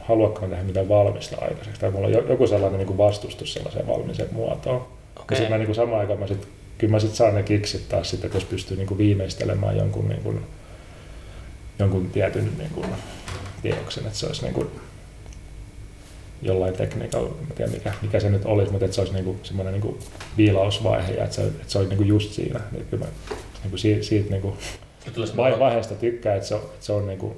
haluakaan 0.00 0.50
tehdä 0.50 0.64
mitään 0.64 0.88
valmista 0.88 1.36
aikaiseksi. 1.40 1.80
Tai 1.80 1.90
mulla 1.90 2.06
on 2.06 2.28
joku 2.28 2.46
sellainen 2.46 2.78
niinku 2.78 2.98
vastustus 2.98 3.54
sellaiseen 3.54 3.86
valmiiseen 3.86 4.28
muotoon. 4.32 4.86
Okay. 5.20 5.42
Ja 5.42 5.50
mä 5.50 5.58
niinku 5.58 5.74
samaan 5.74 6.00
aikaan 6.00 6.18
mä 6.18 6.26
sit, 6.26 6.48
kyllä 6.78 6.90
mä 6.90 6.98
sit 6.98 7.14
saan 7.14 7.34
ne 7.34 7.42
kiksit 7.42 7.88
taas 7.88 8.10
sit, 8.10 8.24
että 8.24 8.36
jos 8.36 8.44
pystyy 8.44 8.76
niinku 8.76 8.98
viimeistelemään 8.98 9.76
jonkun, 9.76 10.08
niinku, 10.08 10.34
jonkun 11.78 12.10
tietyn 12.10 12.50
niinku, 12.58 12.84
teoksen, 13.62 14.06
että 14.06 14.18
se 14.18 14.26
olisi 14.26 14.42
niinku, 14.42 14.70
jollain 16.42 16.74
tekniikalla, 16.74 17.28
en 17.40 17.56
tiedä 17.56 17.70
mikä, 17.70 17.92
mikä 18.02 18.20
se 18.20 18.30
nyt 18.30 18.44
olisi, 18.44 18.72
mutta 18.72 18.84
että 18.84 18.94
se 18.94 19.00
olisi 19.00 19.14
niinku 19.14 19.36
semmoinen 19.42 19.72
niinku 19.72 19.98
viilausvaihe 20.36 21.12
ja 21.12 21.24
että 21.24 21.36
se, 21.36 21.42
että 21.42 21.64
se 21.66 21.78
olisi 21.78 21.88
niinku 21.90 22.04
just 22.04 22.32
siinä. 22.32 22.60
Niin 22.72 22.86
kyllä 22.90 23.04
mä 23.04 23.10
niinku 23.62 23.76
siitä, 23.76 24.02
siitä 24.02 24.30
niinku 24.30 24.56
vaiheesta 25.36 25.94
tykkään, 25.94 26.36
että 26.36 26.48
se 26.48 26.54
on, 26.54 26.60
että 26.60 26.86
se 26.86 26.92
on 26.92 27.06
niinku 27.06 27.36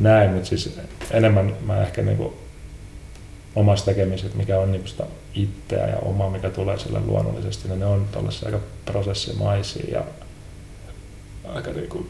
näin, 0.00 0.30
mutta 0.30 0.48
siis 0.48 0.78
enemmän 1.10 1.56
mä 1.66 1.82
ehkä 1.82 2.02
niinku 2.02 2.32
omassa 3.56 3.84
tekemisessä, 3.84 4.36
mikä 4.36 4.58
on 4.58 4.72
niinku 4.72 4.88
sitä 4.88 5.06
itseä 5.34 5.86
ja 5.86 5.98
omaa, 5.98 6.30
mikä 6.30 6.50
tulee 6.50 6.78
sille 6.78 7.00
luonnollisesti, 7.00 7.68
niin 7.68 7.80
ne 7.80 7.86
on 7.86 8.08
tuollaisia 8.12 8.46
aika 8.46 8.60
prosessimaisia 8.84 9.98
ja 9.98 10.04
aika 11.44 11.70
niinku 11.70 12.06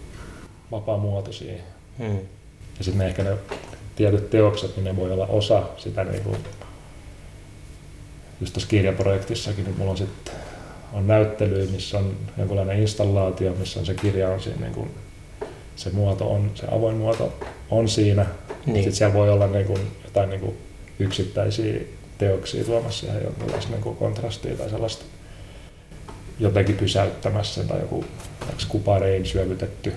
vapaamuotoisia. 0.70 1.54
Hmm. 1.98 2.18
Ja 2.78 2.84
sitten 2.84 2.98
ne 2.98 3.06
ehkä 3.06 3.22
ne 3.22 3.36
tietyt 3.96 4.30
teokset, 4.30 4.76
niin 4.76 4.84
ne 4.84 4.96
voi 4.96 5.12
olla 5.12 5.26
osa 5.26 5.62
sitä 5.76 6.04
niin 6.04 6.22
kuin, 6.22 6.36
just 8.40 8.52
tuossa 8.52 8.68
kirjaprojektissakin, 8.68 9.64
niin 9.64 9.78
mulla 9.78 9.90
on 9.90 9.96
sitten 9.96 10.34
on 10.92 11.06
näyttely, 11.06 11.66
missä 11.66 11.98
on 11.98 12.16
jonkinlainen 12.38 12.80
installaatio, 12.80 13.54
missä 13.58 13.80
on 13.80 13.86
se 13.86 13.94
kirja 13.94 14.28
on 14.28 14.40
siinä, 14.40 14.60
niin 14.60 14.74
kuin, 14.74 14.90
se 15.76 15.90
muoto 15.90 16.32
on, 16.32 16.50
se 16.54 16.66
avoin 16.70 16.96
muoto 16.96 17.32
on 17.70 17.88
siinä. 17.88 18.26
Niin. 18.66 18.76
Sitten 18.76 18.92
siellä 18.92 19.14
voi 19.14 19.30
olla 19.30 19.46
niin 19.46 19.66
kuin, 19.66 19.80
jotain 20.04 20.30
niin 20.30 20.40
kuin 20.40 20.56
yksittäisiä 20.98 21.80
teoksia 22.18 22.64
tuomassa 22.64 23.06
siihen 23.06 23.24
jonkinlaista 23.24 23.70
niin 23.70 23.96
kontrastia 23.96 24.56
tai 24.56 24.70
sellaista 24.70 25.04
jotenkin 26.38 26.76
pysäyttämässä 26.76 27.64
tai 27.64 27.80
joku 27.80 28.04
kuparein 28.68 29.26
syövytetty 29.26 29.92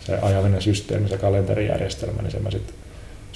se 0.00 0.18
ajallinen 0.22 0.62
systeemi, 0.62 1.08
se 1.08 1.18
kalenterijärjestelmä, 1.18 2.22
niin 2.22 2.32
se 2.32 2.38
mä 2.38 2.50
sitten 2.50 2.74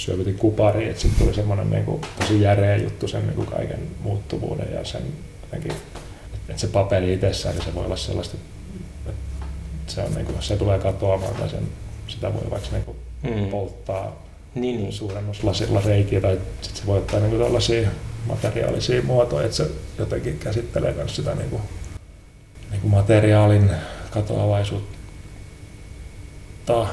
syövytin 0.00 0.38
kupariin, 0.38 0.90
että 0.90 1.02
sitten 1.02 1.24
tuli 1.24 1.34
semmoinen 1.34 1.70
niin 1.70 1.84
kuin, 1.84 2.00
tosi 2.18 2.40
järeä 2.40 2.76
juttu 2.76 3.08
sen 3.08 3.26
niin 3.26 3.36
kuin 3.36 3.46
kaiken 3.46 3.80
muuttuvuuden 4.02 4.72
ja 4.74 4.84
sen 4.84 5.02
jotenkin, 5.42 5.72
että 6.48 6.60
se 6.60 6.66
paperi 6.66 7.12
itsessään, 7.12 7.54
niin 7.54 7.64
se 7.64 7.74
voi 7.74 7.84
olla 7.84 7.96
sellaista, 7.96 8.36
että 9.08 9.12
se, 9.86 10.02
on, 10.02 10.14
niin 10.14 10.26
kuin, 10.26 10.42
se 10.42 10.56
tulee 10.56 10.78
katoamaan 10.78 11.34
tai 11.34 11.48
sen, 11.48 11.68
sitä 12.08 12.34
voi 12.34 12.50
vaikka 12.50 12.68
niin 12.72 12.84
kuin, 12.84 12.96
mm. 13.22 13.46
polttaa 13.50 14.16
niin, 14.54 14.76
niin. 14.76 14.92
suurennuslasilla 14.92 15.80
reikiä 15.84 16.20
tai 16.20 16.38
sitten 16.60 16.80
se 16.80 16.86
voi 16.86 16.98
ottaa 16.98 17.20
niin 17.20 17.30
kuin 17.30 17.42
tällaisia 17.42 17.88
materiaalisia 18.26 19.02
muotoja, 19.02 19.44
että 19.44 19.56
se 19.56 19.70
jotenkin 19.98 20.38
käsittelee 20.38 20.92
myös 20.92 21.16
sitä 21.16 21.34
niin 21.34 21.50
kuin, 21.50 21.62
niin 22.70 22.80
kuin 22.80 22.90
materiaalin 22.90 23.70
katoavaisuutta. 24.10 24.98
Tuo 26.66 26.88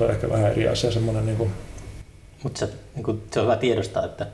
on 0.00 0.10
ehkä 0.10 0.30
vähän 0.30 0.50
eri 0.50 0.68
asia, 0.68 0.90
semmoinen 0.90 1.26
niin 1.26 1.36
kuin, 1.36 1.50
mutta 2.42 2.58
se, 2.58 2.68
niin 2.94 3.22
se 3.30 3.40
on 3.40 3.46
hyvä 3.46 3.56
tiedostaa, 3.56 4.04
että 4.04 4.26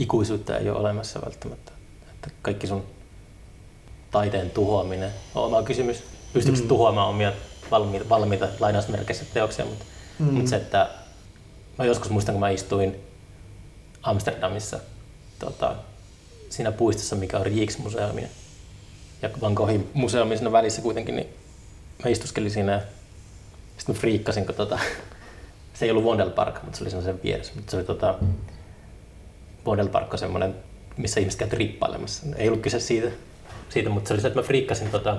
ikuisuutta 0.00 0.58
ei 0.58 0.70
ole 0.70 0.78
olemassa 0.78 1.20
välttämättä. 1.24 1.72
Että 2.14 2.30
kaikki 2.42 2.66
sun 2.66 2.86
taiteen 4.10 4.50
tuhoaminen 4.50 5.10
on 5.34 5.44
oma 5.44 5.62
kysymys. 5.62 6.02
Pystyykö 6.32 6.60
mm. 6.60 6.68
tuhoamaan 6.68 7.08
omia 7.08 7.32
valmiita, 7.70 8.08
valmiita 8.08 8.48
lainausmerkeissä 8.60 9.24
teoksia, 9.34 9.64
mutta, 9.64 9.84
mm. 10.18 10.32
mutta 10.32 10.50
se, 10.50 10.56
että 10.56 10.90
mä 11.78 11.84
joskus 11.84 12.10
muistan, 12.10 12.32
kun 12.32 12.40
mä 12.40 12.50
istuin 12.50 12.96
Amsterdamissa 14.02 14.80
tota, 15.38 15.76
siinä 16.50 16.72
puistossa, 16.72 17.16
mikä 17.16 17.38
on 17.38 17.46
Rijksmuseumi 17.46 18.28
ja 19.22 19.30
Van 19.40 19.52
Goghin 19.52 19.90
museumi 19.94 20.36
siinä 20.36 20.52
välissä 20.52 20.82
kuitenkin, 20.82 21.16
niin 21.16 21.28
mä 22.04 22.10
istuskelin 22.10 22.50
siinä 22.50 22.72
ja 22.72 22.80
sitten 23.78 23.94
mä 23.94 24.00
friikkasin, 24.00 24.46
kun 24.46 24.54
tota, 24.54 24.78
se 25.74 25.84
ei 25.84 25.90
ollut 25.90 26.04
Wondel 26.04 26.30
Park, 26.30 26.62
mutta 26.62 26.78
se 26.78 26.96
oli 26.96 27.04
sen 27.04 27.20
vieressä. 27.22 27.52
Mutta 27.56 27.70
se 27.70 27.76
oli 27.76 27.84
tota, 27.84 28.14
Wondel 29.66 29.88
Park 29.88 30.12
on 30.12 30.18
semmoinen, 30.18 30.54
missä 30.96 31.20
ihmiset 31.20 31.38
käyvät 31.38 31.52
rippailemassa. 31.52 32.26
Ei 32.36 32.48
ollut 32.48 32.62
kyse 32.62 32.80
siitä, 32.80 33.10
siitä 33.68 33.90
mutta 33.90 34.08
se 34.08 34.14
oli 34.14 34.20
se, 34.20 34.28
että 34.28 34.40
mä 34.40 34.46
friikkasin, 34.46 34.90
tota, 34.90 35.16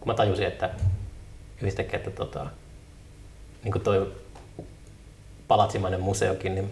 kun 0.00 0.08
mä 0.08 0.14
tajusin, 0.14 0.46
että 0.46 0.70
yhtäkkiä, 1.62 1.96
että 1.96 2.10
tota, 2.10 2.46
niin 3.64 3.72
kuin 3.72 3.82
toi 3.82 4.12
palatsimainen 5.48 6.00
museokin, 6.00 6.54
niin 6.54 6.70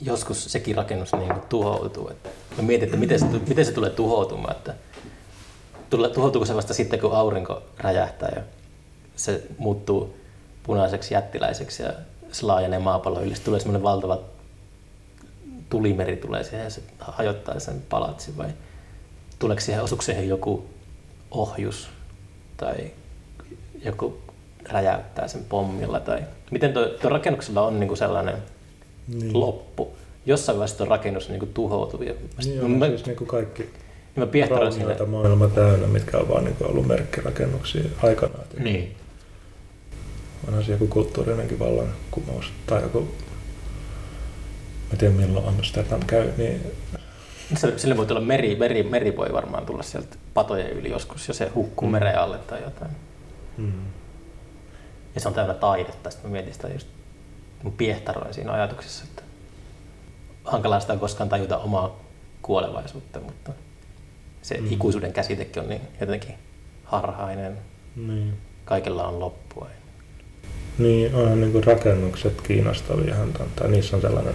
joskus 0.00 0.52
sekin 0.52 0.76
rakennus 0.76 1.12
niin 1.12 1.28
kuin 1.28 1.42
tuhoutuu. 1.48 2.08
Että 2.08 2.28
mä 2.56 2.62
mietin, 2.62 2.84
että 2.84 2.96
miten 2.96 3.18
se, 3.18 3.26
miten 3.48 3.64
se 3.64 3.72
tulee 3.72 3.90
tuhoutumaan. 3.90 4.56
Että 4.56 4.74
tuhoutuuko 5.90 6.46
se 6.46 6.54
vasta 6.54 6.74
sitten, 6.74 7.00
kun 7.00 7.16
aurinko 7.16 7.62
räjähtää 7.78 8.32
ja 8.36 8.42
se 9.16 9.42
muuttuu 9.58 10.16
punaiseksi 10.68 11.14
jättiläiseksi 11.14 11.82
ja 11.82 11.92
se 12.32 12.46
laajenee 12.46 12.78
maapallon 12.78 13.24
yli. 13.24 13.34
tulee 13.44 13.60
semmoinen 13.60 13.82
valtava 13.82 14.20
tulimeri 15.70 16.16
tulee 16.16 16.44
siihen 16.44 16.64
ja 16.64 16.70
se 16.70 16.82
hajottaa 16.98 17.60
sen 17.60 17.82
palatsin 17.88 18.36
vai 18.36 18.48
tuleeko 19.38 19.60
siihen, 19.60 19.82
osuuko 19.82 20.02
siihen 20.02 20.28
joku 20.28 20.66
ohjus 21.30 21.88
tai 22.56 22.90
joku 23.84 24.18
räjäyttää 24.68 25.28
sen 25.28 25.44
pommilla 25.48 26.00
tai 26.00 26.22
miten 26.50 26.72
tuo, 26.72 26.86
tuo 26.86 27.10
rakennuksella 27.10 27.62
on 27.62 27.80
niinku 27.80 27.96
sellainen 27.96 28.36
niin. 29.08 29.40
loppu. 29.40 29.96
Jossain 30.26 30.58
vaiheessa 30.58 30.78
tuo 30.78 30.86
rakennus 30.86 31.28
niinku 31.28 31.46
tuhoutuu. 31.46 32.02
Ja 32.02 32.14
niin 32.44 32.64
on, 32.64 32.70
mä, 32.70 32.86
siis 32.86 33.06
niinku 33.06 33.26
kaikki 33.26 33.62
niin 33.62 34.20
mä 34.20 35.06
maailma 35.06 35.48
täynnä, 35.48 35.86
mitkä 35.86 36.18
on 36.18 36.28
vaan 36.28 36.44
niinku 36.44 36.64
ollut 36.64 36.86
merkkirakennuksia 36.86 37.84
aikanaan. 38.02 38.44
Niin 38.58 38.96
onhan 40.48 40.64
se 40.64 40.72
joku 40.72 40.86
kulttuurinenkin 40.86 41.58
vallankumous 41.58 42.52
tai 42.66 42.82
joku, 42.82 43.08
mä 44.90 44.96
tiedän 44.98 45.16
milloin 45.16 45.48
Amsterdam 45.48 46.00
käy, 46.06 46.32
niin 46.36 46.72
Sille 47.76 47.96
voi 47.96 48.06
tulla 48.06 48.20
meri, 48.20 48.56
meri, 48.56 48.82
meri 48.82 49.16
voi 49.16 49.32
varmaan 49.32 49.66
tulla 49.66 49.82
sieltä 49.82 50.16
patojen 50.34 50.70
yli 50.70 50.90
joskus, 50.90 51.28
ja 51.28 51.34
se 51.34 51.48
hukkuu 51.54 51.88
mm. 51.88 51.92
mereen 51.92 52.18
alle 52.18 52.38
tai 52.38 52.62
jotain. 52.62 52.90
Mm. 53.56 53.72
Ja 55.14 55.20
se 55.20 55.28
on 55.28 55.34
täynnä 55.34 55.54
taidetta. 55.54 56.10
Sitten 56.10 56.30
mä 56.30 56.32
mietin 56.32 56.52
sitä 56.52 56.68
just, 56.68 56.88
mun 57.62 57.72
piehtaroin 57.72 58.34
siinä 58.34 58.52
ajatuksessa, 58.52 59.04
että 59.04 59.22
hankalaa 60.44 60.80
sitä 60.80 60.96
koskaan 60.96 61.28
tajuta 61.28 61.58
omaa 61.58 62.00
kuolevaisuutta, 62.42 63.20
mutta 63.20 63.52
se 64.42 64.60
mm. 64.60 64.72
ikuisuuden 64.72 65.12
käsitekin 65.12 65.62
on 65.62 65.68
niin 65.68 65.82
jotenkin 66.00 66.34
harhainen. 66.84 67.58
Niin. 67.96 68.38
Kaikella 68.64 69.08
on 69.08 69.20
loppua. 69.20 69.68
Niin, 70.78 71.14
onhan 71.14 71.40
niin 71.40 71.64
rakennukset 71.64 72.40
kiinnostavia, 72.40 73.14
tai 73.56 73.68
niissä 73.68 73.96
on 73.96 74.02
sellainen 74.02 74.34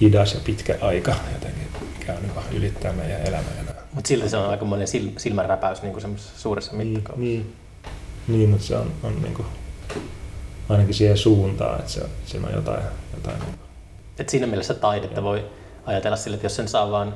hidas 0.00 0.34
ja 0.34 0.40
pitkä 0.44 0.78
aika 0.80 1.14
jotenkin 1.32 1.68
käy 2.06 2.16
niin 2.20 2.58
ylittää 2.58 2.92
meidän 2.92 3.20
elämä 3.20 3.48
enää. 3.60 3.74
Mutta 3.92 4.08
silti 4.08 4.28
se 4.28 4.36
on 4.36 4.50
aika 4.50 4.64
monen 4.64 4.88
sil, 4.92 5.06
silmänräpäys 5.16 5.82
niin 5.82 6.00
semmoisessa 6.00 6.40
suuressa 6.40 6.72
mittakaavassa. 6.72 7.20
Niin, 7.20 7.54
niin 8.28 8.48
mutta 8.48 8.66
se 8.66 8.76
on, 8.76 8.92
on 9.02 9.22
niin 9.22 9.34
kuin, 9.34 9.46
ainakin 10.68 10.94
siihen 10.94 11.18
suuntaan, 11.18 11.78
että 11.78 11.92
se, 11.92 12.02
siinä 12.26 12.46
on 12.48 12.54
jotain, 12.54 12.82
jotain 13.14 13.38
niin 13.40 13.54
Et 14.18 14.28
siinä 14.28 14.46
mielessä 14.46 14.74
taidetta 14.74 15.22
voi 15.22 15.44
ajatella 15.86 16.16
sille, 16.16 16.34
että 16.34 16.44
jos 16.44 16.56
sen 16.56 16.68
saa 16.68 16.90
vaan 16.90 17.14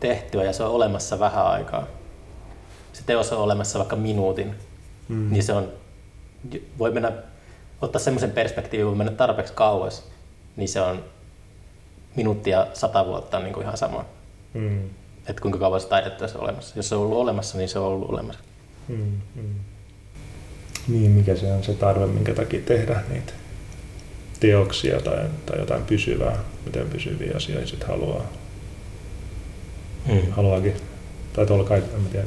tehtyä 0.00 0.44
ja 0.44 0.52
se 0.52 0.62
on 0.62 0.70
olemassa 0.70 1.18
vähän 1.18 1.46
aikaa, 1.46 1.86
se 2.92 3.02
teos 3.06 3.32
on 3.32 3.38
olemassa 3.38 3.78
vaikka 3.78 3.96
minuutin, 3.96 4.54
mm. 5.08 5.30
niin 5.30 5.42
se 5.42 5.52
on, 5.52 5.72
voi 6.78 6.90
mennä, 6.90 7.12
ottaa 7.80 8.00
semmoisen 8.00 8.30
perspektiivin, 8.30 8.86
voi 8.86 8.96
mennä 8.96 9.12
tarpeeksi 9.12 9.52
kauas, 9.52 10.08
niin 10.56 10.68
se 10.68 10.80
on 10.80 11.04
minuuttia 12.16 12.66
sata 12.74 13.06
vuotta 13.06 13.40
niin 13.40 13.52
kuin 13.52 13.64
ihan 13.64 13.76
sama. 13.76 14.04
Mm. 14.54 14.84
Että 15.28 15.42
kuinka 15.42 15.58
kauan 15.58 15.80
se 15.80 15.88
taidetta 15.88 16.24
on 16.24 16.40
olemassa. 16.40 16.78
Jos 16.78 16.88
se 16.88 16.94
on 16.94 17.02
ollut 17.02 17.18
olemassa, 17.18 17.58
niin 17.58 17.68
se 17.68 17.78
on 17.78 17.86
ollut 17.86 18.10
olemassa. 18.10 18.40
Mm, 18.88 19.20
mm. 19.34 19.54
Niin, 20.88 21.10
mikä 21.10 21.36
se 21.36 21.52
on 21.52 21.64
se 21.64 21.74
tarve, 21.74 22.06
minkä 22.06 22.34
takia 22.34 22.60
tehdä 22.60 23.00
niitä 23.08 23.32
teoksia 24.40 25.00
tai, 25.00 25.24
tai 25.46 25.58
jotain 25.58 25.82
pysyvää, 25.82 26.38
miten 26.66 26.88
pysyviä 26.88 27.32
asioita 27.36 27.66
sitten 27.68 27.88
haluaa. 27.88 28.24
Mm. 30.06 30.30
Haluaakin. 30.30 30.74
Tai 31.32 31.46
tuolla 31.46 31.64
kai, 31.64 31.78
en 31.78 32.04
tiedä, 32.12 32.26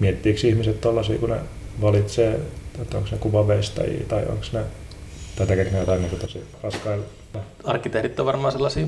miettiikö 0.00 0.46
ihmiset 0.46 0.80
tuollaisia, 0.80 1.18
kun 1.18 1.30
ne 1.30 1.40
valitsee, 1.80 2.40
että 2.82 2.96
onko 2.98 3.08
ne 3.12 3.18
kuvaveistajia 3.18 4.04
tai 4.08 4.22
onko 4.22 4.44
ne, 4.52 4.60
tai 5.36 5.46
tekeekö 5.46 5.70
ne 5.70 5.78
jotain 5.78 6.02
niin 6.02 6.18
tosi 6.18 6.44
raskailla. 6.62 7.04
Arkkitehdit 7.64 8.20
on 8.20 8.26
varmaan 8.26 8.52
sellaisia 8.52 8.86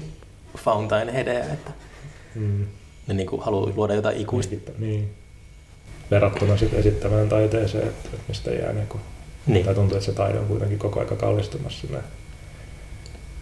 fountain-headejä, 0.56 1.52
että 1.52 1.70
mm. 2.34 2.66
ne 3.06 3.14
niin 3.14 3.26
kuin 3.26 3.42
haluaa 3.42 3.72
luoda 3.76 3.94
jotain 3.94 4.16
ikuista. 4.16 4.54
Niin, 4.54 4.64
niin. 4.78 5.14
Verrattuna 6.10 6.56
sitten 6.56 6.78
esittämään 6.78 7.28
taiteeseen, 7.28 7.88
että, 7.88 8.08
että 8.12 8.24
mistä 8.28 8.50
jää 8.50 8.72
niin 8.72 8.86
kuin, 8.86 9.00
niin. 9.46 9.64
tai 9.64 9.74
tuntuu, 9.74 9.96
että 9.96 10.06
se 10.06 10.12
taide 10.12 10.38
on 10.38 10.46
kuitenkin 10.46 10.78
koko 10.78 11.00
aika 11.00 11.16
kallistumassa 11.16 11.80
sinne 11.80 11.98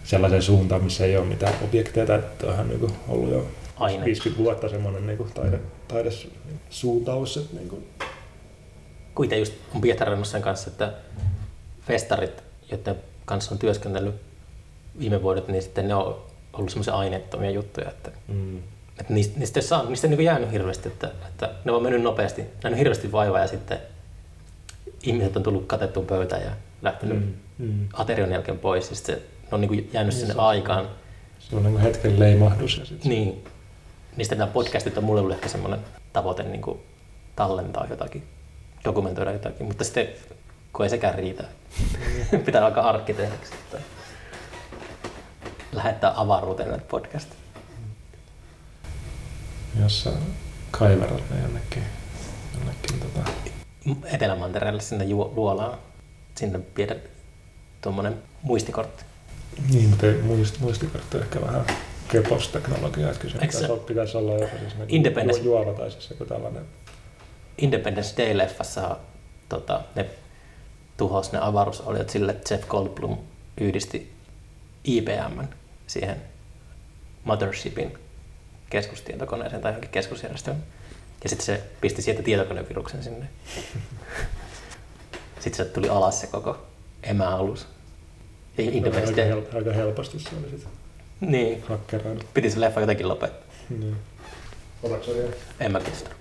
sellaiseen 0.03 0.41
suuntaan, 0.41 0.83
missä 0.83 1.05
ei 1.05 1.17
ole 1.17 1.25
mitään 1.25 1.53
objekteja, 1.63 2.15
että 2.15 2.47
onhan 2.47 2.67
niin 2.67 2.79
kuin 2.79 2.91
ollut 3.07 3.31
jo 3.31 3.47
Aine. 3.79 4.05
50 4.05 4.43
vuotta 4.43 4.69
semmoinen 4.69 5.07
niin 5.07 5.17
kuin 5.17 5.31
taide, 5.31 5.59
taidesuuntaus. 5.87 7.37
Että 7.37 7.55
niin 7.55 7.69
kuin. 7.69 7.87
Kuita 9.19 9.35
just 9.35 9.53
on 9.75 9.81
Pietarin 9.81 10.25
sen 10.25 10.41
kanssa, 10.41 10.69
että 10.69 10.93
festarit, 11.87 12.43
joiden 12.71 12.95
kanssa 13.25 13.51
on 13.51 13.59
työskennellyt 13.59 14.15
viime 14.99 15.21
vuodet, 15.21 15.47
niin 15.47 15.61
sitten 15.61 15.87
ne 15.87 15.95
on 15.95 16.21
ollut 16.53 16.69
semmoisia 16.69 16.93
aineettomia 16.93 17.51
juttuja, 17.51 17.89
että, 17.89 18.11
mm. 18.27 18.57
että 18.99 19.13
niistä, 19.13 19.39
niistä, 19.39 19.59
ei 19.59 19.63
saa, 19.63 19.83
niistä 19.83 20.07
ei 20.07 20.15
niin 20.15 20.25
jäänyt 20.25 20.51
hirveästi, 20.51 20.87
että, 20.87 21.11
että 21.27 21.49
ne 21.65 21.71
on 21.71 21.83
mennyt 21.83 22.01
nopeasti, 22.01 22.45
nähnyt 22.63 22.79
hirveästi 22.79 23.11
vaivaa 23.11 23.39
ja 23.39 23.47
sitten 23.47 23.77
ihmiset 25.03 25.37
on 25.37 25.43
tullut 25.43 25.65
katettuun 25.65 26.05
pöytään 26.05 26.41
ja 26.41 26.51
lähtenyt 26.81 27.19
mm. 27.19 27.33
Mm. 27.57 27.87
aterion 27.93 28.31
jälkeen 28.31 28.59
pois 28.59 28.89
ja 28.89 28.95
sitten 28.95 29.15
ne 29.15 29.47
on 29.51 29.61
niin 29.61 29.89
jäänyt 29.93 30.13
niin 30.13 30.19
sinne 30.19 30.33
se, 30.33 30.39
aikaan. 30.39 30.87
Se 31.39 31.55
on 31.55 31.63
niin 31.63 31.77
hetken 31.77 32.19
leimahdus. 32.19 32.77
Ja 32.77 32.85
sit 32.85 33.05
niin, 33.05 33.43
Niistä 34.15 34.35
nämä 34.35 34.51
podcastit 34.51 34.97
on 34.97 35.03
mulle 35.03 35.21
ollut 35.21 35.35
ehkä 35.35 35.49
semmoinen 35.49 35.79
tavoite 36.13 36.43
niin 36.43 36.61
kuin 36.61 36.79
tallentaa 37.35 37.87
jotakin, 37.89 38.23
dokumentoida 38.85 39.31
jotakin, 39.31 39.65
mutta 39.65 39.83
sitten 39.83 40.07
kun 40.73 40.85
ei 40.85 40.89
sekään 40.89 41.15
riitä, 41.15 41.43
pitää 42.45 42.65
alkaa 42.65 42.89
arkkitehdiksi 42.89 43.53
tai 43.71 43.79
lähettää 45.71 46.13
avaruuteen 46.15 46.69
näitä 46.69 46.85
podcastia. 46.87 47.39
Jos 49.81 50.03
sä 50.03 50.11
kaiverat 50.71 51.23
ne 51.29 51.41
jonnekin, 51.41 51.83
jonnekin 52.57 52.99
tota... 52.99 53.31
Etelämantereelle 54.05 54.81
sinne 54.81 55.05
luolaan, 55.35 55.77
sinne 56.35 56.59
viedä 56.77 56.95
tuommoinen 57.81 58.23
muistikortti. 58.41 59.03
Niin, 59.69 59.89
mutta 59.89 60.05
muist, 60.23 60.59
muistikortti 60.59 61.17
on 61.17 61.23
ehkä 61.23 61.41
vähän 61.41 61.65
keposteknologiaa, 62.11 63.11
että 63.11 63.21
kyllä 63.21 63.33
se 63.33 63.39
pitäisi, 63.39 63.71
olla, 63.71 63.83
pitäisi 63.83 64.17
olla 64.17 64.33
jopa 64.33 64.57
siis 64.59 64.73
Independence, 64.87 65.41
juova 65.41 65.73
tai 65.73 65.91
siis 65.91 66.09
joku 66.09 66.25
tällainen. 66.25 66.65
Independence 67.61 68.23
Day-leffassa 68.23 68.95
tota, 69.49 69.81
ne 69.95 70.05
tuhos 70.97 71.31
ne 71.31 71.39
avaruusolijat 71.41 72.09
sille, 72.09 72.31
että 72.31 72.53
Jeff 72.53 72.67
Goldblum 72.67 73.17
yhdisti 73.61 74.13
IBM 74.83 75.43
siihen 75.87 76.21
Mothershipin 77.23 77.97
keskustietokoneeseen 78.69 79.61
tai 79.61 79.71
johonkin 79.71 79.89
keskusjärjestelmään. 79.89 80.65
Ja 81.23 81.29
sitten 81.29 81.45
se 81.45 81.63
pisti 81.81 82.01
sieltä 82.01 82.23
tietokoneviruksen 82.23 83.03
sinne. 83.03 83.29
sitten 85.39 85.65
se 85.65 85.65
tuli 85.65 85.89
alas 85.89 86.21
se 86.21 86.27
koko 86.27 86.57
emäalus. 87.03 87.67
Ja 88.57 88.63
Independence 88.63 89.15
Day. 89.15 89.31
Aika, 89.31 89.57
aika 89.57 89.73
helposti 89.73 90.19
se 90.19 90.29
oli 90.39 90.49
sitten. 90.49 90.71
Niin. 91.19 91.63
Hakkeroida. 91.63 92.23
Piti 92.33 92.49
se 92.49 92.59
leffa 92.59 92.79
jotenkin 92.79 93.07
lopettaa. 93.07 93.53
Niin. 93.69 93.95
Otatko 94.83 95.13
vielä? 95.13 95.31
En 95.59 95.71
mä 95.71 95.79
kestä. 95.79 96.18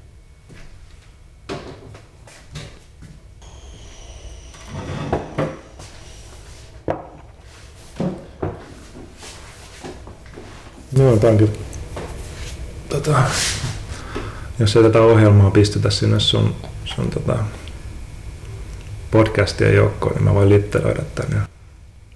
Joo, 10.98 11.16
tämä 11.16 11.30
on 11.30 11.38
kyllä... 11.38 11.52
Tota, 12.88 13.22
jos 14.58 14.76
ei 14.76 14.82
tätä 14.82 15.00
ohjelmaa 15.00 15.50
pistetä 15.50 15.90
sinne 15.90 16.20
sun, 16.20 16.54
sun 16.84 17.10
tota, 17.10 17.38
podcastien 19.10 19.74
joukkoon, 19.74 20.14
niin 20.14 20.24
mä 20.24 20.34
voin 20.34 20.48
litteroida 20.48 21.02
tänne. 21.14 21.36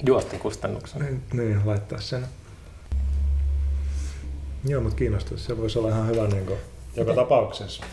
Juosten 0.07 0.41
kustannuksen. 0.41 1.03
Niin, 1.03 1.23
niin, 1.33 1.61
laittaa 1.65 2.01
sen 2.01 2.27
Joo, 4.65 4.81
mutta 4.81 4.97
kiinnostaisi. 4.97 5.45
Se 5.45 5.59
voisi 5.59 5.79
olla 5.79 5.89
ihan 5.89 6.09
hyvä 6.09 6.27
niin 6.27 6.47
kuin, 6.47 6.59
joka 6.97 7.15
tapauksessa. 7.15 7.85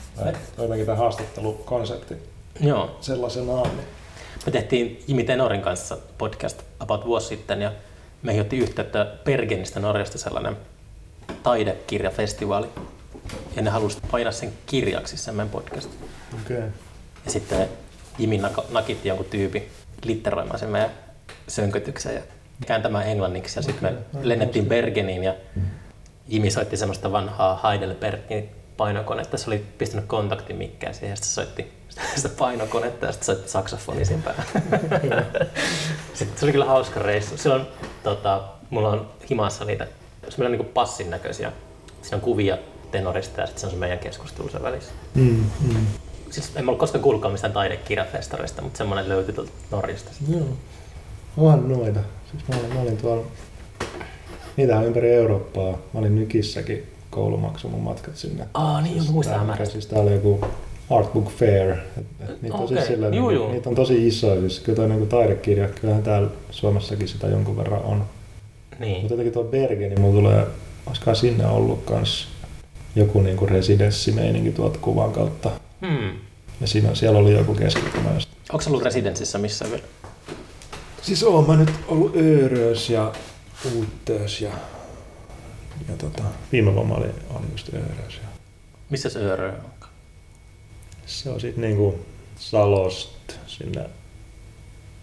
Jotenkin 0.57 0.85
tämä 0.85 0.97
haastattelukonsepti 0.97 2.15
Joo. 2.59 2.97
sellaisenaan. 3.01 3.69
Niin. 3.69 3.87
Me 4.45 4.51
tehtiin 4.51 5.03
Jimi 5.07 5.23
Tenorin 5.23 5.61
kanssa 5.61 5.97
podcast 6.17 6.61
about 6.79 7.05
vuosi 7.05 7.27
sitten 7.27 7.61
ja 7.61 7.71
me 8.23 8.41
otti 8.41 8.57
yhteyttä 8.57 9.15
Bergenistä 9.25 9.79
Norjasta 9.79 10.17
sellainen 10.17 10.57
taidekirjafestivaali. 11.43 12.67
Ja 13.55 13.61
ne 13.61 13.69
halusivat 13.69 14.11
painaa 14.11 14.31
sen 14.31 14.53
kirjaksi 14.65 15.17
sen 15.17 15.35
meidän 15.35 15.49
podcast. 15.49 15.89
Okay. 16.45 16.63
Ja 17.25 17.31
sitten 17.31 17.69
Jimi 18.19 18.41
nakitti 18.69 19.07
jonkun 19.07 19.25
tyypin 19.25 19.69
litteroimaan 20.03 20.59
sen 20.59 20.69
meidän 20.69 20.91
sönkötyksen 21.47 22.15
ja 22.15 22.21
kääntämään 22.67 23.07
englanniksi. 23.07 23.59
Ja 23.59 23.63
sitten 23.63 23.93
me 23.93 24.19
lennettiin 24.21 24.65
Bergeniin 24.65 25.23
ja 25.23 25.35
Jimi 26.27 26.51
soitti 26.51 26.77
semmoista 26.77 27.11
vanhaa 27.11 27.69
Heidelbergin 27.69 28.49
painokonetta. 28.77 29.37
Se 29.37 29.49
oli 29.49 29.65
pistänyt 29.77 30.05
kontaktimikkään 30.05 30.93
siihen 30.93 31.09
ja 31.09 31.15
sitten 31.15 31.31
soitti 31.31 31.71
sitä 32.15 32.29
painokonetta 32.29 33.05
ja 33.05 33.11
sitten 33.11 33.25
soitti 33.25 33.51
saksofoni 33.51 34.05
siinä 34.05 34.23
päällä. 34.23 34.43
sitten 36.13 36.39
se 36.39 36.45
oli 36.45 36.51
kyllä 36.51 36.65
hauska 36.65 36.99
reissu. 36.99 37.37
Silloin 37.37 37.67
tota, 38.03 38.43
mulla 38.69 38.89
on 38.89 39.11
himassa 39.29 39.65
niitä, 39.65 39.87
jos 40.25 40.37
meillä 40.37 40.53
on 40.53 40.59
niin 40.59 40.73
passin 40.73 41.09
näköisiä, 41.09 41.51
siinä 42.01 42.15
on 42.15 42.21
kuvia 42.21 42.57
tenorista 42.91 43.41
ja 43.41 43.47
sitten 43.47 43.61
se 43.61 43.65
on 43.67 43.71
se 43.71 43.77
meidän 43.77 43.99
keskustelu 43.99 44.49
sen 44.49 44.63
välissä. 44.63 44.91
Mm, 45.15 45.43
mm. 45.67 45.85
Siis 46.29 46.51
en 46.55 46.67
ollut 46.67 46.79
koskaan 46.79 47.03
kuullutkaan 47.03 47.31
mistään 47.31 47.53
taidekirjafestareista, 47.53 48.61
mutta 48.61 48.77
semmoinen 48.77 49.09
löytyi 49.09 49.33
tuolta 49.33 49.51
Norjasta. 49.71 50.11
Joo. 50.29 50.45
On 51.37 51.69
noita. 51.69 51.99
Siis 52.31 52.47
mä 52.47 52.55
olin, 52.55 52.73
mä 52.73 52.81
olin 52.81 52.97
tuolla 52.97 53.25
Niitä 54.57 54.77
on 54.77 54.85
ympäri 54.85 55.13
Eurooppaa. 55.13 55.71
Mä 55.71 55.99
olin 55.99 56.15
Nykissäkin 56.15 56.83
koulumaksu 57.09 57.69
mun 57.69 57.81
matkat 57.81 58.17
sinne. 58.17 58.47
Aa, 58.53 58.81
niin 58.81 58.99
siis 58.99 59.11
muistaa 59.11 59.43
mä. 59.43 59.65
Siis 59.65 59.87
tää 59.87 59.99
oli 59.99 60.13
joku 60.13 60.45
Artbook 60.89 61.29
Fair. 61.31 61.71
Et, 61.71 62.05
et 62.29 62.41
niitä, 62.41 62.55
okay. 62.55 62.61
on 62.61 62.67
siis 62.67 62.87
sillä, 62.87 63.07
juu, 63.07 63.29
juu. 63.29 63.51
niitä 63.51 63.69
on 63.69 63.75
tosi 63.75 64.07
isoja. 64.07 64.39
Siis 64.39 64.59
kyllä 64.59 64.75
toi 64.75 64.87
niinku 64.87 65.05
taidekirja, 65.05 65.67
kyllähän 65.67 66.03
täällä 66.03 66.29
Suomessakin 66.51 67.07
sitä 67.07 67.27
jonkun 67.27 67.57
verran 67.57 67.81
on. 67.81 68.03
Niin. 68.79 68.99
Mutta 68.99 69.13
jotenkin 69.13 69.33
tuo 69.33 69.43
Bergeni, 69.43 69.95
mulla 69.95 70.21
tulee, 70.21 70.47
olisikohan 70.85 71.15
sinne 71.15 71.45
ollut 71.45 71.83
kans 71.85 72.27
joku 72.95 73.21
niinku 73.21 73.45
residenssimeininki 73.45 74.51
tuolta 74.51 74.79
kuvan 74.79 75.11
kautta. 75.11 75.51
Hmm. 75.87 76.11
Ja 76.61 76.67
siinä, 76.67 76.95
siellä 76.95 77.19
oli 77.19 77.33
joku 77.33 77.55
keskittymä. 77.55 78.09
Onko 78.51 78.61
se 78.61 78.69
ollut 78.69 78.83
residenssissä 78.83 79.37
missä 79.37 79.65
vielä? 79.69 79.83
Siis 81.01 81.23
oon 81.23 81.47
mä 81.47 81.55
nyt 81.55 81.71
ollut 81.87 82.15
Öörös 82.15 82.89
ja 82.89 83.13
Uuttees 83.75 84.41
ja, 84.41 84.51
ja 85.89 85.95
tota, 85.97 86.23
viime 86.51 86.75
vuonna 86.75 86.95
oli, 86.95 87.07
oli 87.29 87.45
just 87.51 87.73
Öörös. 87.73 88.19
Ja... 88.23 88.27
Missä 88.89 89.09
se 89.09 89.19
Öörö 89.19 89.51
on? 89.51 89.87
Se 91.05 91.29
on 91.29 91.39
sitten 91.39 91.61
niinku 91.61 91.99
Salost 92.39 93.33
sinne, 93.47 93.89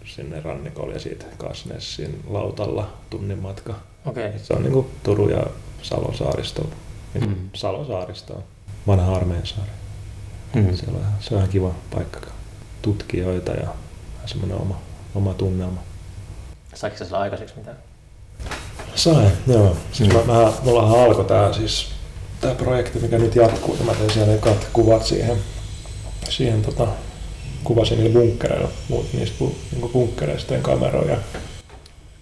sinne 0.07 0.41
rannikolle 0.41 0.93
ja 0.93 0.99
siitä 0.99 1.25
Kasnessin 1.37 2.23
lautalla 2.29 2.93
tunnin 3.09 3.39
matka. 3.39 3.73
Okay. 4.05 4.31
Se 4.43 4.53
on 4.53 4.63
niinku 4.63 4.89
Turun 5.03 5.31
ja 5.31 5.43
Salon 5.81 6.15
saaristo 6.17 6.69
niin 7.13 7.29
Mm. 7.29 7.35
Salosaaristoon, 7.53 8.43
vanha 8.87 9.15
Armeensaari. 9.15 9.71
Mm. 10.55 10.75
Siellä 10.75 10.97
on, 10.97 11.05
se 11.19 11.33
on 11.33 11.37
ihan 11.39 11.49
kiva 11.49 11.71
paikka 11.95 12.19
tutkijoita 12.81 13.51
ja 13.51 13.67
semmoinen 14.25 14.57
oma, 14.57 14.79
oma 15.15 15.33
tunnelma. 15.33 15.79
Saiko 16.75 16.97
sillä 16.97 17.17
aikaiseksi 17.19 17.55
mitään? 17.57 17.77
Sain, 18.95 19.31
joo. 19.47 19.77
Siis 19.91 20.09
Mm. 20.09 20.15
mä, 20.15 20.23
mä, 20.33 20.51
mullahan 20.63 20.99
alkoi 20.99 21.25
tää 21.25 21.53
siis 21.53 21.87
tää 22.41 22.55
projekti, 22.55 22.99
mikä 22.99 23.17
nyt 23.17 23.35
jatkuu, 23.35 23.75
ja 23.79 23.85
mä 23.85 23.93
tein 23.93 24.13
siellä 24.13 24.33
ekat 24.33 24.67
kuvat 24.73 25.05
siihen, 25.05 25.37
siihen 26.29 26.61
tota, 26.61 26.87
kuvasin 27.67 27.97
niillä 27.97 28.19
bunkkereilla, 28.19 28.69
muut 28.89 29.13
niistä 29.13 29.35
niin 29.71 29.89
bunkkereista 29.93 30.49
tein 30.49 30.61
kameroja. 30.63 31.17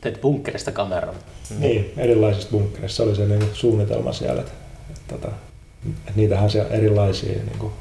Teet 0.02 0.22
bunkkerista 0.22 0.72
kameran. 0.72 1.16
Mm. 1.50 1.60
Niin, 1.60 1.94
erilaisista 1.98 2.52
bunkkereista. 2.52 2.96
Se 2.98 3.04
oli 3.04 3.16
se 3.16 3.26
niin 3.26 3.50
suunnitelma 3.54 4.14
siellä, 4.14 4.42
että, 4.42 4.52
että, 4.90 5.16
tota, 5.16 5.28
että 5.92 6.12
niitähän 6.16 6.50
se 6.50 6.62
erilaisia 6.70 7.32
niin 7.34 7.60
kuin 7.60 7.74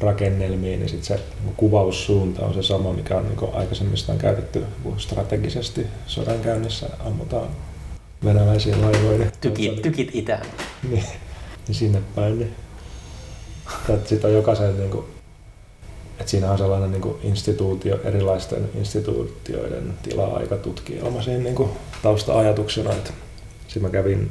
rakennelmia, 0.00 0.76
niin 0.76 0.88
sit 0.88 1.04
se 1.04 1.14
niin 1.44 1.54
kuvaussuunta 1.56 2.46
on 2.46 2.54
se 2.54 2.62
sama, 2.62 2.92
mikä 2.92 3.16
on 3.16 3.24
niin 3.28 3.54
aikaisemmista 3.54 4.12
on 4.12 4.18
käytetty 4.18 4.64
strategisesti 4.96 5.86
sodankäynnissä, 6.06 6.86
ammutaan 7.06 7.48
venäläisiä 8.24 8.80
laivoja. 8.80 9.18
niin- 9.18 9.32
Tykit, 9.40 9.82
tykit 9.82 10.10
itään. 10.12 10.46
niin, 10.90 11.04
niin 11.68 11.74
sinne 11.74 12.02
päin. 12.14 12.38
Niin. 12.38 12.54
Että 13.88 14.08
sit 14.08 14.24
on 14.24 14.32
jokaisen, 14.32 14.78
niin 14.78 14.90
kuin, 14.90 15.04
että 16.20 16.30
siinä 16.30 16.50
on 16.52 16.58
sellainen 16.58 16.90
niin 16.90 17.02
kuin 17.02 17.16
instituutio, 17.22 18.00
erilaisten 18.04 18.70
instituutioiden 18.78 19.94
tila-aikatutkielma 20.02 21.22
siinä 21.22 21.42
niin 21.42 21.54
kuin 21.54 21.70
tausta-ajatuksena. 22.02 22.90
Sitten 23.66 23.82
mä 23.82 23.88
kävin 23.88 24.30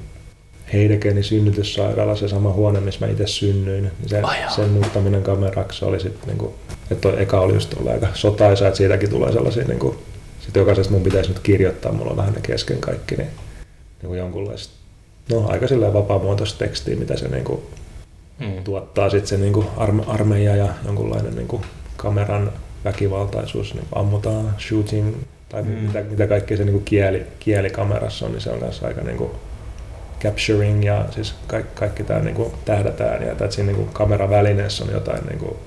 Heidekenin 0.73 1.23
synnytyssairaala, 1.23 2.15
se 2.15 2.27
sama 2.27 2.53
huone, 2.53 2.79
missä 2.79 3.05
mä 3.05 3.11
itse 3.11 3.27
synnyin. 3.27 3.83
Niin 3.83 4.09
se, 4.09 4.21
Ai 4.21 4.41
jaa. 4.41 4.49
sen 4.49 4.69
muuttaminen 4.69 5.23
kameraksi 5.23 5.85
oli 5.85 5.99
sitten, 5.99 6.27
niin 6.27 6.37
kuin, 6.37 6.53
että 6.91 7.09
toi 7.11 7.21
eka 7.21 7.39
oli 7.39 7.53
just 7.53 7.73
ollut 7.73 7.91
aika 7.91 8.07
sotaisa, 8.13 8.67
että 8.67 8.77
siitäkin 8.77 9.09
tulee 9.09 9.31
sellaisia, 9.31 9.63
niin 9.63 9.79
kuin, 9.79 9.95
sitten 10.39 10.61
jokaisesta 10.61 10.93
mun 10.93 11.03
pitäisi 11.03 11.29
nyt 11.29 11.39
kirjoittaa, 11.39 11.91
mulla 11.91 12.11
on 12.11 12.17
vähän 12.17 12.33
ne 12.33 12.41
kesken 12.41 12.77
kaikki, 12.77 13.15
niin, 13.15 13.29
niin 14.01 14.07
kuin 14.07 14.19
jonkunlaista 14.19 14.73
no, 15.31 15.47
aika 15.47 15.67
silleen 15.67 15.93
vapaamuotoista 15.93 16.59
tekstiä, 16.59 16.95
mitä 16.95 17.17
se 17.17 17.27
niinku 17.27 17.63
Mm. 18.39 18.63
tuottaa 18.63 19.09
sitten 19.09 19.27
se 19.27 19.37
niinku 19.37 19.65
arme, 19.77 20.03
armeija 20.07 20.55
ja 20.55 20.67
jonkunlainen 20.85 21.35
niinku 21.35 21.61
kameran 22.01 22.51
väkivaltaisuus, 22.85 23.73
niin 23.73 23.85
ammutaan, 23.95 24.55
shooting 24.67 25.15
tai 25.49 25.63
Mm. 25.63 25.69
mitä, 25.69 26.01
mitä 26.01 26.27
kaikkea 26.27 26.57
se 26.57 26.63
niinku 26.65 26.79
kieli, 26.85 27.25
kieli 27.39 27.69
kamerassa 27.69 28.25
on, 28.25 28.31
niin 28.31 28.41
se 28.41 28.49
on 28.51 28.59
kanssa 28.59 28.87
aika 28.87 29.01
niinku 29.01 29.31
capturing 30.21 30.85
ja 30.85 31.05
siis 31.11 31.35
kaikki, 31.47 31.71
kaikki 31.75 32.03
tämä 32.03 32.19
niinku 32.19 32.53
tähdätään 32.65 33.23
ja 33.23 33.31
että 33.31 33.51
siinä 33.51 33.71
niinku 33.71 33.89
kameravälineessä 33.93 34.83
on 34.83 34.91
jotain, 34.91 35.25
niinku, 35.25 35.57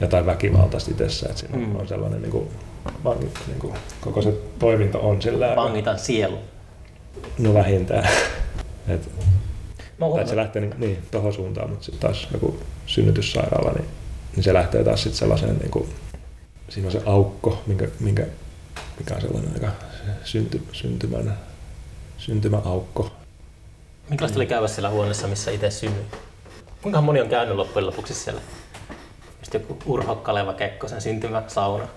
jotain 0.00 0.26
väkivaltaista 0.26 0.90
itsessä, 0.90 1.26
että 1.28 1.40
siinä 1.40 1.56
Mm. 1.56 1.76
on 1.76 1.88
sellainen 1.88 2.22
niinku, 2.22 2.48
vangi, 3.04 3.28
niinku, 3.46 3.74
koko 4.00 4.22
se 4.22 4.32
toiminto 4.58 5.08
on 5.08 5.22
sillä 5.22 5.56
Vangitan 5.56 5.98
sielu. 5.98 6.38
no 7.38 7.54
vähintään. 7.54 8.08
Et 8.88 9.08
Mä 9.98 10.06
että 10.18 10.30
se 10.30 10.36
lähtee 10.36 10.62
niin, 10.62 10.74
niin 10.78 10.98
tuohon 11.10 11.32
suuntaan, 11.32 11.70
mutta 11.70 11.84
sitten 11.84 12.00
taas 12.00 12.28
joku 12.32 12.56
synnytyssairaala, 12.86 13.72
niin, 13.72 13.86
niin 14.36 14.44
se 14.44 14.54
lähtee 14.54 14.84
taas 14.84 15.02
sitten 15.02 15.18
sellaiseen, 15.18 15.56
niin 15.58 15.70
kuin, 15.70 15.88
siinä 16.68 16.86
on 16.88 16.92
se 16.92 17.02
aukko, 17.06 17.62
minkä, 17.66 17.88
minkä, 18.00 18.26
mikä 18.98 19.14
on 19.14 19.20
sellainen 19.20 19.50
aika 19.54 19.72
synty, 20.24 20.62
syntymän, 20.72 21.38
syntymäaukko. 22.18 23.12
Minkälaista 24.08 24.38
oli 24.38 24.46
käydä 24.46 24.68
siellä 24.68 24.90
huoneessa, 24.90 25.28
missä 25.28 25.50
itse 25.50 25.70
synnyin? 25.70 26.06
Kuinka 26.82 27.00
moni 27.00 27.20
on 27.20 27.28
käynyt 27.28 27.56
loppujen 27.56 27.86
lopuksi 27.86 28.14
siellä? 28.14 28.40
Just 29.40 29.54
joku 29.54 29.78
Urho 29.86 30.16
Kaleva 30.16 30.52
Kekkosen 30.52 31.00
syntymäsauna. 31.00 31.88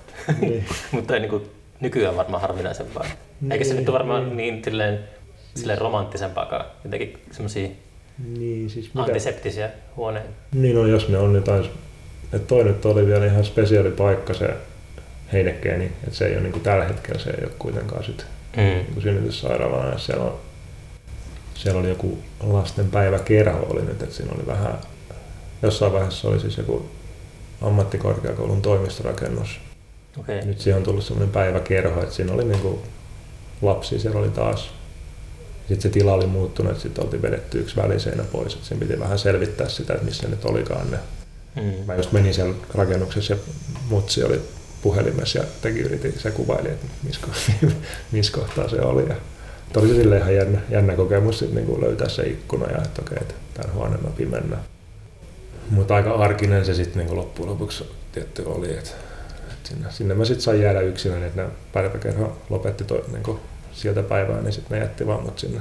Niin. 0.41 0.65
Mutta 0.91 1.13
ei 1.13 1.19
niinku 1.19 1.41
nykyään 1.79 2.17
varmaan 2.17 2.41
harvinaisempaa. 2.41 3.05
Eikä 3.51 3.63
se 3.65 3.69
Niin, 3.69 3.79
nyt 3.79 3.89
ole 3.89 3.97
varmaan 3.99 4.23
niin. 4.25 4.37
niin 4.37 4.61
silleen, 4.63 4.99
silleen 5.55 5.77
romanttisempaakaan. 5.79 6.65
Jotenkin 6.83 7.17
semmosia 7.31 7.69
Niin, 8.37 8.69
siis 8.69 8.85
mitä, 8.93 9.01
antiseptisiä 9.01 9.69
huoneita. 9.95 10.29
niin 10.53 10.77
on, 10.77 10.89
jos 10.89 11.09
ne 11.09 11.17
on 11.17 11.35
jotain, 11.35 11.69
että 12.33 12.47
toi 12.47 12.63
nyt 12.63 12.85
oli 12.85 13.07
vielä 13.07 13.25
ihan 13.25 13.45
spesiaali 13.45 13.91
paikka 13.91 14.33
se 14.33 14.49
Heidekeeni, 15.33 15.85
että 15.85 16.15
se 16.15 16.25
ei 16.25 16.33
ole 16.33 16.41
niin 16.41 16.53
kuin 16.53 16.63
tällä 16.63 16.85
hetkellä, 16.85 17.19
se 17.19 17.29
ei 17.29 17.43
ole 17.43 17.53
kuitenkaan 17.59 18.03
sit 18.03 18.25
Mm. 18.57 18.63
niin 18.63 18.93
kuin 18.93 19.03
synnytyssairaalana 19.03 19.97
siellä, 19.97 20.23
on, 20.23 20.39
siellä 21.55 21.79
oli 21.79 21.89
joku 21.89 22.17
lasten 22.43 22.91
päiväkerho 22.91 23.67
oli 23.69 23.81
nyt, 23.81 24.01
että 24.01 24.15
siinä 24.15 24.31
oli 24.37 24.47
vähän, 24.47 24.77
jossain 25.61 25.93
vaiheessa 25.93 26.27
oli 26.27 26.39
siis 26.39 26.57
joku 26.57 26.85
ammattikorkeakoulun 27.61 28.61
toimistorakennus. 28.61 29.59
Okei. 30.19 30.45
Nyt 30.45 30.59
siihen 30.59 30.77
on 30.77 30.83
tullut 30.83 31.03
semmoinen 31.03 31.33
päiväkerho, 31.33 32.01
että 32.01 32.15
siinä 32.15 32.33
oli 32.33 32.43
niinku 32.43 32.81
lapsia, 33.61 33.99
siellä 33.99 34.19
oli 34.19 34.29
taas. 34.29 34.69
Sitten 35.67 35.81
se 35.81 35.89
tila 35.89 36.13
oli 36.13 36.27
muuttunut, 36.27 36.71
että 36.71 36.83
sitten 36.83 37.03
oltiin 37.03 37.21
vedetty 37.21 37.59
yksi 37.59 37.75
väliseinä 37.75 38.23
pois, 38.31 38.53
että 38.53 38.67
siinä 38.67 38.85
piti 38.85 38.99
vähän 38.99 39.19
selvittää 39.19 39.69
sitä, 39.69 39.93
että 39.93 40.05
missä 40.05 40.23
ne 40.23 40.29
nyt 40.29 40.45
olikaan 40.45 40.91
ne. 40.91 40.97
Mm. 41.55 41.85
Mä 41.87 41.95
just 41.95 42.11
menin 42.11 42.33
siellä 42.33 42.55
rakennuksessa 42.73 43.33
ja 43.33 43.39
mutsi 43.89 44.23
oli 44.23 44.41
puhelimessa 44.81 45.39
ja 45.39 45.45
teki 45.61 45.79
yritin, 45.79 46.19
se 46.19 46.31
kuvaili, 46.31 46.67
että 46.69 46.85
missä, 47.03 47.21
ko- 47.27 47.67
missä 48.11 48.33
kohtaa 48.33 48.69
se 48.69 48.81
oli. 48.81 49.09
Ja 49.09 49.15
oli 49.75 49.87
se 49.87 49.95
silleen 49.95 50.21
ihan 50.21 50.35
jännä, 50.35 50.59
jännä 50.69 50.95
kokemus 50.95 51.39
sit 51.39 51.53
niinku 51.53 51.81
löytää 51.81 52.09
se 52.09 52.23
ikkuna 52.23 52.71
ja 52.71 52.77
että 52.77 53.01
okei, 53.01 53.17
että 53.21 53.33
tämän 53.53 53.73
huoneen 53.75 53.99
läpi 54.05 54.25
mennään. 54.25 54.61
Mutta 55.69 55.95
aika 55.95 56.11
arkinen 56.11 56.65
se 56.65 56.73
sitten 56.73 56.97
niinku 56.97 57.15
loppujen 57.15 57.49
lopuksi 57.51 57.83
tietty 58.11 58.43
oli, 58.45 58.69
että, 58.77 58.89
että 59.53 59.69
sinne, 59.69 59.87
sinne 59.91 60.13
mä 60.13 60.25
sitten 60.25 60.41
sain 60.41 60.61
jäädä 60.61 60.81
yksinään, 60.81 61.23
että 61.23 61.41
ne 61.43 61.49
päiväkerho 61.73 62.37
lopetti 62.49 62.83
toi, 62.83 63.03
niinku 63.11 63.39
sieltä 63.73 64.03
päivää, 64.03 64.41
niin 64.41 64.53
sitten 64.53 64.77
ne 64.79 64.83
jätti 64.85 65.07
vaan 65.07 65.23
mut 65.23 65.39
sinne 65.39 65.59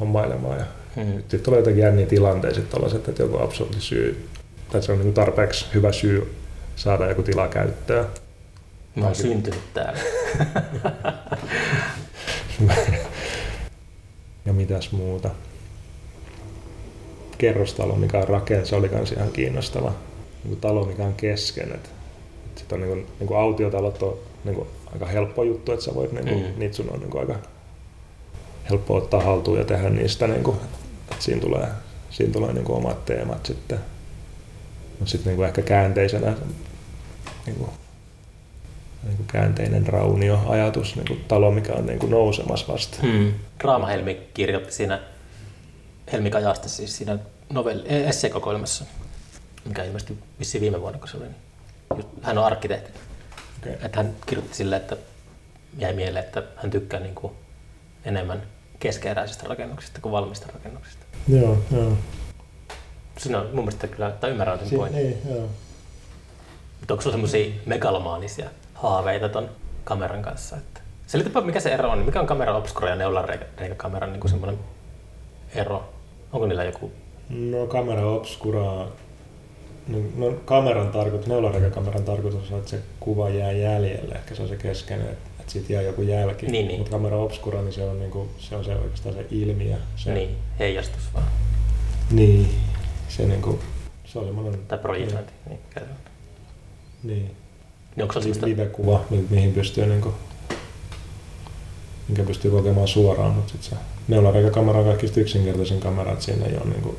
hommailemaan. 0.00 0.58
Ja 0.58 0.64
Mm. 0.96 1.12
sitten 1.18 1.40
tulee 1.40 1.60
jotenkin 1.60 1.82
jänniä 1.84 2.06
tilanteita, 2.06 2.60
että 3.08 3.22
joku 3.22 3.38
absurdi 3.38 3.76
syy, 3.80 4.28
tai 4.72 4.82
se 4.82 4.92
on 4.92 4.98
niin 4.98 5.14
tarpeeksi 5.14 5.66
hyvä 5.74 5.92
syy 5.92 6.34
saada 6.76 7.08
joku 7.08 7.22
tila 7.22 7.48
käyttöön. 7.48 8.06
Mä 8.94 9.04
oon 9.04 9.14
syntynyt 9.14 9.74
täällä. 9.74 10.00
ja 14.46 14.52
mitäs 14.52 14.92
muuta. 14.92 15.30
Kerrostalo, 17.38 17.94
mikä 17.96 18.18
on 18.18 18.28
rakennus, 18.28 18.72
oli 18.72 18.88
kans 18.88 19.12
ihan 19.12 19.32
kiinnostava. 19.32 19.92
Niin 20.44 20.60
talo, 20.60 20.84
mikä 20.84 21.04
on 21.04 21.14
kesken. 21.14 21.72
Et, 21.72 21.90
et 22.46 22.58
sit 22.58 22.72
on 22.72 22.80
niin 22.80 22.88
kuin, 22.88 23.06
niin 23.18 23.28
kuin 23.28 23.40
autiotalot 23.40 24.02
on 24.02 24.18
niin 24.44 24.54
kuin 24.54 24.68
aika 24.92 25.06
helppo 25.06 25.42
juttu, 25.42 25.72
että 25.72 25.84
sä 25.84 25.94
voit, 25.94 26.12
niin 26.12 26.28
kuin, 26.28 26.42
mm. 26.42 26.52
niitä 26.56 26.76
sun 26.76 26.90
on 26.90 27.00
niin 27.00 27.10
kuin 27.10 27.20
aika 27.20 27.48
helppo 28.70 28.94
ottaa 28.94 29.22
haltuun 29.22 29.58
ja 29.58 29.64
tehdä 29.64 29.90
niistä, 29.90 30.26
niin 30.26 30.44
kuin, 30.44 30.56
että 31.10 31.24
siinä 31.24 31.40
tulee, 31.40 31.68
siinä 32.10 32.32
tulee 32.32 32.52
niin 32.52 32.64
kuin 32.64 32.76
omat 32.76 33.04
teemat 33.04 33.46
sitten. 33.46 33.78
Mutta 34.98 35.10
sitten 35.12 35.36
niin 35.36 35.46
ehkä 35.46 35.62
käänteisenä 35.62 36.34
niin 37.46 37.56
kuin, 37.56 37.70
niin 39.02 39.16
kuin 39.16 39.26
käänteinen 39.26 39.86
raunio-ajatus, 39.86 40.96
niin 40.96 41.06
kuin 41.08 41.24
talo, 41.28 41.50
mikä 41.50 41.72
on 41.72 41.86
niin 41.86 41.98
kuin 41.98 42.10
nousemassa 42.10 42.72
vasta. 42.72 42.96
Hmm. 43.02 43.32
Raama 43.60 43.86
Helmi 43.86 44.20
kirjoitti 44.34 44.72
siinä 44.72 45.00
Helmi 46.12 46.30
Kajasta 46.30 46.68
siis 46.68 46.96
siinä 46.96 47.18
novelli, 47.52 47.82
eh, 47.86 48.08
esseekokoelmassa, 48.08 48.84
mikä 49.64 49.84
ilmestyi 49.84 50.18
vissiin 50.38 50.62
viime 50.62 50.80
vuonna, 50.80 50.98
kun 50.98 51.08
se 51.08 51.16
oli. 51.16 51.24
niin 51.24 51.36
Just, 51.96 52.08
hän 52.22 52.38
on 52.38 52.44
arkkitehti. 52.44 52.90
Okay. 53.58 53.72
Että 53.72 54.02
hän 54.02 54.14
kirjoitti 54.26 54.56
silleen, 54.56 54.82
että 54.82 54.96
jäi 55.78 55.92
mieleen, 55.92 56.24
että 56.24 56.42
hän 56.56 56.70
tykkää 56.70 57.00
niin 57.00 57.14
kuin 57.14 57.32
enemmän 58.04 58.42
keskeeräisistä 58.78 59.48
rakennuksista 59.48 60.00
kuin 60.00 60.12
valmista 60.12 60.46
rakennuksista. 60.54 61.06
Joo, 61.28 61.58
joo. 61.70 61.98
Siinä 63.18 63.38
on 63.40 63.46
mun 63.46 63.64
mielestä 63.64 63.86
kyllä, 63.86 64.10
tai 64.10 64.30
ymmärrän 64.30 64.58
sen 64.58 64.68
Si- 64.68 64.76
pointin. 64.76 65.02
niin, 65.02 65.18
joo. 65.30 65.48
Mutta 66.80 66.94
onko 66.94 67.02
sulla 67.02 67.14
semmoisia 67.14 67.52
megalomaanisia 67.66 68.50
haaveita 68.74 69.28
ton 69.28 69.48
kameran 69.84 70.22
kanssa? 70.22 70.56
Että... 70.56 70.80
Selitäpä, 71.06 71.40
mikä 71.40 71.60
se 71.60 71.68
ero 71.74 71.90
on. 71.90 71.98
Mikä 71.98 72.20
on 72.20 72.26
kamera 72.26 72.56
obscura 72.56 72.88
ja 72.88 72.96
neulareikakameran 72.96 74.12
niin 74.12 74.28
semmoinen 74.28 74.58
ero? 75.54 75.88
Onko 76.32 76.46
niillä 76.46 76.64
joku... 76.64 76.92
No 77.28 77.66
kamera 77.66 78.06
obscura, 78.06 78.62
no, 79.88 79.98
no 80.16 80.32
kameran 80.44 80.88
tarkoitus, 80.88 81.26
neulareikakameran 81.28 82.02
tarkoitus 82.04 82.52
on, 82.52 82.58
että 82.58 82.70
se 82.70 82.78
kuva 83.00 83.28
jää 83.28 83.52
jäljelle, 83.52 84.14
ehkä 84.14 84.34
se 84.34 84.42
on 84.42 84.48
se 84.48 84.56
keskeinen, 84.56 85.06
että, 85.06 85.28
että 85.40 85.52
siitä 85.52 85.72
jää 85.72 85.82
joku 85.82 86.02
jälki. 86.02 86.46
Niin, 86.46 86.68
niin. 86.68 86.78
Mutta 86.78 86.90
kamera 86.90 87.16
obscura, 87.16 87.62
niin 87.62 87.72
se 87.72 87.84
on, 87.84 87.98
niinku, 88.00 88.28
se 88.38 88.56
on 88.56 88.64
se 88.64 88.74
oikeastaan 88.76 89.14
se 89.14 89.26
ilmiö. 89.30 89.76
Se, 89.96 90.14
Niin, 90.14 90.36
heijastus 90.58 91.02
vaan. 91.14 91.26
Niin. 92.10 92.48
Se, 93.16 93.26
niinku, 93.26 93.58
se 94.04 94.18
on 94.18 94.24
semmoinen... 94.24 94.60
Tai 94.68 94.78
projisointi. 94.78 95.32
Niin, 95.48 95.58
käy. 95.74 95.84
Niin. 97.02 97.36
niin 97.96 98.02
onko 98.02 98.14
se 98.14 98.20
semmoista... 98.20 98.46
live-kuva, 98.46 99.04
mi- 99.10 99.26
mihin 99.30 99.52
pystyy 99.52 99.86
niinku, 99.86 100.14
minkä 102.08 102.22
pystyy 102.22 102.50
kokemaan 102.50 102.88
suoraan, 102.88 103.34
mutta 103.34 103.52
sitten 103.52 103.70
se 103.70 103.76
neulareikakamera 104.08 104.78
on 104.78 104.84
kaikista 104.84 105.20
yksinkertaisin 105.20 105.80
kamera, 105.80 106.12
että 106.12 106.24
siinä 106.24 106.46
ei 106.46 106.56
ole 106.56 106.64
niinku, 106.64 106.96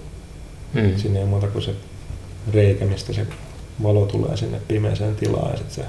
Mm. 0.73 0.97
Siinä 0.97 1.15
ei 1.15 1.23
ole 1.23 1.29
muuta 1.29 1.47
kuin 1.47 1.61
se 1.61 1.75
reikä, 2.53 2.85
mistä 2.85 3.13
se 3.13 3.27
valo 3.83 4.05
tulee 4.05 4.37
sinne 4.37 4.61
pimeäseen 4.67 5.15
tilaan 5.15 5.51
ja 5.51 5.57
sitten 5.57 5.75
se 5.75 5.85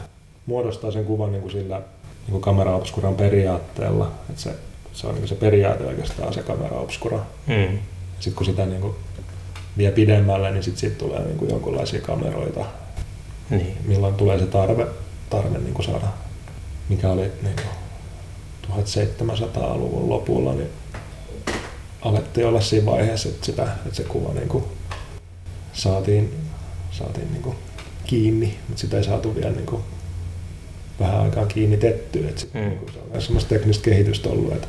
muodostaa 0.46 0.90
sen 0.90 1.04
kuvan 1.04 1.32
niin 1.32 1.42
kuin 1.42 1.52
sillä 1.52 1.76
niin 1.76 2.30
kuin 2.30 2.40
kamera 2.40 2.76
obscuran 2.76 3.14
periaatteella. 3.14 4.10
Että 4.30 4.42
se, 4.42 4.50
se 4.92 5.06
on 5.06 5.12
niin 5.12 5.20
kuin 5.20 5.28
se 5.28 5.34
periaate 5.34 5.84
oikeastaan 5.84 6.34
se 6.34 6.42
kamera 6.42 6.76
obscura. 6.76 7.18
Mm. 7.46 7.78
Sitten 8.20 8.34
kun 8.34 8.46
sitä 8.46 8.66
niin 8.66 8.80
kuin 8.80 8.94
vie 9.78 9.90
pidemmälle, 9.90 10.50
niin 10.50 10.62
sitten 10.62 10.80
siitä 10.80 10.96
tulee 10.98 11.24
niin 11.24 11.36
kuin 11.38 11.50
jonkinlaisia 11.50 12.00
kameroita, 12.00 12.64
Niin. 13.50 13.76
milloin 13.86 14.14
tulee 14.14 14.38
se 14.38 14.46
tarve, 14.46 14.86
tarve 15.30 15.58
niin 15.58 15.74
kuin 15.74 15.86
saada, 15.86 16.06
mikä 16.88 17.10
oli 17.10 17.32
niin 17.42 17.56
kuin 17.56 18.78
1700-luvun 19.28 20.08
lopulla, 20.08 20.54
niin 20.54 20.68
alettiin 22.02 22.46
olla 22.46 22.60
siinä 22.60 22.86
vaiheessa, 22.86 23.28
että, 23.28 23.46
sitä, 23.46 23.62
että 23.62 23.96
se 23.96 24.04
kuva 24.04 24.32
niin 24.34 24.48
kuin 24.48 24.64
saatiin, 25.72 26.34
saatiin 26.90 27.32
niin 27.32 27.42
kuin 27.42 27.56
kiinni, 28.04 28.58
mutta 28.68 28.80
sitä 28.80 28.96
ei 28.96 29.04
saatu 29.04 29.34
vielä 29.34 29.50
niin 29.50 29.66
kuin 29.66 29.82
vähän 31.00 31.20
aikaan 31.20 31.48
kiinnitettyä. 31.48 32.28
Että 32.28 32.44
Mm. 32.54 32.60
niin 32.60 32.78
kuin 32.78 32.92
se 32.92 32.98
on 32.98 33.08
myös 33.12 33.24
semmoista 33.24 33.48
teknistä 33.48 33.84
kehitystä 33.84 34.28
ollut, 34.28 34.52
että, 34.52 34.68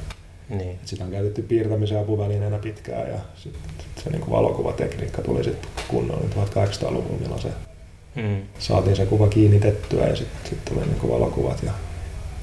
Niin. 0.49 0.61
että 0.69 0.87
sitä 0.89 1.03
on 1.03 1.11
käytetty 1.11 1.41
piirtämisen 1.41 1.99
apuvälineenä 1.99 2.57
pitkään 2.59 3.09
ja 3.09 3.19
sitten 3.35 3.61
sit 3.77 3.88
se 4.09 4.15
niin 4.17 4.21
kuin 4.25 4.31
valokuvatekniikka 4.37 5.21
tuli 5.21 5.43
sitten 5.43 5.69
kunnolla 5.87 6.21
niin 6.21 6.31
1800-luvulla, 6.47 7.19
milloin 7.19 7.41
se 7.41 7.49
Mm. 8.15 8.41
saatiin 8.59 8.95
se 8.95 9.05
kuva 9.05 9.27
kiinnitettyä 9.27 10.07
ja 10.07 10.15
sitten 10.15 10.39
sit 10.49 10.65
tuli 10.65 10.79
niin 10.85 10.99
kuin 10.99 11.13
valokuvat 11.13 11.63
ja 11.63 11.71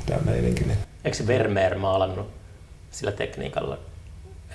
tämä 0.06 0.20
meininki. 0.24 0.64
Niin, 0.64 0.78
Eikö 1.04 1.16
se 1.16 1.26
Vermeer 1.26 1.78
maalannut 1.78 2.26
sillä 2.90 3.12
tekniikalla? 3.12 3.78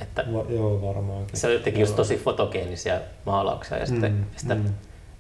Että 0.02 0.26
va, 0.34 0.46
joo, 0.50 0.82
varmaankin. 0.82 1.38
se 1.40 1.60
teki 1.64 1.80
just 1.80 1.96
tosi 1.96 2.18
fotogeenisia 2.18 3.00
maalauksia 3.26 3.78
ja 3.78 3.86
sitten 3.86 4.12
Mm, 4.12 4.24
sitä 4.38 4.56
mm. 4.56 4.64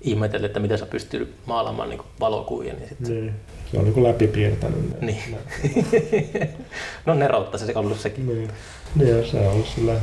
ihmetellä, 0.02 0.46
että 0.46 0.60
miten 0.60 0.78
sä 0.78 0.86
pystyy 0.86 1.34
maalaamaan 1.46 1.90
niin 1.90 2.02
valokuvia. 2.20 2.74
Niin 2.74 2.90
sit... 2.90 3.00
Niin. 3.00 3.34
Se 3.72 3.78
on 3.78 3.84
niin 3.84 3.94
kuin 3.94 4.04
läpipiirtänyt. 4.04 5.02
ne- 5.02 5.06
Niin. 5.06 5.24
ne- 5.32 6.50
no 7.06 7.14
neroutta 7.14 7.58
se 7.58 7.72
ollut 7.76 8.00
sekin. 8.00 8.28
niin. 8.28 8.50
niin. 8.96 9.28
se 9.32 9.38
on 9.40 9.48
ollut 9.54 9.68
sillä 9.76 9.94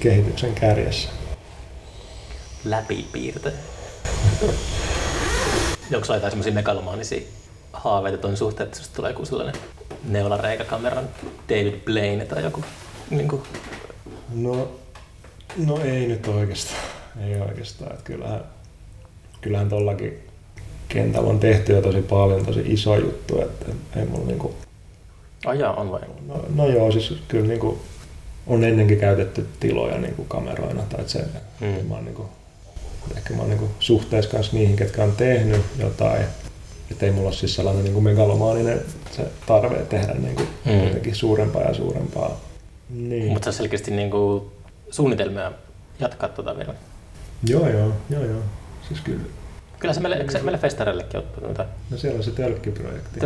kehityksen 0.00 0.54
kärjessä. 0.54 1.08
Läpipiirte. 2.64 3.52
Onko 5.94 6.14
jotain 6.14 6.30
semmoisia 6.30 6.52
megalomaanisia 6.52 7.20
haaveita 7.72 8.18
tuon 8.18 8.36
suhteen, 8.36 8.66
että 8.66 8.78
susta 8.78 8.96
tulee 8.96 9.10
joku 9.10 9.24
sellainen 9.24 9.54
neulareikakameran 10.04 11.08
David 11.48 11.74
Blaine 11.84 12.24
tai 12.24 12.42
joku 12.42 12.64
niin 13.10 13.28
kuin, 13.28 13.42
No, 14.34 14.68
no 15.66 15.80
ei 15.84 16.06
nyt 16.06 16.28
oikeastaan. 16.28 16.80
Ei 17.26 17.40
oikeastaan. 17.40 17.92
Että 17.92 18.04
kyllähän, 18.04 18.44
kyllähän 19.40 19.68
tollakin 19.68 20.18
kentällä 20.88 21.28
on 21.28 21.38
tehty 21.40 21.72
jo 21.72 21.82
tosi 21.82 22.02
paljon, 22.02 22.46
tosi 22.46 22.62
iso 22.66 22.96
juttu. 22.96 23.40
Että 23.42 23.66
ei 23.96 24.06
mulla 24.06 24.26
niinku, 24.26 24.54
ajaa 25.46 25.74
on 25.74 25.90
vai? 25.90 26.00
no, 26.26 26.44
no 26.54 26.66
joo, 26.68 26.92
siis 26.92 27.14
kyllä 27.28 27.46
niinku, 27.46 27.78
on 28.46 28.64
ennenkin 28.64 28.98
käytetty 29.00 29.46
tiloja 29.60 29.98
niinku 29.98 30.24
kameroina. 30.24 30.82
Tai 30.82 31.00
että 31.00 31.12
se, 31.12 31.24
Hmm. 31.60 31.68
mm. 31.68 31.86
mä 31.88 31.94
oon 31.94 32.04
niinku, 32.04 32.28
ehkä 33.16 33.34
mä 33.34 33.40
oon 33.40 33.50
niinku 33.50 33.68
suhteessa 33.80 34.30
kanssa 34.30 34.56
niihin, 34.56 34.76
ketkä 34.76 35.04
on 35.04 35.12
tehnyt 35.12 35.60
jotain. 35.78 36.24
Että 36.90 37.06
ei 37.06 37.12
mulla 37.12 37.28
ole 37.28 37.36
siis 37.36 37.54
sellainen 37.54 37.84
niinku 37.84 38.00
megalomaaninen 38.00 38.80
se 39.16 39.22
tarve 39.46 39.76
tehdä 39.76 40.14
niinku 40.14 40.42
Mm. 40.64 40.84
jotenkin 40.84 41.14
suurempaa 41.14 41.62
ja 41.62 41.74
suurempaa. 41.74 42.40
Niin. 42.90 43.32
Mutta 43.32 43.52
selkeästi 43.52 43.90
niin 43.90 44.10
kuin 44.10 44.44
suunnitelmia 44.90 45.52
jatkaa 46.00 46.28
tuota 46.28 46.56
vielä. 46.56 46.74
Joo, 47.48 47.68
joo, 47.68 47.92
joo, 48.10 48.24
joo. 48.24 48.40
Siis 48.88 49.00
kyllä. 49.00 49.20
Kyllä 49.78 49.94
se 49.94 50.00
meille, 50.00 50.16
eikö 50.16 50.32
se 50.32 50.42
meille 50.42 50.58
festareillekin 50.58 51.18
ottaa 51.20 51.40
noita 51.44 51.64
No 51.90 51.96
siellä 51.96 52.16
on 52.18 52.24
se 52.24 52.30
tölkkiprojekti. 52.30 53.20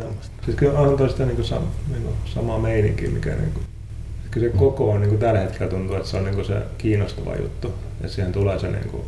tuommoista. 0.00 0.36
Siis 0.44 0.56
kyllä 0.56 0.78
on 0.78 0.96
toista 0.96 1.26
niinku 1.26 1.42
sam, 1.42 1.62
niinku 1.92 2.10
samaa 2.34 2.58
meininkiä, 2.58 3.10
mikä 3.10 3.30
niinku, 3.34 3.60
kyllä 4.30 4.46
se 4.52 4.58
koko 4.58 4.90
on 4.90 5.00
niinku 5.00 5.16
tällä 5.16 5.40
hetkellä 5.40 5.70
tuntuu, 5.70 5.96
että 5.96 6.08
se 6.08 6.16
on 6.16 6.24
niinku 6.24 6.44
se 6.44 6.54
kiinnostava 6.78 7.36
juttu. 7.36 7.72
Ja 8.04 8.10
siihen 8.10 8.32
tulee 8.32 8.58
se 8.58 8.70
niinku 8.70 9.04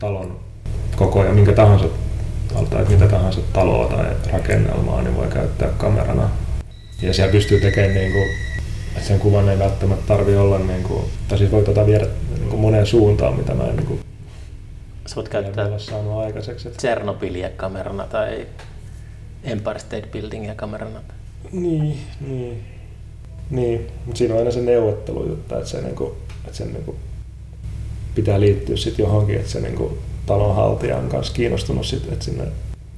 talon 0.00 0.40
koko 0.96 1.24
ja 1.24 1.32
minkä 1.32 1.52
tahansa 1.52 1.86
tai 2.70 2.84
mitä 2.84 3.06
tahansa 3.08 3.40
taloa 3.52 3.88
tai 3.88 4.06
rakennelmaa, 4.32 5.02
niin 5.02 5.16
voi 5.16 5.26
käyttää 5.26 5.68
kamerana. 5.68 6.30
Ja 7.02 7.14
siellä 7.14 7.32
pystyy 7.32 7.60
tekemään 7.60 7.94
niinku, 7.94 8.18
että 8.96 9.08
sen 9.08 9.20
kuvan 9.20 9.48
ei 9.48 9.58
välttämättä 9.58 10.06
tarvi 10.06 10.36
olla 10.36 10.58
niinku, 10.58 11.10
tai 11.28 11.38
siis 11.38 11.50
voi 11.50 11.62
tota 11.62 11.86
viedä 11.86 12.06
niinku 12.38 12.56
moneen 12.56 12.86
suuntaan, 12.86 13.36
mitä 13.36 13.54
mä 13.54 13.64
en 13.64 13.76
niinku 13.76 13.98
Sä 15.06 15.16
voit 15.16 15.28
käyttää 15.28 15.78
saanut 15.78 16.24
aikaiseksi. 16.24 16.68
Et 16.68 16.76
Tsernobylia 16.76 17.50
kamerana 17.50 18.04
tai 18.04 18.46
Empire 19.44 19.78
State 19.78 20.08
Buildingia 20.12 20.54
kamerana. 20.54 21.00
Niin, 21.52 21.98
niin. 22.20 22.64
Niin, 23.50 23.86
mutta 24.06 24.18
siinä 24.18 24.34
on 24.34 24.40
aina 24.40 24.50
se 24.50 24.60
neuvottelujuttu, 24.60 25.54
että, 25.54 25.68
se 25.68 25.80
niinku, 25.80 26.16
että 26.44 26.56
sen 26.56 26.72
niinku 26.72 26.96
pitää 28.22 28.40
liittyä 28.40 28.76
sitten 28.76 29.02
johonkin, 29.02 29.36
että 29.36 29.50
se 29.50 29.60
niinku 29.60 29.98
talonhaltija 30.26 30.96
on 30.96 31.08
kanssa 31.08 31.32
kiinnostunut 31.32 31.86
sit, 31.86 32.12
että 32.12 32.24
sinne 32.24 32.44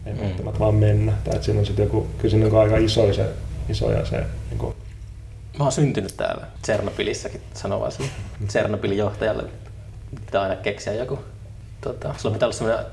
ei 0.07 0.13
Mm. 0.13 0.21
välttämättä 0.21 0.61
vaan 0.61 0.75
mennä. 0.75 1.13
Tai 1.25 1.35
että 1.35 1.45
siinä 1.45 1.61
on 1.61 1.67
sitten 1.67 1.85
joku, 1.85 2.07
kyllä 2.19 2.31
siinä 2.31 2.47
on 2.47 2.61
aika 2.61 2.77
iso 2.77 3.13
se, 3.13 3.27
iso 3.69 3.93
ja 3.93 4.05
se 4.05 4.23
niinku, 4.51 4.75
Mä 5.59 5.65
oon 5.65 5.73
syntynyt 5.73 6.17
täällä 6.17 6.47
Tsernobylissäkin, 6.63 7.41
sanoo 7.55 7.81
vaan 7.81 7.93
sille 7.93 8.09
Tsernobylin 8.47 8.99
johtajalle. 8.99 9.43
Pitää 10.27 10.43
aina 10.43 10.57
keksiä 10.57 10.93
joku. 10.93 11.19
Tota, 11.81 12.15
sulla 12.19 12.33
pitää 12.33 12.47
olla 12.47 12.57
semmoinen 12.57 12.85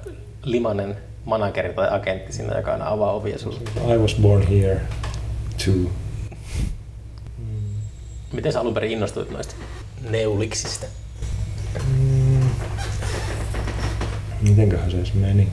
limanen 0.44 0.98
manageri 1.26 1.74
tai 1.74 1.88
agentti 1.92 2.34
siinä, 2.34 2.58
joka 2.58 2.72
aina 2.72 2.90
avaa 2.90 3.12
ovia 3.12 3.40
sulle. 3.40 3.60
I 3.94 3.98
was 3.98 4.16
born 4.22 4.48
here 4.48 4.82
too. 5.66 5.92
Miten 8.34 8.54
sä 8.54 8.60
alun 8.60 8.74
perin 8.74 8.92
innostuit 8.92 9.30
noista 9.32 9.56
neuliksista? 10.10 10.86
Mm. 11.88 12.50
Mitenköhän 14.42 14.92
se 14.92 14.98
edes 14.98 15.14
meni? 15.14 15.48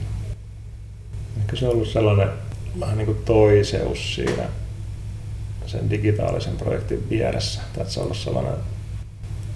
Ehkä 1.39 1.55
se 1.55 1.67
on 1.67 1.73
ollut 1.73 1.87
sellainen 1.87 2.29
vähän 2.79 2.97
niin 2.97 3.05
kuin 3.05 3.17
toiseus 3.25 4.15
siinä 4.15 4.43
sen 5.65 5.89
digitaalisen 5.89 6.57
projektin 6.57 7.09
vieressä. 7.09 7.61
Että 7.77 7.93
se 7.93 7.99
on 7.99 8.03
ollut 8.03 8.17
sellainen 8.17 8.53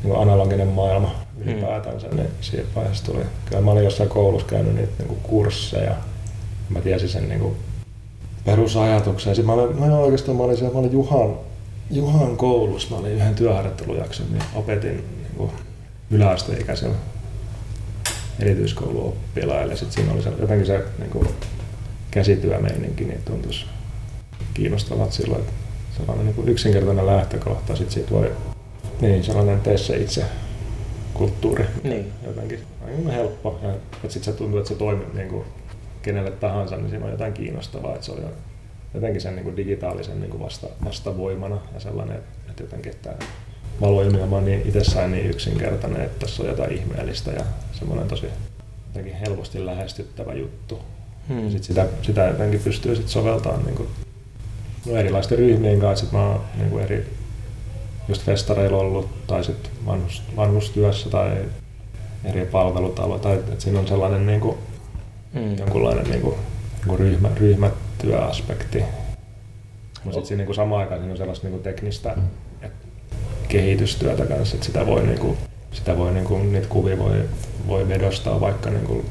niin 0.04 0.14
kuin 0.14 0.22
analoginen 0.22 0.68
maailma 0.68 1.16
ylipäätänsä, 1.38 2.08
niin 2.08 2.28
siinä 2.42 2.64
vaiheessa 2.76 3.06
tuli. 3.06 3.24
Kyllä 3.46 3.62
mä 3.62 3.72
olin 3.72 3.84
jossain 3.84 4.10
koulussa 4.10 4.48
käynyt 4.48 4.76
niitä 4.76 4.94
niin 4.98 5.08
kuin 5.08 5.20
kursseja. 5.20 5.96
Mä 6.70 6.82
tiesin 6.82 7.10
sen 7.10 7.30
niin 7.30 7.40
kuin 7.40 7.56
perusajatuksen. 8.46 9.36
Sitten 9.36 9.56
mä 9.56 9.62
olin, 9.62 9.80
mä 9.80 9.98
oikeastaan 9.98 10.38
mä 10.38 10.44
olin, 10.44 10.58
siellä, 10.58 10.74
mä 10.74 10.80
olin 10.80 10.92
Juhan, 10.92 11.38
Juhan 11.92 12.38
koulussa, 12.38 12.90
mä 12.90 12.98
olin 12.98 13.12
yhden 13.12 13.36
työharjoittelujakson, 13.36 14.26
niin 14.32 14.44
opetin 14.56 14.96
niin 14.96 15.36
kuin 15.38 15.52
yläasteikäisellä 16.12 16.96
erityiskouluoppilaille. 18.40 19.76
Sitten 19.76 19.94
siinä 19.94 20.14
oli 20.14 20.24
se, 20.24 20.30
jotenkin 20.40 20.68
se 20.68 20.84
niin 21.00 21.10
kuin 21.10 21.28
käsityömeininki, 22.12 23.04
niin 23.04 23.22
tuntuisi 23.26 23.66
kiinnostavat 24.54 25.12
silloin, 25.12 25.42
että 25.42 25.54
sellainen 25.98 26.26
niin 26.26 26.36
kuin 26.36 26.50
yksinkertainen 26.50 27.06
lähtökohta, 27.06 27.76
sitten 27.76 27.94
siitä 27.94 28.12
voi, 28.12 28.32
niin 29.02 29.24
sellainen 29.24 29.62
tee 29.62 29.78
se 29.78 29.98
itse 29.98 30.26
kulttuuri 31.14 31.66
Niin. 31.84 32.12
jotenkin 32.26 32.60
aika 32.86 33.12
helppo. 33.12 33.60
Ja 33.64 33.70
että 33.70 34.10
sitten 34.10 34.34
se 34.34 34.38
tuntuu, 34.38 34.60
että 34.60 34.70
se 34.70 34.76
toimii 34.76 35.08
niin 35.14 35.30
kuin 35.30 35.46
kenelle 36.02 36.32
tahansa, 36.32 36.78
niin 36.78 36.90
siinä 36.90 37.06
on 37.06 37.12
jotain 37.12 37.34
kiinnostavaa, 37.34 37.94
että 37.94 38.06
se 38.06 38.12
on 38.12 38.24
jotenkin 38.94 39.22
sen 39.22 39.36
niin 39.36 39.44
kuin 39.44 39.58
digitaalisen 39.58 40.20
niin 40.20 40.32
kuin 40.32 40.44
vasta, 40.44 40.68
vastavoimana 40.86 41.58
ja 41.74 41.80
sellainen, 41.80 42.20
että 42.50 42.64
jotenkin 42.64 42.92
että 42.92 43.14
valoilmiö 43.82 44.24
on 44.24 44.46
niin 44.46 44.62
itsessään 44.66 45.12
niin 45.12 45.30
yksinkertainen, 45.30 46.02
että 46.02 46.20
tässä 46.20 46.44
on 46.44 46.50
jotain 46.50 46.72
ihmeellistä 46.72 47.32
ja 47.32 47.44
semmoinen 47.72 48.08
tosi 48.08 48.26
jotenkin 48.88 49.14
helposti 49.14 49.66
lähestyttävä 49.66 50.34
juttu. 50.34 50.80
Hmm. 51.30 51.46
Ja 51.46 51.52
sit 51.52 51.64
sitä, 51.64 51.88
sitä 52.02 52.26
jotenkin 52.26 52.60
pystyy 52.60 52.96
sit 52.96 53.10
soveltamaan 53.10 53.66
niin 53.66 53.76
kuin, 53.76 53.90
no 54.86 54.96
erilaisten 54.96 55.38
ryhmien 55.38 55.80
kanssa. 55.80 56.06
Sit 56.06 56.14
mä 56.14 56.28
oon 56.28 56.42
niin 56.58 56.70
kuin 56.70 56.84
eri 56.84 57.08
just 58.08 58.22
festareilla 58.22 58.78
ollut 58.78 59.28
tai 59.28 59.44
sit 59.44 59.72
vanhus, 59.86 60.24
vanhustyössä 60.36 61.10
tai 61.10 61.38
eri 62.24 62.46
palvelutaloja. 62.46 63.20
Tai 63.20 63.36
että 63.36 63.64
siinä 63.64 63.80
on 63.80 63.88
sellainen 63.88 64.26
niin 64.26 64.42
kuin, 64.42 64.58
Hmm. 65.34 65.58
jonkunlainen 65.58 66.10
niin 66.10 66.22
kuin, 66.22 66.36
niin 66.36 66.88
kuin 66.88 67.00
ryhmä, 67.00 67.30
ryhmätyöaspekti. 67.40 68.84
Mutta 70.04 70.12
sitten 70.12 70.26
siinä 70.26 70.44
niin 70.44 70.56
samaan 70.56 70.82
aikaan 70.82 71.00
siinä 71.00 71.12
on 71.12 71.18
sellaista 71.18 71.48
niin 71.48 71.52
kuin 71.52 71.64
teknistä 71.64 72.10
ja 72.10 72.16
kehitystyötä 73.50 74.26
kanssa, 74.26 74.56
että 74.56 74.66
sitä 74.66 74.88
voi, 74.88 75.04
niin 75.04 75.20
kuin, 75.20 75.38
sitä 75.72 75.98
voi 75.98 76.14
niin 76.14 76.26
kuin, 76.26 76.54
niitä 76.54 76.68
kuvia 76.68 77.00
voi, 77.00 77.24
voi 77.68 77.88
vedostaa 77.88 78.42
vaikka 78.42 78.70
niin 78.70 78.86
kuin, 78.86 79.06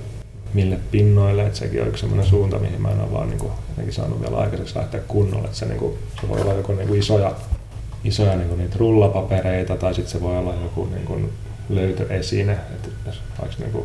mille 0.55 0.79
pinnoille, 0.91 1.47
että 1.47 1.59
sekin 1.59 1.83
on 1.83 1.89
yksi 1.89 2.01
sellainen 2.01 2.27
suunta, 2.27 2.59
mihin 2.59 2.83
mä 2.83 2.91
en 2.91 3.01
ole 3.01 3.13
vaan 3.13 3.29
niin 3.29 3.51
jotenkin 3.69 3.95
saanut 3.95 4.21
vielä 4.21 4.37
aikaiseksi 4.37 4.77
lähteä 4.77 5.01
kunnolla, 5.09 5.45
että 5.45 5.57
se, 5.57 5.67
niin 5.67 5.79
kuin, 5.79 5.99
se 6.21 6.29
voi 6.29 6.41
olla 6.41 6.53
joko 6.53 6.73
niin 6.73 6.89
kuin 6.89 7.01
isoja, 7.01 7.35
isoja 8.05 8.37
niin 8.37 8.49
kuin 8.49 8.59
niitä 8.59 8.77
rullapapereita 8.79 9.77
tai 9.77 9.95
sitten 9.95 10.13
se 10.13 10.21
voi 10.21 10.37
olla 10.37 10.55
joku 10.63 10.85
niin 10.85 11.05
kuin, 11.05 11.33
löytöesine. 11.69 12.53
Että 12.53 12.89
vaikka, 13.41 13.57
niin 13.59 13.73
kuin, 13.73 13.85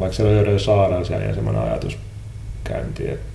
vaikka 0.00 0.16
siellä 0.16 0.50
jo 0.50 0.58
saarella 0.58 1.04
siellä 1.04 1.26
ja 1.26 1.34
semmoinen 1.34 1.62
ajatus 1.62 1.98
käyntiin, 2.64 3.10
että 3.10 3.26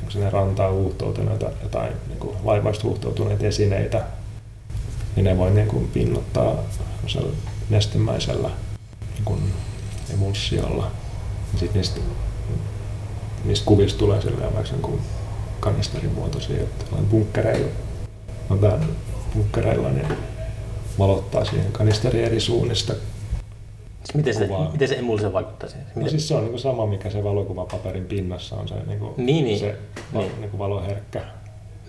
onko 0.00 0.10
sinne 0.10 0.30
rantaan 0.30 0.74
huuhtoutuneita 0.74 1.50
jotain 1.62 1.92
niin 2.08 2.18
kuin 2.18 2.36
laivaista 2.44 2.84
huuhtoutuneita 2.84 3.46
esineitä, 3.46 4.04
niin 5.16 5.24
ne 5.24 5.38
voi 5.38 5.50
niin 5.50 5.68
kuin 5.68 5.88
pinnottaa 5.88 6.58
nestemäisellä 7.70 8.48
niin 9.14 9.24
kuin 9.24 9.40
emulsiolla. 10.14 10.90
Sitten 11.50 11.74
niistä, 11.74 12.00
niistä 13.44 13.66
kuvista 13.66 13.98
tulee 13.98 14.20
silleen 14.20 14.54
vaikka 14.54 14.72
niin 14.72 14.82
kuin 14.82 15.00
kanisterin 15.60 16.12
muotoisia, 16.12 16.62
että 16.62 16.84
bunkkereilla, 17.10 17.68
on 18.50 18.58
tämän 18.58 18.88
bunkkereilla, 19.34 19.88
niin 19.88 20.06
valottaa 20.98 21.44
siihen 21.44 21.72
kanisterin 21.72 22.24
eri 22.24 22.40
suunnista. 22.40 22.92
Siis 22.92 24.14
miten, 24.14 24.34
se, 24.34 24.48
miten 24.72 24.88
se 24.88 24.94
emulsio 24.94 25.32
vaikuttaa 25.32 25.68
siihen? 25.68 25.86
No 25.94 26.08
siis 26.08 26.28
se 26.28 26.34
on 26.34 26.44
niin 26.44 26.58
sama, 26.58 26.86
mikä 26.86 27.10
se 27.10 27.24
valokuvapaperin 27.24 28.04
pinnassa 28.04 28.56
on, 28.56 28.68
se, 28.68 28.74
niin 28.86 28.98
kuin, 28.98 29.14
niin, 29.16 29.44
niin. 29.44 29.58
se 29.58 29.76
niin. 30.12 30.30
Niin 30.40 30.50
kuin 30.50 30.58
valoherkkä. 30.58 31.22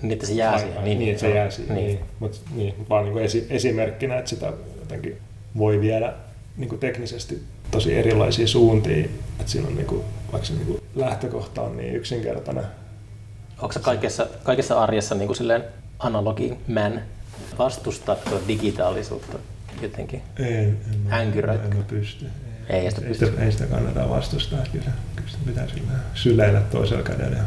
Niin, 0.03 0.13
että 0.13 0.25
se 0.25 0.33
jää 0.33 0.59
siihen. 0.59 0.83
Niin, 0.83 0.99
niin, 0.99 1.11
että 1.11 1.21
se 1.21 1.35
jää 1.35 1.49
siihen. 1.49 1.75
Niin. 1.75 1.87
Niin. 1.87 1.99
Mut, 2.19 2.41
niin, 2.55 2.75
vaan 2.89 3.03
niin 3.03 3.13
kuin 3.13 3.25
esi- 3.25 3.47
esimerkkinä, 3.49 4.17
että 4.17 4.29
sitä 4.29 4.53
jotenkin 4.79 5.17
voi 5.57 5.81
viedä 5.81 6.13
niin 6.57 6.69
kuin 6.69 6.79
teknisesti 6.79 7.43
tosi 7.71 7.93
erilaisia 7.93 8.47
suuntia. 8.47 9.05
Että 9.39 9.51
siinä 9.51 9.67
on 9.67 9.75
niin 9.75 9.85
kuin, 9.87 10.03
vaikka 10.31 10.47
se 10.47 10.53
niin 10.53 10.65
kuin 10.65 10.81
lähtökohta 10.95 11.61
on 11.61 11.77
niin 11.77 11.95
yksinkertainen. 11.95 12.63
Onko 13.61 13.75
kaikessa, 13.81 14.27
kaikessa 14.43 14.81
arjessa 14.81 15.15
niin 15.15 15.27
kuin 15.27 15.37
silleen 15.37 15.63
analogin 15.99 16.57
man 16.67 17.01
vastustatko 17.57 18.41
digitaalisuutta 18.47 19.39
jotenkin? 19.81 20.21
En, 20.39 20.47
en, 20.47 20.77
Änkyröitkö? 21.13 21.67
en, 21.67 21.77
en 21.77 21.83
pysty. 21.83 22.25
Ei, 22.69 22.79
ei, 22.79 22.91
sitä, 22.91 23.07
ei, 23.07 23.13
sitä, 23.13 23.43
ei 23.43 23.51
sitä 23.51 23.65
kannata 23.65 24.09
vastustaa. 24.09 24.59
Kyllä, 24.71 24.91
kyllä 25.15 25.29
sitä 25.29 25.43
pitää 25.45 25.67
syleillä 26.13 26.61
toisella 26.61 27.03
kädellä 27.03 27.37
ja 27.37 27.43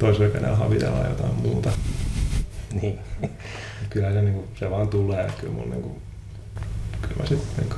toisella 0.00 0.28
kädellä 0.28 0.56
havitella 0.56 1.08
jotain 1.08 1.34
muuta. 1.34 1.70
Niin. 2.82 2.98
Kyllä 3.90 4.12
se, 4.12 4.22
niin 4.22 4.34
kuin, 4.34 4.48
se 4.58 4.70
vaan 4.70 4.88
tulee. 4.88 5.30
Kyllä, 5.40 5.52
mun, 5.52 5.70
niin 5.70 5.82
kuin, 5.82 6.02
kyllä 7.02 7.16
mä 7.20 7.26
sit, 7.26 7.42
niin 7.56 7.70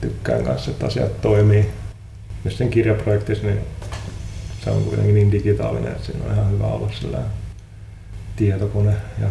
tykkään 0.00 0.44
kanssa, 0.44 0.70
että 0.70 0.86
asiat 0.86 1.20
toimii. 1.20 1.70
Jos 2.44 2.58
sen 2.58 2.70
kirjaprojektissa, 2.70 3.46
niin 3.46 3.58
se 4.64 4.70
on 4.70 4.84
kuitenkin 4.84 5.14
niin 5.14 5.32
digitaalinen, 5.32 5.92
että 5.92 6.06
siinä 6.06 6.24
on 6.24 6.32
ihan 6.32 6.50
hyvä 6.50 6.66
olla 6.66 6.90
sillä 7.00 7.18
tietokone 8.36 8.92
ja 9.20 9.28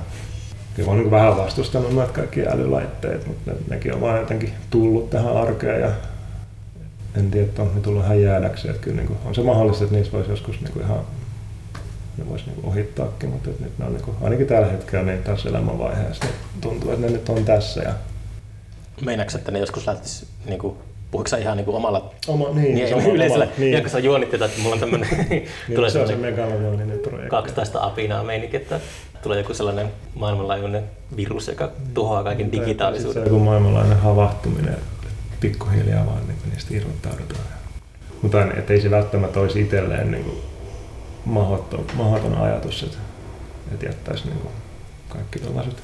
kyllä 0.75 0.87
mä 0.87 0.91
oon 0.91 0.97
niin 0.99 1.11
vähän 1.11 1.37
vastustanut 1.37 1.93
noita 1.93 2.13
kaikki 2.13 2.47
älylaitteet, 2.47 3.27
mutta 3.27 3.51
ne, 3.51 3.57
nekin 3.69 3.93
on 3.93 4.01
vaan 4.01 4.19
jotenkin 4.19 4.53
tullut 4.69 5.09
tähän 5.09 5.37
arkeen 5.37 5.81
ja 5.81 5.91
en 7.17 7.31
tiedä, 7.31 7.45
että 7.45 7.61
on 7.61 7.71
ne 7.75 7.81
tullut 7.81 8.03
ihan 8.03 8.21
jäädäkseen. 8.21 8.75
Että 8.75 8.83
kyllä 8.83 8.97
niin 8.97 9.07
kuin, 9.07 9.19
on 9.25 9.35
se 9.35 9.41
mahdollista, 9.41 9.83
että 9.83 9.95
niistä 9.95 10.17
voisi 10.17 10.29
joskus 10.29 10.61
niin 10.61 10.73
kuin 10.73 10.85
ihan 10.85 10.99
ne 12.17 12.29
voisi 12.29 12.45
niin 12.45 12.65
ohittaakin, 12.65 13.29
mutta 13.29 13.49
nyt 13.49 13.77
ne 13.77 13.85
on 13.85 13.93
niin 13.93 14.03
kuin, 14.03 14.17
ainakin 14.21 14.47
tällä 14.47 14.67
hetkellä 14.67 15.05
niin 15.05 15.23
tässä 15.23 15.49
elämänvaiheessa 15.49 16.25
niin 16.25 16.35
tuntuu, 16.61 16.91
että 16.91 17.05
ne 17.05 17.11
nyt 17.11 17.29
on 17.29 17.45
tässä. 17.45 17.81
Ja... 17.81 17.93
Meinaatko, 19.01 19.37
että 19.37 19.51
ne 19.51 19.59
joskus 19.59 19.87
lähtisi 19.87 20.27
niin 20.45 20.59
kuin 20.59 20.77
Puhuiko 21.11 21.27
sä 21.27 21.37
ihan 21.37 21.57
niinku 21.57 21.75
omalla 21.75 22.13
Oma, 22.27 22.49
niin, 22.49 22.75
niin, 22.75 22.89
sama, 22.89 23.01
yleisellä, 23.15 23.47
niin. 23.57 23.73
ja 23.73 23.81
kun 23.81 23.89
sä 23.89 23.99
juonittit, 23.99 24.41
että 24.41 24.61
mulla 24.61 24.73
on 24.73 24.79
tämmönen, 24.79 25.09
niin, 25.29 25.47
tulee 25.75 25.89
se 25.89 25.99
on 25.99 26.07
se 26.07 26.15
megalomoninen 26.15 26.99
projekti. 26.99 27.29
12 27.29 27.83
apinaa 27.83 28.23
meininki, 28.23 28.57
että 28.57 28.79
tulee 29.23 29.37
joku 29.37 29.53
sellainen 29.53 29.91
maailmanlaajuinen 30.15 30.83
virus, 31.15 31.47
joka 31.47 31.71
tuhoaa 31.93 32.23
kaiken 32.23 32.49
Niin, 32.51 32.61
digitaalisuuden. 32.61 33.13
Se 33.13 33.19
on 33.19 33.25
joku 33.25 33.39
maailmanlainen 33.39 33.97
havahtuminen, 33.99 34.73
että 34.73 35.07
pikkuhiljaa 35.39 36.05
vaan 36.05 36.27
niin 36.27 36.37
niistä 36.51 36.73
irrottaudutaan. 36.73 37.45
Mutta 38.21 38.53
et 38.57 38.71
ei 38.71 38.81
se 38.81 38.91
välttämättä 38.91 39.39
olisi 39.39 39.61
itselleen 39.61 40.11
niin 40.11 40.23
kuin 40.23 40.37
mahoton, 41.25 41.85
mahoton 41.93 42.35
ajatus, 42.37 42.83
että, 42.83 42.97
että 43.73 43.85
jättäisi 43.85 44.25
niin 44.25 44.39
kuin 44.39 44.53
kaikki 45.09 45.39
tällaiset. 45.39 45.83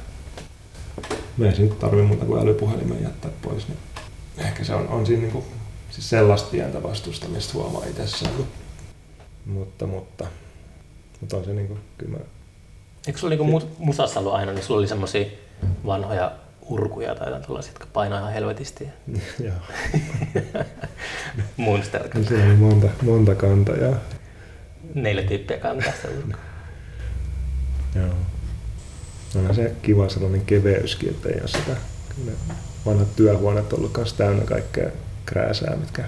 Me 1.37 1.47
ei 1.47 1.55
siinä 1.55 1.75
tarvitse 1.75 2.07
muuta 2.07 2.25
kuin 2.25 2.41
älypuhelimen 2.41 3.03
jättää 3.03 3.31
pois, 3.41 3.67
niin 3.67 3.77
ehkä 4.37 4.63
se 4.63 4.75
on, 4.75 4.87
on 4.87 5.05
siinä 5.05 5.21
niin 5.21 5.31
kuin, 5.31 5.45
siis 5.89 6.09
sellaista 6.09 6.49
pientä 6.51 6.83
vastustamista 6.83 7.53
huomaa 7.53 7.85
itsessään. 7.85 8.33
Mutta, 9.45 9.87
mutta, 9.87 10.27
mutta 11.21 11.37
on 11.37 11.45
se 11.45 11.53
niin 11.53 11.67
kuin, 11.67 11.79
kyllä 11.97 12.17
mä 12.17 12.23
Eikö 13.07 13.19
sulla 13.19 13.35
niinku 13.35 13.59
mu- 13.59 13.69
musassa 13.77 14.19
ollut 14.19 14.33
aina, 14.33 14.53
niin 14.53 14.63
sulla 14.63 14.79
oli 14.79 14.87
semmosia 14.87 15.25
vanhoja 15.85 16.31
urkuja 16.61 17.15
tai 17.15 17.27
jotain 17.27 17.43
tällaisia, 17.43 17.71
jotka 17.71 17.87
painaa 17.93 18.19
ihan 18.19 18.33
helvetisti. 18.33 18.87
Joo. 19.47 19.55
Monster. 21.57 22.09
Siellä 22.27 22.45
oli 22.45 22.55
monta, 22.55 22.87
monta 23.01 23.35
kantajaa. 23.35 23.95
Neljä 24.95 25.23
tyyppiä 25.23 25.57
kantaa 25.57 25.91
sitä. 25.91 26.37
Joo. 27.95 28.09
On 29.49 29.55
se 29.55 29.75
kiva 29.81 30.09
sellainen 30.09 30.41
keveyskin, 30.41 31.09
että 31.09 31.29
ei 31.29 31.39
ole 31.39 31.47
sitä. 31.47 31.75
Kyllä 32.15 32.31
ne 32.47 32.55
vanhat 32.85 33.15
työhuoneet 33.15 33.73
on 33.73 33.79
ollut 33.79 33.91
kanssa 33.91 34.17
täynnä 34.17 34.43
kaikkea 34.45 34.89
krääsää, 35.25 35.75
mitkä 35.75 36.03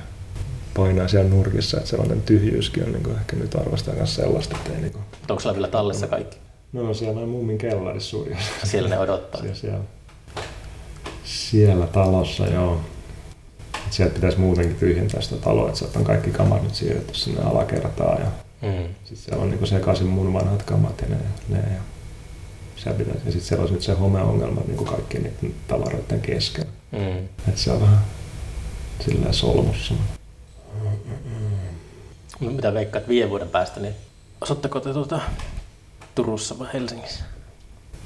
painaa 0.73 1.07
siellä 1.07 1.29
nurkissa. 1.29 1.77
Että 1.77 1.89
sellainen 1.89 2.21
tyhjyyskin 2.21 2.83
on 2.83 2.91
niin 2.91 3.03
kuin, 3.03 3.15
ehkä 3.15 3.35
nyt 3.35 3.55
arvostaa 3.55 3.93
myös 3.95 4.15
sellaista, 4.15 4.57
että 4.57 4.73
ei 4.73 4.81
niin 4.81 4.91
kuin... 4.91 5.03
Onko 5.29 5.39
sulla 5.41 5.55
vielä 5.55 5.67
tallessa 5.67 6.07
kaikki? 6.07 6.37
No 6.73 6.81
on 6.81 6.95
siellä 6.95 7.15
noin 7.15 7.29
mummin 7.29 7.57
kellarissa 7.57 8.09
suuri 8.09 8.33
osa. 8.33 8.67
Siellä 8.67 8.89
ne 8.89 8.99
odottaa. 8.99 9.41
Siellä, 9.41 9.55
siellä, 9.55 9.83
siellä 11.23 11.87
talossa, 11.87 12.47
joo. 12.47 12.79
Sieltä 13.89 14.13
pitäisi 14.13 14.39
muutenkin 14.39 14.75
tyhjentää 14.75 15.21
sitä 15.21 15.35
taloa, 15.35 15.67
että 15.67 15.79
sieltä 15.79 15.99
on 15.99 16.05
kaikki 16.05 16.31
kamat 16.31 16.63
nyt 16.63 16.75
siirretty 16.75 17.13
sinne 17.13 17.41
alakertaan. 17.41 18.21
Ja 18.21 18.27
Mm. 18.63 18.93
sitten 19.03 19.17
siellä 19.17 19.43
on 19.43 19.49
niinku 19.49 19.65
sekaisin 19.65 20.07
mun 20.07 20.33
vanhat 20.33 20.63
kamat 20.63 21.01
ja 21.01 21.07
ne, 21.07 21.17
ne 21.49 21.63
ja 22.85 22.93
pitäisi, 22.93 23.19
ja 23.25 23.31
sitten 23.31 23.41
siellä 23.47 23.61
olisi 23.61 23.73
nyt 23.73 23.83
se 23.83 23.93
homeongelma 23.93 24.61
niinku 24.67 24.85
kaikkien 24.85 25.23
niiden 25.23 25.53
tavaroiden 25.67 26.21
kesken. 26.21 26.65
Mm. 26.91 27.17
Että 27.17 27.61
se 27.61 27.71
on 27.71 27.81
vähän 27.81 27.99
silleen 29.05 29.33
solmussa. 29.33 29.93
No, 32.39 32.51
Mitä 32.51 32.73
veikkaat 32.73 33.07
viiden 33.07 33.29
vuoden 33.29 33.49
päästä, 33.49 33.79
niin 33.79 33.93
asutteko 34.41 34.79
te 34.79 34.93
tuota 34.93 35.19
Turussa 36.15 36.59
vai 36.59 36.67
Helsingissä? 36.73 37.23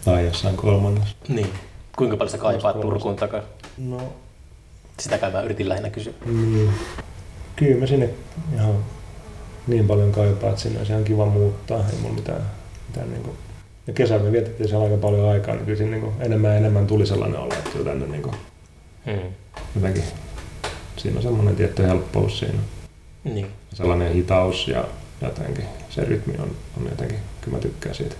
Tai 0.05 0.25
jossain 0.25 0.57
kolmannessa. 0.57 1.15
Niin. 1.27 1.49
Kuinka 1.97 2.17
paljon 2.17 2.31
sä 2.31 2.37
kaipaat. 2.37 2.81
Turkuun 2.81 3.15
takaisin? 3.15 3.49
No, 3.77 4.13
Sitä 4.99 5.17
kai 5.17 5.31
mä 5.31 5.41
yritin 5.41 5.69
lähinnä 5.69 5.89
kysyä. 5.89 6.13
niin. 6.25 6.73
Kyllä 7.55 7.79
mä 7.79 7.87
sinne 7.87 8.09
ihan 8.55 8.75
niin 9.67 9.87
paljon 9.87 10.11
kaipaan, 10.11 10.49
että 10.49 10.61
sinne 10.61 10.77
olisi 10.77 10.91
ihan 10.91 11.03
kiva 11.03 11.25
muuttaa. 11.25 11.77
Ei 11.77 11.99
mulla 12.01 12.15
mitään, 12.15 12.41
mitään 12.87 13.11
niinku... 13.11 13.35
Ja 13.87 13.93
kesällä 13.93 14.23
me 14.23 14.31
vietettiin 14.31 14.69
siellä 14.69 14.85
aika 14.85 14.97
paljon 14.97 15.29
aikaa, 15.29 15.55
niin 15.55 15.65
kyllä 15.65 15.77
siinä 15.77 15.91
niinku 15.91 16.13
enemmän 16.19 16.51
ja 16.51 16.57
enemmän 16.57 16.87
tuli 16.87 17.05
sellainen 17.05 17.39
olo, 17.39 17.53
että 17.53 17.83
tänne 17.83 18.07
niinku 18.07 18.31
Mm. 19.07 19.19
jotenkin... 19.75 20.03
Siinä 20.97 21.17
on 21.17 21.23
semmoinen 21.23 21.55
tietty 21.55 21.83
helppous 21.83 22.39
siinä. 22.39 22.59
Niin. 23.23 23.47
Sellainen 23.73 24.13
hitaus 24.13 24.67
ja 24.67 24.83
jotenkin 25.21 25.65
se 25.89 26.01
rytmi 26.01 26.33
on, 26.39 26.51
on 26.77 26.87
jotenkin, 26.89 27.17
kyllä 27.41 27.57
mä 27.57 27.61
tykkään 27.61 27.95
siitä. 27.95 28.15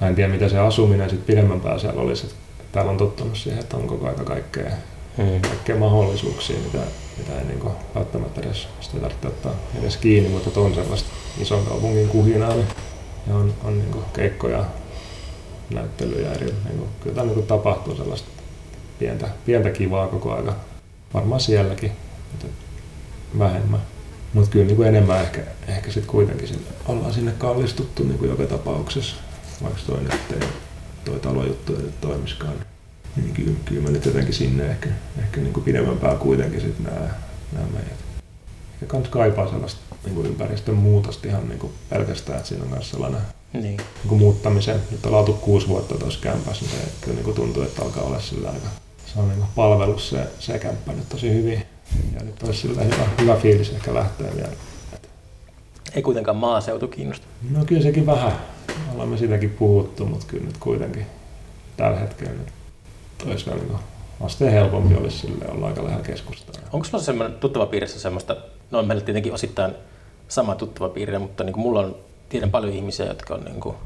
Mä 0.00 0.08
en 0.08 0.14
tiedä, 0.14 0.32
mitä 0.32 0.48
se 0.48 0.58
asuminen 0.58 1.10
sitten 1.10 1.26
pidemmän 1.26 1.60
päässä 1.60 1.80
siellä 1.80 2.02
olisi. 2.02 2.26
Että 2.26 2.36
täällä 2.72 2.90
on 2.90 2.96
tottunut 2.96 3.36
siihen, 3.36 3.60
että 3.60 3.76
on 3.76 3.86
koko 3.86 4.08
aika 4.08 4.24
kaikkea 4.24 4.70
Kaikkea 5.42 5.76
mahdollisuuksia, 5.76 6.56
mitä, 6.64 6.86
mitä 7.18 7.38
ei 7.38 7.44
niin 7.44 7.72
välttämättä 7.94 8.40
edes 8.40 8.68
sitä 8.80 8.98
tarvitse 9.00 9.26
ottaa 9.26 9.52
edes 9.80 9.96
kiinni, 9.96 10.28
mutta 10.28 10.60
on 10.60 10.74
sellaista 10.74 11.10
ison 11.40 11.66
kaupungin 11.66 12.08
kuhinaa 12.08 12.54
ja 13.26 13.34
on, 13.36 13.54
on 13.64 13.78
niin 13.78 14.04
keikkoja, 14.12 14.64
näyttelyjä 15.70 16.32
eri, 16.32 16.46
niin 16.46 16.78
kuin, 16.78 16.88
kyllä 17.00 17.14
täällä 17.14 17.32
niin 17.32 17.46
tapahtuu 17.46 17.96
sellaista 17.96 18.28
pientä, 18.98 19.28
pientä 19.46 19.70
kivaa 19.70 20.08
koko 20.08 20.34
aika. 20.34 20.56
Varmaan 21.14 21.40
sielläkin, 21.40 21.92
mutta 22.32 22.46
vähemmän. 23.38 23.80
Mutta 24.34 24.50
kyllä 24.50 24.66
niin 24.66 24.76
kuin 24.76 24.88
enemmän 24.88 25.20
ehkä, 25.20 25.40
ehkä 25.68 25.92
sitten 25.92 26.10
kuitenkin 26.10 26.48
sinne, 26.48 26.62
ollaan 26.88 27.12
sinne 27.12 27.32
kallistuttu 27.38 28.02
niin 28.02 28.18
kuin 28.18 28.30
joka 28.30 28.42
tapauksessa, 28.42 29.16
vaikka 29.62 29.80
toi 29.86 30.00
nyt 30.02 30.12
ei, 30.32 30.48
toi 31.04 31.20
talojuttu 31.20 31.76
ei 31.76 31.90
toimiskaan. 32.00 32.69
Niin 33.16 33.34
kyllä, 33.34 33.52
kyllä 33.64 33.82
mä 33.82 33.90
nyt 33.90 34.04
jotenkin 34.04 34.34
sinne 34.34 34.66
ehkä, 34.66 34.88
ehkä 35.18 35.40
niin 35.40 35.52
kuin 35.52 35.64
pidemmän 35.64 36.18
kuitenkin 36.18 36.60
sitten 36.60 36.84
nämä, 36.84 37.10
nämä 37.52 37.66
meidät. 37.72 37.98
Ja 38.80 38.86
kans 38.86 39.08
kaipaa 39.08 39.50
sellaista 39.50 39.80
niin 40.04 40.14
kuin 40.14 40.26
ympäristön 40.26 40.74
muutosta 40.74 41.28
ihan 41.28 41.48
niin 41.48 41.58
kuin 41.58 41.72
pelkästään, 41.90 42.36
että 42.38 42.48
siinä 42.48 42.64
on 42.64 42.70
myös 42.70 42.90
sellainen 42.90 43.20
Niin. 43.52 43.62
niin 43.62 43.80
kuin 44.08 44.18
muuttamisen. 44.18 44.80
Nyt 44.90 45.06
ollaan 45.06 45.20
oltu 45.20 45.32
kuusi 45.32 45.68
vuotta 45.68 45.98
tuossa 45.98 46.20
kämpässä, 46.22 46.64
niin 46.64 46.74
se 46.74 46.92
kyllä 47.00 47.14
niin 47.14 47.24
kuin 47.24 47.36
tuntuu, 47.36 47.62
että 47.62 47.82
alkaa 47.82 48.02
olla 48.02 48.20
sillä 48.20 48.50
aika 48.50 48.66
se 49.14 49.20
on 49.20 49.28
niin 49.28 49.44
palvelus 49.54 50.10
se, 50.10 50.26
se 50.38 50.58
kämppä 50.58 50.92
nyt 50.92 51.08
tosi 51.08 51.34
hyvin. 51.34 51.62
Ja 52.14 52.24
nyt 52.24 52.42
olisi 52.42 52.60
sillä 52.60 52.82
hyvä, 52.82 53.06
hyvä 53.20 53.36
fiilis 53.36 53.70
ehkä 53.70 53.94
lähteä 53.94 54.36
vielä. 54.36 54.52
Ei 55.94 56.02
kuitenkaan 56.02 56.36
maaseutu 56.36 56.88
kiinnosta. 56.88 57.26
No 57.50 57.64
kyllä 57.64 57.82
sekin 57.82 58.06
vähän. 58.06 58.32
Ollaan 58.92 59.08
me 59.08 59.18
sitäkin 59.18 59.50
puhuttu, 59.50 60.06
mutta 60.06 60.26
kyllä 60.26 60.44
nyt 60.44 60.56
kuitenkin 60.56 61.06
tällä 61.76 61.98
hetkellä 61.98 62.32
nyt 62.32 62.48
olisi 63.26 63.50
niin 63.50 63.72
asteen 64.20 64.52
helpompi 64.52 64.94
olisi 64.94 65.18
sille 65.18 65.44
olla 65.48 65.66
aika 65.66 65.84
lähellä 65.84 66.04
keskustaa. 66.04 66.62
Onko 66.72 66.84
sulla 66.84 67.04
semmoinen 67.04 67.38
tuttava 67.38 67.66
piirissä 67.66 68.00
semmoista, 68.00 68.36
no 68.70 68.82
meillä 68.82 69.04
tietenkin 69.04 69.32
osittain 69.34 69.74
sama 70.28 70.54
tuttava 70.54 70.88
piirre, 70.88 71.18
mutta 71.18 71.44
niin 71.44 71.52
kuin 71.52 71.62
mulla 71.62 71.80
on, 71.80 71.96
tiedän 72.28 72.50
paljon 72.50 72.72
ihmisiä, 72.72 73.06
jotka 73.06 73.34
on 73.34 73.44
niin 73.44 73.60
kuin 73.60 73.76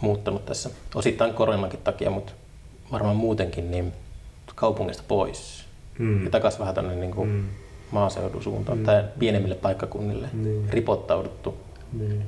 muuttanut 0.00 0.46
tässä, 0.46 0.70
osittain 0.94 1.34
koronankin 1.34 1.80
takia, 1.84 2.10
mutta 2.10 2.32
varmaan 2.92 3.16
muutenkin, 3.16 3.70
niin 3.70 3.92
kaupungista 4.54 5.02
pois 5.08 5.60
Mm. 5.98 6.24
ja 6.24 6.30
takaisin 6.30 6.60
vähän 6.60 6.74
tuonne 6.74 6.94
niin 6.94 7.10
kuin 7.10 7.28
Mm. 7.28 7.44
maaseudun 7.90 8.42
suuntaan 8.42 8.78
Mm. 8.78 8.84
tai 8.84 9.04
pienemmille 9.18 9.54
paikkakunnille 9.54 10.28
Niin. 10.32 10.68
ripottauduttu. 10.70 11.54
Niin. 11.92 12.22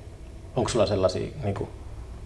Onko 0.56 0.68
sulla 0.68 0.86
sellaisia, 0.86 1.28
niin 1.44 1.54
kuin, 1.54 1.68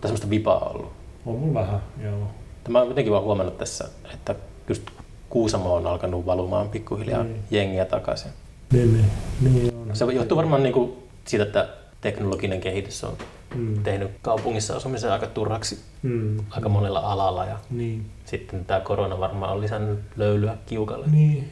tai 0.01 0.09
semmoista 0.09 0.31
vipaa 0.31 0.59
ollut? 0.75 0.93
On 1.27 1.35
mulla 1.35 1.61
vähän, 1.61 1.81
joo. 2.03 2.29
Mä 2.69 2.79
oon 2.79 2.89
jotenkin 2.89 3.12
vaan 3.12 3.25
huomannut 3.25 3.59
tässä, 3.59 3.89
että 4.14 4.35
just 4.69 4.83
Kuusamo 5.31 5.75
on 5.75 5.87
alkanut 5.87 6.27
valumaan 6.27 6.69
pikkuhiljaa 6.69 7.23
Niin. 7.23 7.41
jengiä 7.51 7.85
takaisin. 7.85 8.31
Niin, 8.73 8.93
niin. 8.95 9.11
niin 9.55 9.75
on. 9.75 9.97
Se 9.97 10.05
johtuu 10.05 10.37
varmaan 10.37 10.62
niin 10.62 10.73
kuin 10.73 10.93
siitä, 11.25 11.45
että 11.45 11.69
teknologinen 12.01 12.61
kehitys 12.61 13.05
on 13.05 13.12
Mm. 13.55 13.83
tehnyt 13.83 14.11
kaupungissa 14.23 14.77
asumisen 14.77 15.12
aika 15.12 15.27
turhaksi 15.27 15.79
Mm. 16.03 16.37
aika 16.51 16.69
monella 16.69 16.99
alalla 17.01 17.45
ja 17.45 17.59
Niin. 17.71 18.07
sitten 18.25 18.64
tämä 18.64 18.81
korona 18.81 19.21
varmaan 19.21 19.53
on 19.53 19.61
lisännyt 19.61 19.99
löylyä 20.17 20.57
kiukalle. 20.67 21.07
Niin. 21.07 21.49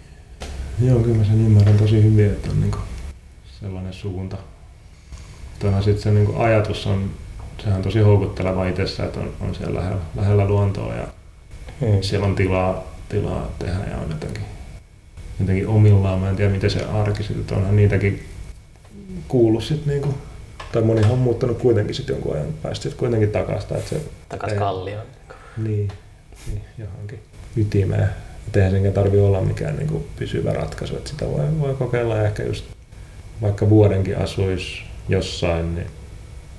Joo, 0.87 0.99
kyllä 1.01 1.17
mä 1.19 1.25
sen 1.25 1.47
ymmärrän 1.47 1.79
tosi 1.79 2.03
hyvin, 2.03 2.27
että 2.27 2.51
on 2.51 2.61
niinku 2.61 2.79
sellainen 3.61 3.93
suunta. 3.93 4.37
Toihan 5.59 5.83
sitten 5.83 6.03
se 6.03 6.11
niinku 6.11 6.43
ajatus 6.43 6.87
on, 6.87 7.11
sehän 7.59 7.77
on 7.77 7.83
tosi 7.83 7.99
houkutteleva 8.01 8.69
itsessä, 8.69 9.05
että 9.05 9.21
on, 9.21 9.33
on 9.41 9.55
siellä 9.55 9.79
lähellä, 9.81 10.01
lähellä 10.17 10.45
luontoa 10.49 10.95
ja 10.95 11.07
Hmm. 11.81 12.03
siellä 12.03 12.27
on 12.27 12.35
tilaa, 12.35 12.85
tilaa 13.09 13.51
tehdä 13.59 13.79
ja 13.91 13.97
on 13.97 14.11
jotenkin, 14.11 14.43
jotenkin 15.41 15.69
omillaan. 15.69 16.19
Mä 16.21 16.31
en 16.31 16.37
tiedä, 16.37 16.51
miten 16.53 16.71
se 16.71 16.85
arki 16.85 17.23
sitten, 17.23 17.41
että 17.41 17.55
onhan 17.55 17.77
niitäkin 17.77 18.25
kuullut 19.29 19.65
sitten 19.65 19.89
niinku, 19.89 20.15
tai 20.73 20.83
monihan 20.83 21.11
on 21.13 21.19
muuttanut 21.19 21.59
kuitenkin 21.59 21.95
sitten 21.95 22.15
jonkun 22.15 22.35
ajan 22.35 22.47
päästä 22.63 22.83
sit 22.83 22.95
kuitenkin 22.95 23.31
takasta, 23.31 23.77
että 23.77 23.91
se 23.91 24.01
Takas 24.29 24.53
ei- 24.53 24.59
kallioon. 24.59 25.07
niin, 25.57 25.89
niin 26.47 26.63
johonkin 26.79 27.19
ytimeen. 27.57 28.09
Et 28.49 28.57
eihän 28.57 28.73
senkään 28.73 28.95
tarvi 28.95 29.21
olla 29.21 29.41
mikään 29.41 29.77
niin 29.77 29.89
kuin 29.89 30.07
pysyvä 30.17 30.53
ratkaisu, 30.53 30.97
että 30.97 31.11
sitä 31.11 31.27
voi, 31.29 31.45
voi 31.61 31.75
kokeilla 31.75 32.17
ja 32.17 32.25
ehkä 32.25 32.43
just 32.43 32.65
vaikka 33.43 33.71
vuodenkin 33.71 34.19
asuisi 34.19 34.83
jossain, 35.09 35.75
niin 35.75 35.87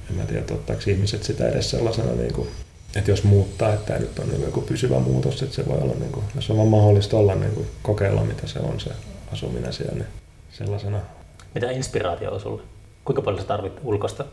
en 0.10 0.16
mä 0.16 0.24
tiedä, 0.24 0.44
ottaako 0.52 0.82
ihmiset 0.88 1.24
sitä 1.24 1.48
edes 1.48 1.70
sellaisena, 1.70 2.12
niin 2.12 2.34
kuin, 2.34 2.48
että 2.96 3.12
jos 3.12 3.24
muuttaa, 3.24 3.74
että 3.74 3.86
tämä 3.86 4.00
nyt 4.00 4.20
on 4.20 4.30
niin 4.30 4.42
joku 4.42 4.62
pysyvä 4.62 5.00
muutos, 5.00 5.42
että 5.42 5.56
se 5.56 5.68
voi 5.68 5.78
olla, 5.78 5.94
niin 6.00 6.12
kuin, 6.12 6.26
jos 6.36 6.50
on 6.50 6.58
vaan 6.58 6.68
mahdollista 6.68 7.18
olla, 7.18 7.36
niin 7.36 7.52
kuin, 7.52 7.68
kokeilla 7.82 8.24
mitä 8.24 8.48
se 8.48 8.60
on 8.60 8.80
se 8.80 8.90
asuminen 9.34 9.74
siellä, 9.74 9.94
niin 9.94 10.08
sellaisena. 10.52 11.00
Mitä 11.56 11.72
inspiraatio 11.72 12.32
on 12.32 12.40
sulle? 12.40 12.62
Kuinka 13.06 13.22
paljon 13.22 13.42
sä 13.42 13.48
tarvit 13.48 13.74
ulkoista, 13.84 14.26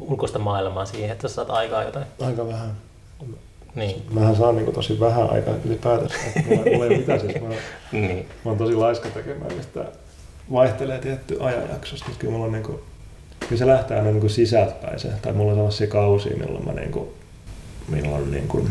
ulkoista 0.00 0.38
maailmaa 0.38 0.86
siihen, 0.86 1.10
että 1.10 1.28
sä 1.28 1.34
saat 1.34 1.50
aikaa 1.50 1.82
jotain? 1.82 2.06
Aika 2.20 2.48
vähän. 2.48 2.76
Niin. 3.74 4.02
Mähän 4.10 4.36
saan 4.36 4.56
niin 4.56 4.64
kuin, 4.64 4.74
tosi 4.74 5.00
vähän 5.00 5.30
aikaa 5.30 5.54
ylipäätänsä. 5.64 6.14
Mulla, 6.46 6.62
mulla 6.64 6.84
ei 6.84 6.90
ole 6.90 6.96
mitään 6.96 7.20
siis. 7.20 7.34
Mä, 7.40 7.48
niin. 7.92 8.28
Mä 8.44 8.50
oon 8.50 8.58
tosi 8.58 8.74
laiska 8.74 9.08
tekemään, 9.08 9.54
mistä 9.54 9.84
vaihtelee 10.52 10.98
tietty 10.98 11.36
ajanjaksosta, 11.40 12.06
mutta 12.06 12.20
kyllä 12.20 12.32
mulla 12.32 12.46
on 12.46 12.52
niinku, 12.52 12.80
kyllä 13.52 13.58
se 13.58 13.66
lähtee 13.66 13.96
aina 13.98 14.10
niinku 14.10 14.28
sisältäpäin 14.28 15.00
se, 15.00 15.08
tai 15.22 15.32
mulla 15.32 15.50
on 15.50 15.56
sellaisia 15.56 15.86
kausia, 15.86 16.36
milloin 16.36 16.64
mä 16.64 16.72
niinku, 16.72 17.14
milloin 17.88 18.30
niinku, 18.30 18.68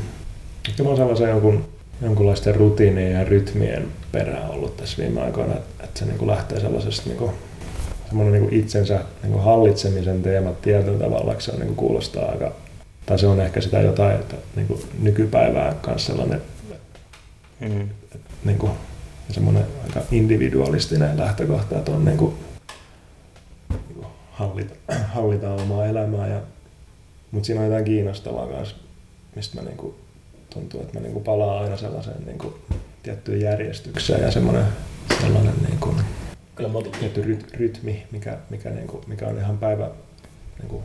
ehkä 0.70 0.84
mä 0.84 0.90
oon 0.90 0.98
sellaisen 0.98 1.30
jonkun, 1.30 1.66
jonkunlaisten 2.02 2.56
rutiinien 2.56 3.12
ja 3.12 3.24
rytmien 3.24 3.88
perään 4.12 4.50
ollut 4.50 4.78
tässä 4.78 5.04
viime 5.04 5.22
aikoina, 5.22 5.54
että, 5.54 5.84
että 5.84 6.00
se 6.00 6.06
niinku 6.06 6.28
lähtee 6.28 6.60
sellaisesta 6.60 7.10
niinku, 7.10 7.34
semmoinen 8.08 8.34
niinku 8.34 8.56
itsensä 8.56 9.00
niinku 9.24 9.40
hallitsemisen 9.40 10.24
teemat 10.24 10.62
tietyllä 10.62 11.00
tavalla, 11.00 11.32
että 11.32 11.44
se 11.44 11.52
on, 11.52 11.60
niinku 11.60 11.76
kuulostaa 11.76 12.32
aika, 12.32 12.52
tai 13.06 13.20
se 13.20 13.28
on 13.28 13.42
ehkä 13.42 13.62
sitä 13.62 13.82
jotain, 13.82 14.16
että 14.16 14.36
niinku 14.56 14.82
nykypäivää 15.02 15.76
kanssa 15.82 16.12
sellainen 16.12 16.42
Mm. 17.60 17.90
niin 18.46 18.58
kuin, 18.58 18.72
semmoinen 19.30 19.64
aika 19.84 20.02
individualistinen 20.12 21.18
lähtökohta, 21.18 21.78
että 21.78 21.92
on 21.92 22.06
niin 22.06 22.18
kuin, 22.18 22.34
hallita, 24.48 24.76
hallitaan 25.16 25.62
omaa 25.62 25.86
elämää. 25.86 26.28
Ja, 26.28 26.42
mutta 27.32 27.46
siinä 27.48 27.62
on 27.62 27.68
jotain 27.68 27.86
kiinnostavaa 27.86 28.46
myös, 28.48 28.76
mistä 29.36 29.56
mä 29.56 29.62
niin 29.62 29.78
kuin, 29.78 29.96
tuntuu, 30.54 30.82
että 30.82 30.94
mä 30.94 31.00
niin 31.00 31.14
kuin 31.14 31.24
palaan 31.24 31.64
aina 31.64 31.78
sellaiseen 31.78 32.26
niin 32.26 32.38
kuin, 32.38 32.54
tiettyyn 33.04 33.42
järjestykseen 33.42 34.22
ja 34.22 34.32
semmoinen 34.32 34.66
sellainen 35.22 35.54
niin 35.68 35.80
kuin, 35.80 35.96
Kyllä 36.56 36.70
tietty 37.00 37.22
ryt, 37.22 37.54
rytmi, 37.54 38.04
mikä, 38.12 38.38
mikä, 38.50 38.70
niin 38.70 38.88
kuin, 38.88 39.04
mikä 39.08 39.28
on 39.28 39.38
ihan 39.38 39.58
päivä 39.58 39.90
niin 40.60 40.70
kuin, 40.70 40.84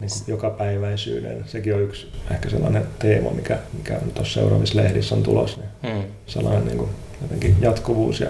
niin 0.00 0.10
jokapäiväisyyden. 0.26 1.44
Sekin 1.48 1.74
on 1.74 1.82
yksi 1.82 2.12
ehkä 2.30 2.50
sellainen 2.50 2.86
teema, 2.98 3.30
mikä, 3.30 3.58
mikä 3.72 3.94
on 3.94 4.10
tuossa 4.10 4.34
seuraavissa 4.40 4.76
lehdissä 4.76 5.14
on 5.14 5.22
tulossa. 5.22 5.60
Niin 5.60 5.94
Mm. 5.96 6.04
sellainen 6.26 6.64
niin 6.64 6.78
kuin, 6.78 6.90
jotenkin 7.22 7.56
jatkuvuus. 7.60 8.20
Ja, 8.20 8.28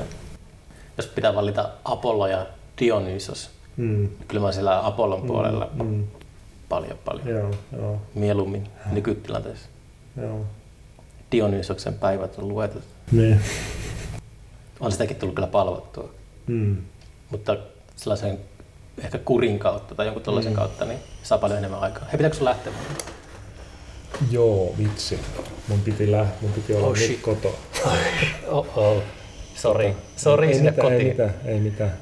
Jos 0.96 1.06
pitää 1.06 1.34
valita 1.34 1.70
Apollo 1.84 2.26
ja 2.26 2.46
Dionysos, 2.80 3.50
mm, 3.76 4.08
kyllä 4.28 4.46
mä 4.46 4.52
siellä 4.52 4.86
Apollon 4.86 5.22
puolella 5.22 5.70
Mm, 5.74 5.84
mm, 5.86 6.04
paljon 6.68 6.98
paljon. 7.04 7.28
joo, 7.28 7.50
joo, 7.76 8.02
Mieluummin 8.14 8.68
nykytilanteessa. 8.92 9.68
joo. 10.22 10.40
Dionysoksen 11.32 11.94
päivät 11.94 12.38
on 12.38 12.48
luetut. 12.48 12.82
Niin. 13.12 13.40
On 14.80 14.92
sitäkin 14.92 15.16
tullut 15.16 15.34
kyllä 15.34 15.48
palvottua. 15.48 16.08
Mm. 16.46 16.76
Mutta 17.30 17.56
sellaisen 17.96 18.38
ehkä 18.98 19.18
kurin 19.18 19.58
kautta 19.58 19.94
tai 19.94 20.06
jonkun 20.06 20.22
tällaisen 20.22 20.52
Mm. 20.52 20.56
kautta, 20.56 20.84
niin 20.84 20.98
saa 21.22 21.38
paljon 21.38 21.58
enemmän 21.58 21.80
aikaa. 21.80 22.04
Hei, 22.04 22.12
pitääkö 22.18 22.36
sun 22.36 22.44
lähteä? 22.44 22.72
Joo, 24.30 24.74
vitsi. 24.78 25.20
Mun 25.68 25.80
piti, 25.80 26.12
lä- 26.12 26.26
mun 26.40 26.52
piti 26.52 26.74
olla 26.74 26.86
Oh, 26.86 26.94
nyt 26.96 27.18
kotoa. 27.22 27.52
Oh, 28.48 28.78
oh. 28.78 29.02
Sori. 29.54 29.96
Sori 30.16 30.46
ei 30.48 30.54
sinne 30.54 30.70
mitään, 30.70 30.86
kotiin. 30.92 31.00
Ei 31.06 31.08
mitään, 31.10 31.34
ei 31.44 31.60
mitään. 31.60 31.92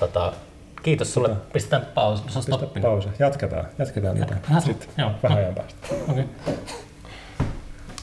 Tota, 0.00 0.32
kiitos 0.82 1.14
sulle. 1.14 1.28
Mitä? 1.28 1.40
Pistetään 1.52 1.86
pausi. 1.94 2.22
Se 2.28 2.38
on 2.38 2.42
Pistä. 2.82 3.08
Jatketaan, 3.18 3.66
jatketaan 3.78 4.14
niitä. 4.14 4.36
Sitten 4.60 4.88
Joo. 4.98 5.10
vähän 5.22 5.38
ajan 5.38 5.54
päästä. 5.54 5.86
Okei. 6.08 6.24
Okay. 6.44 6.54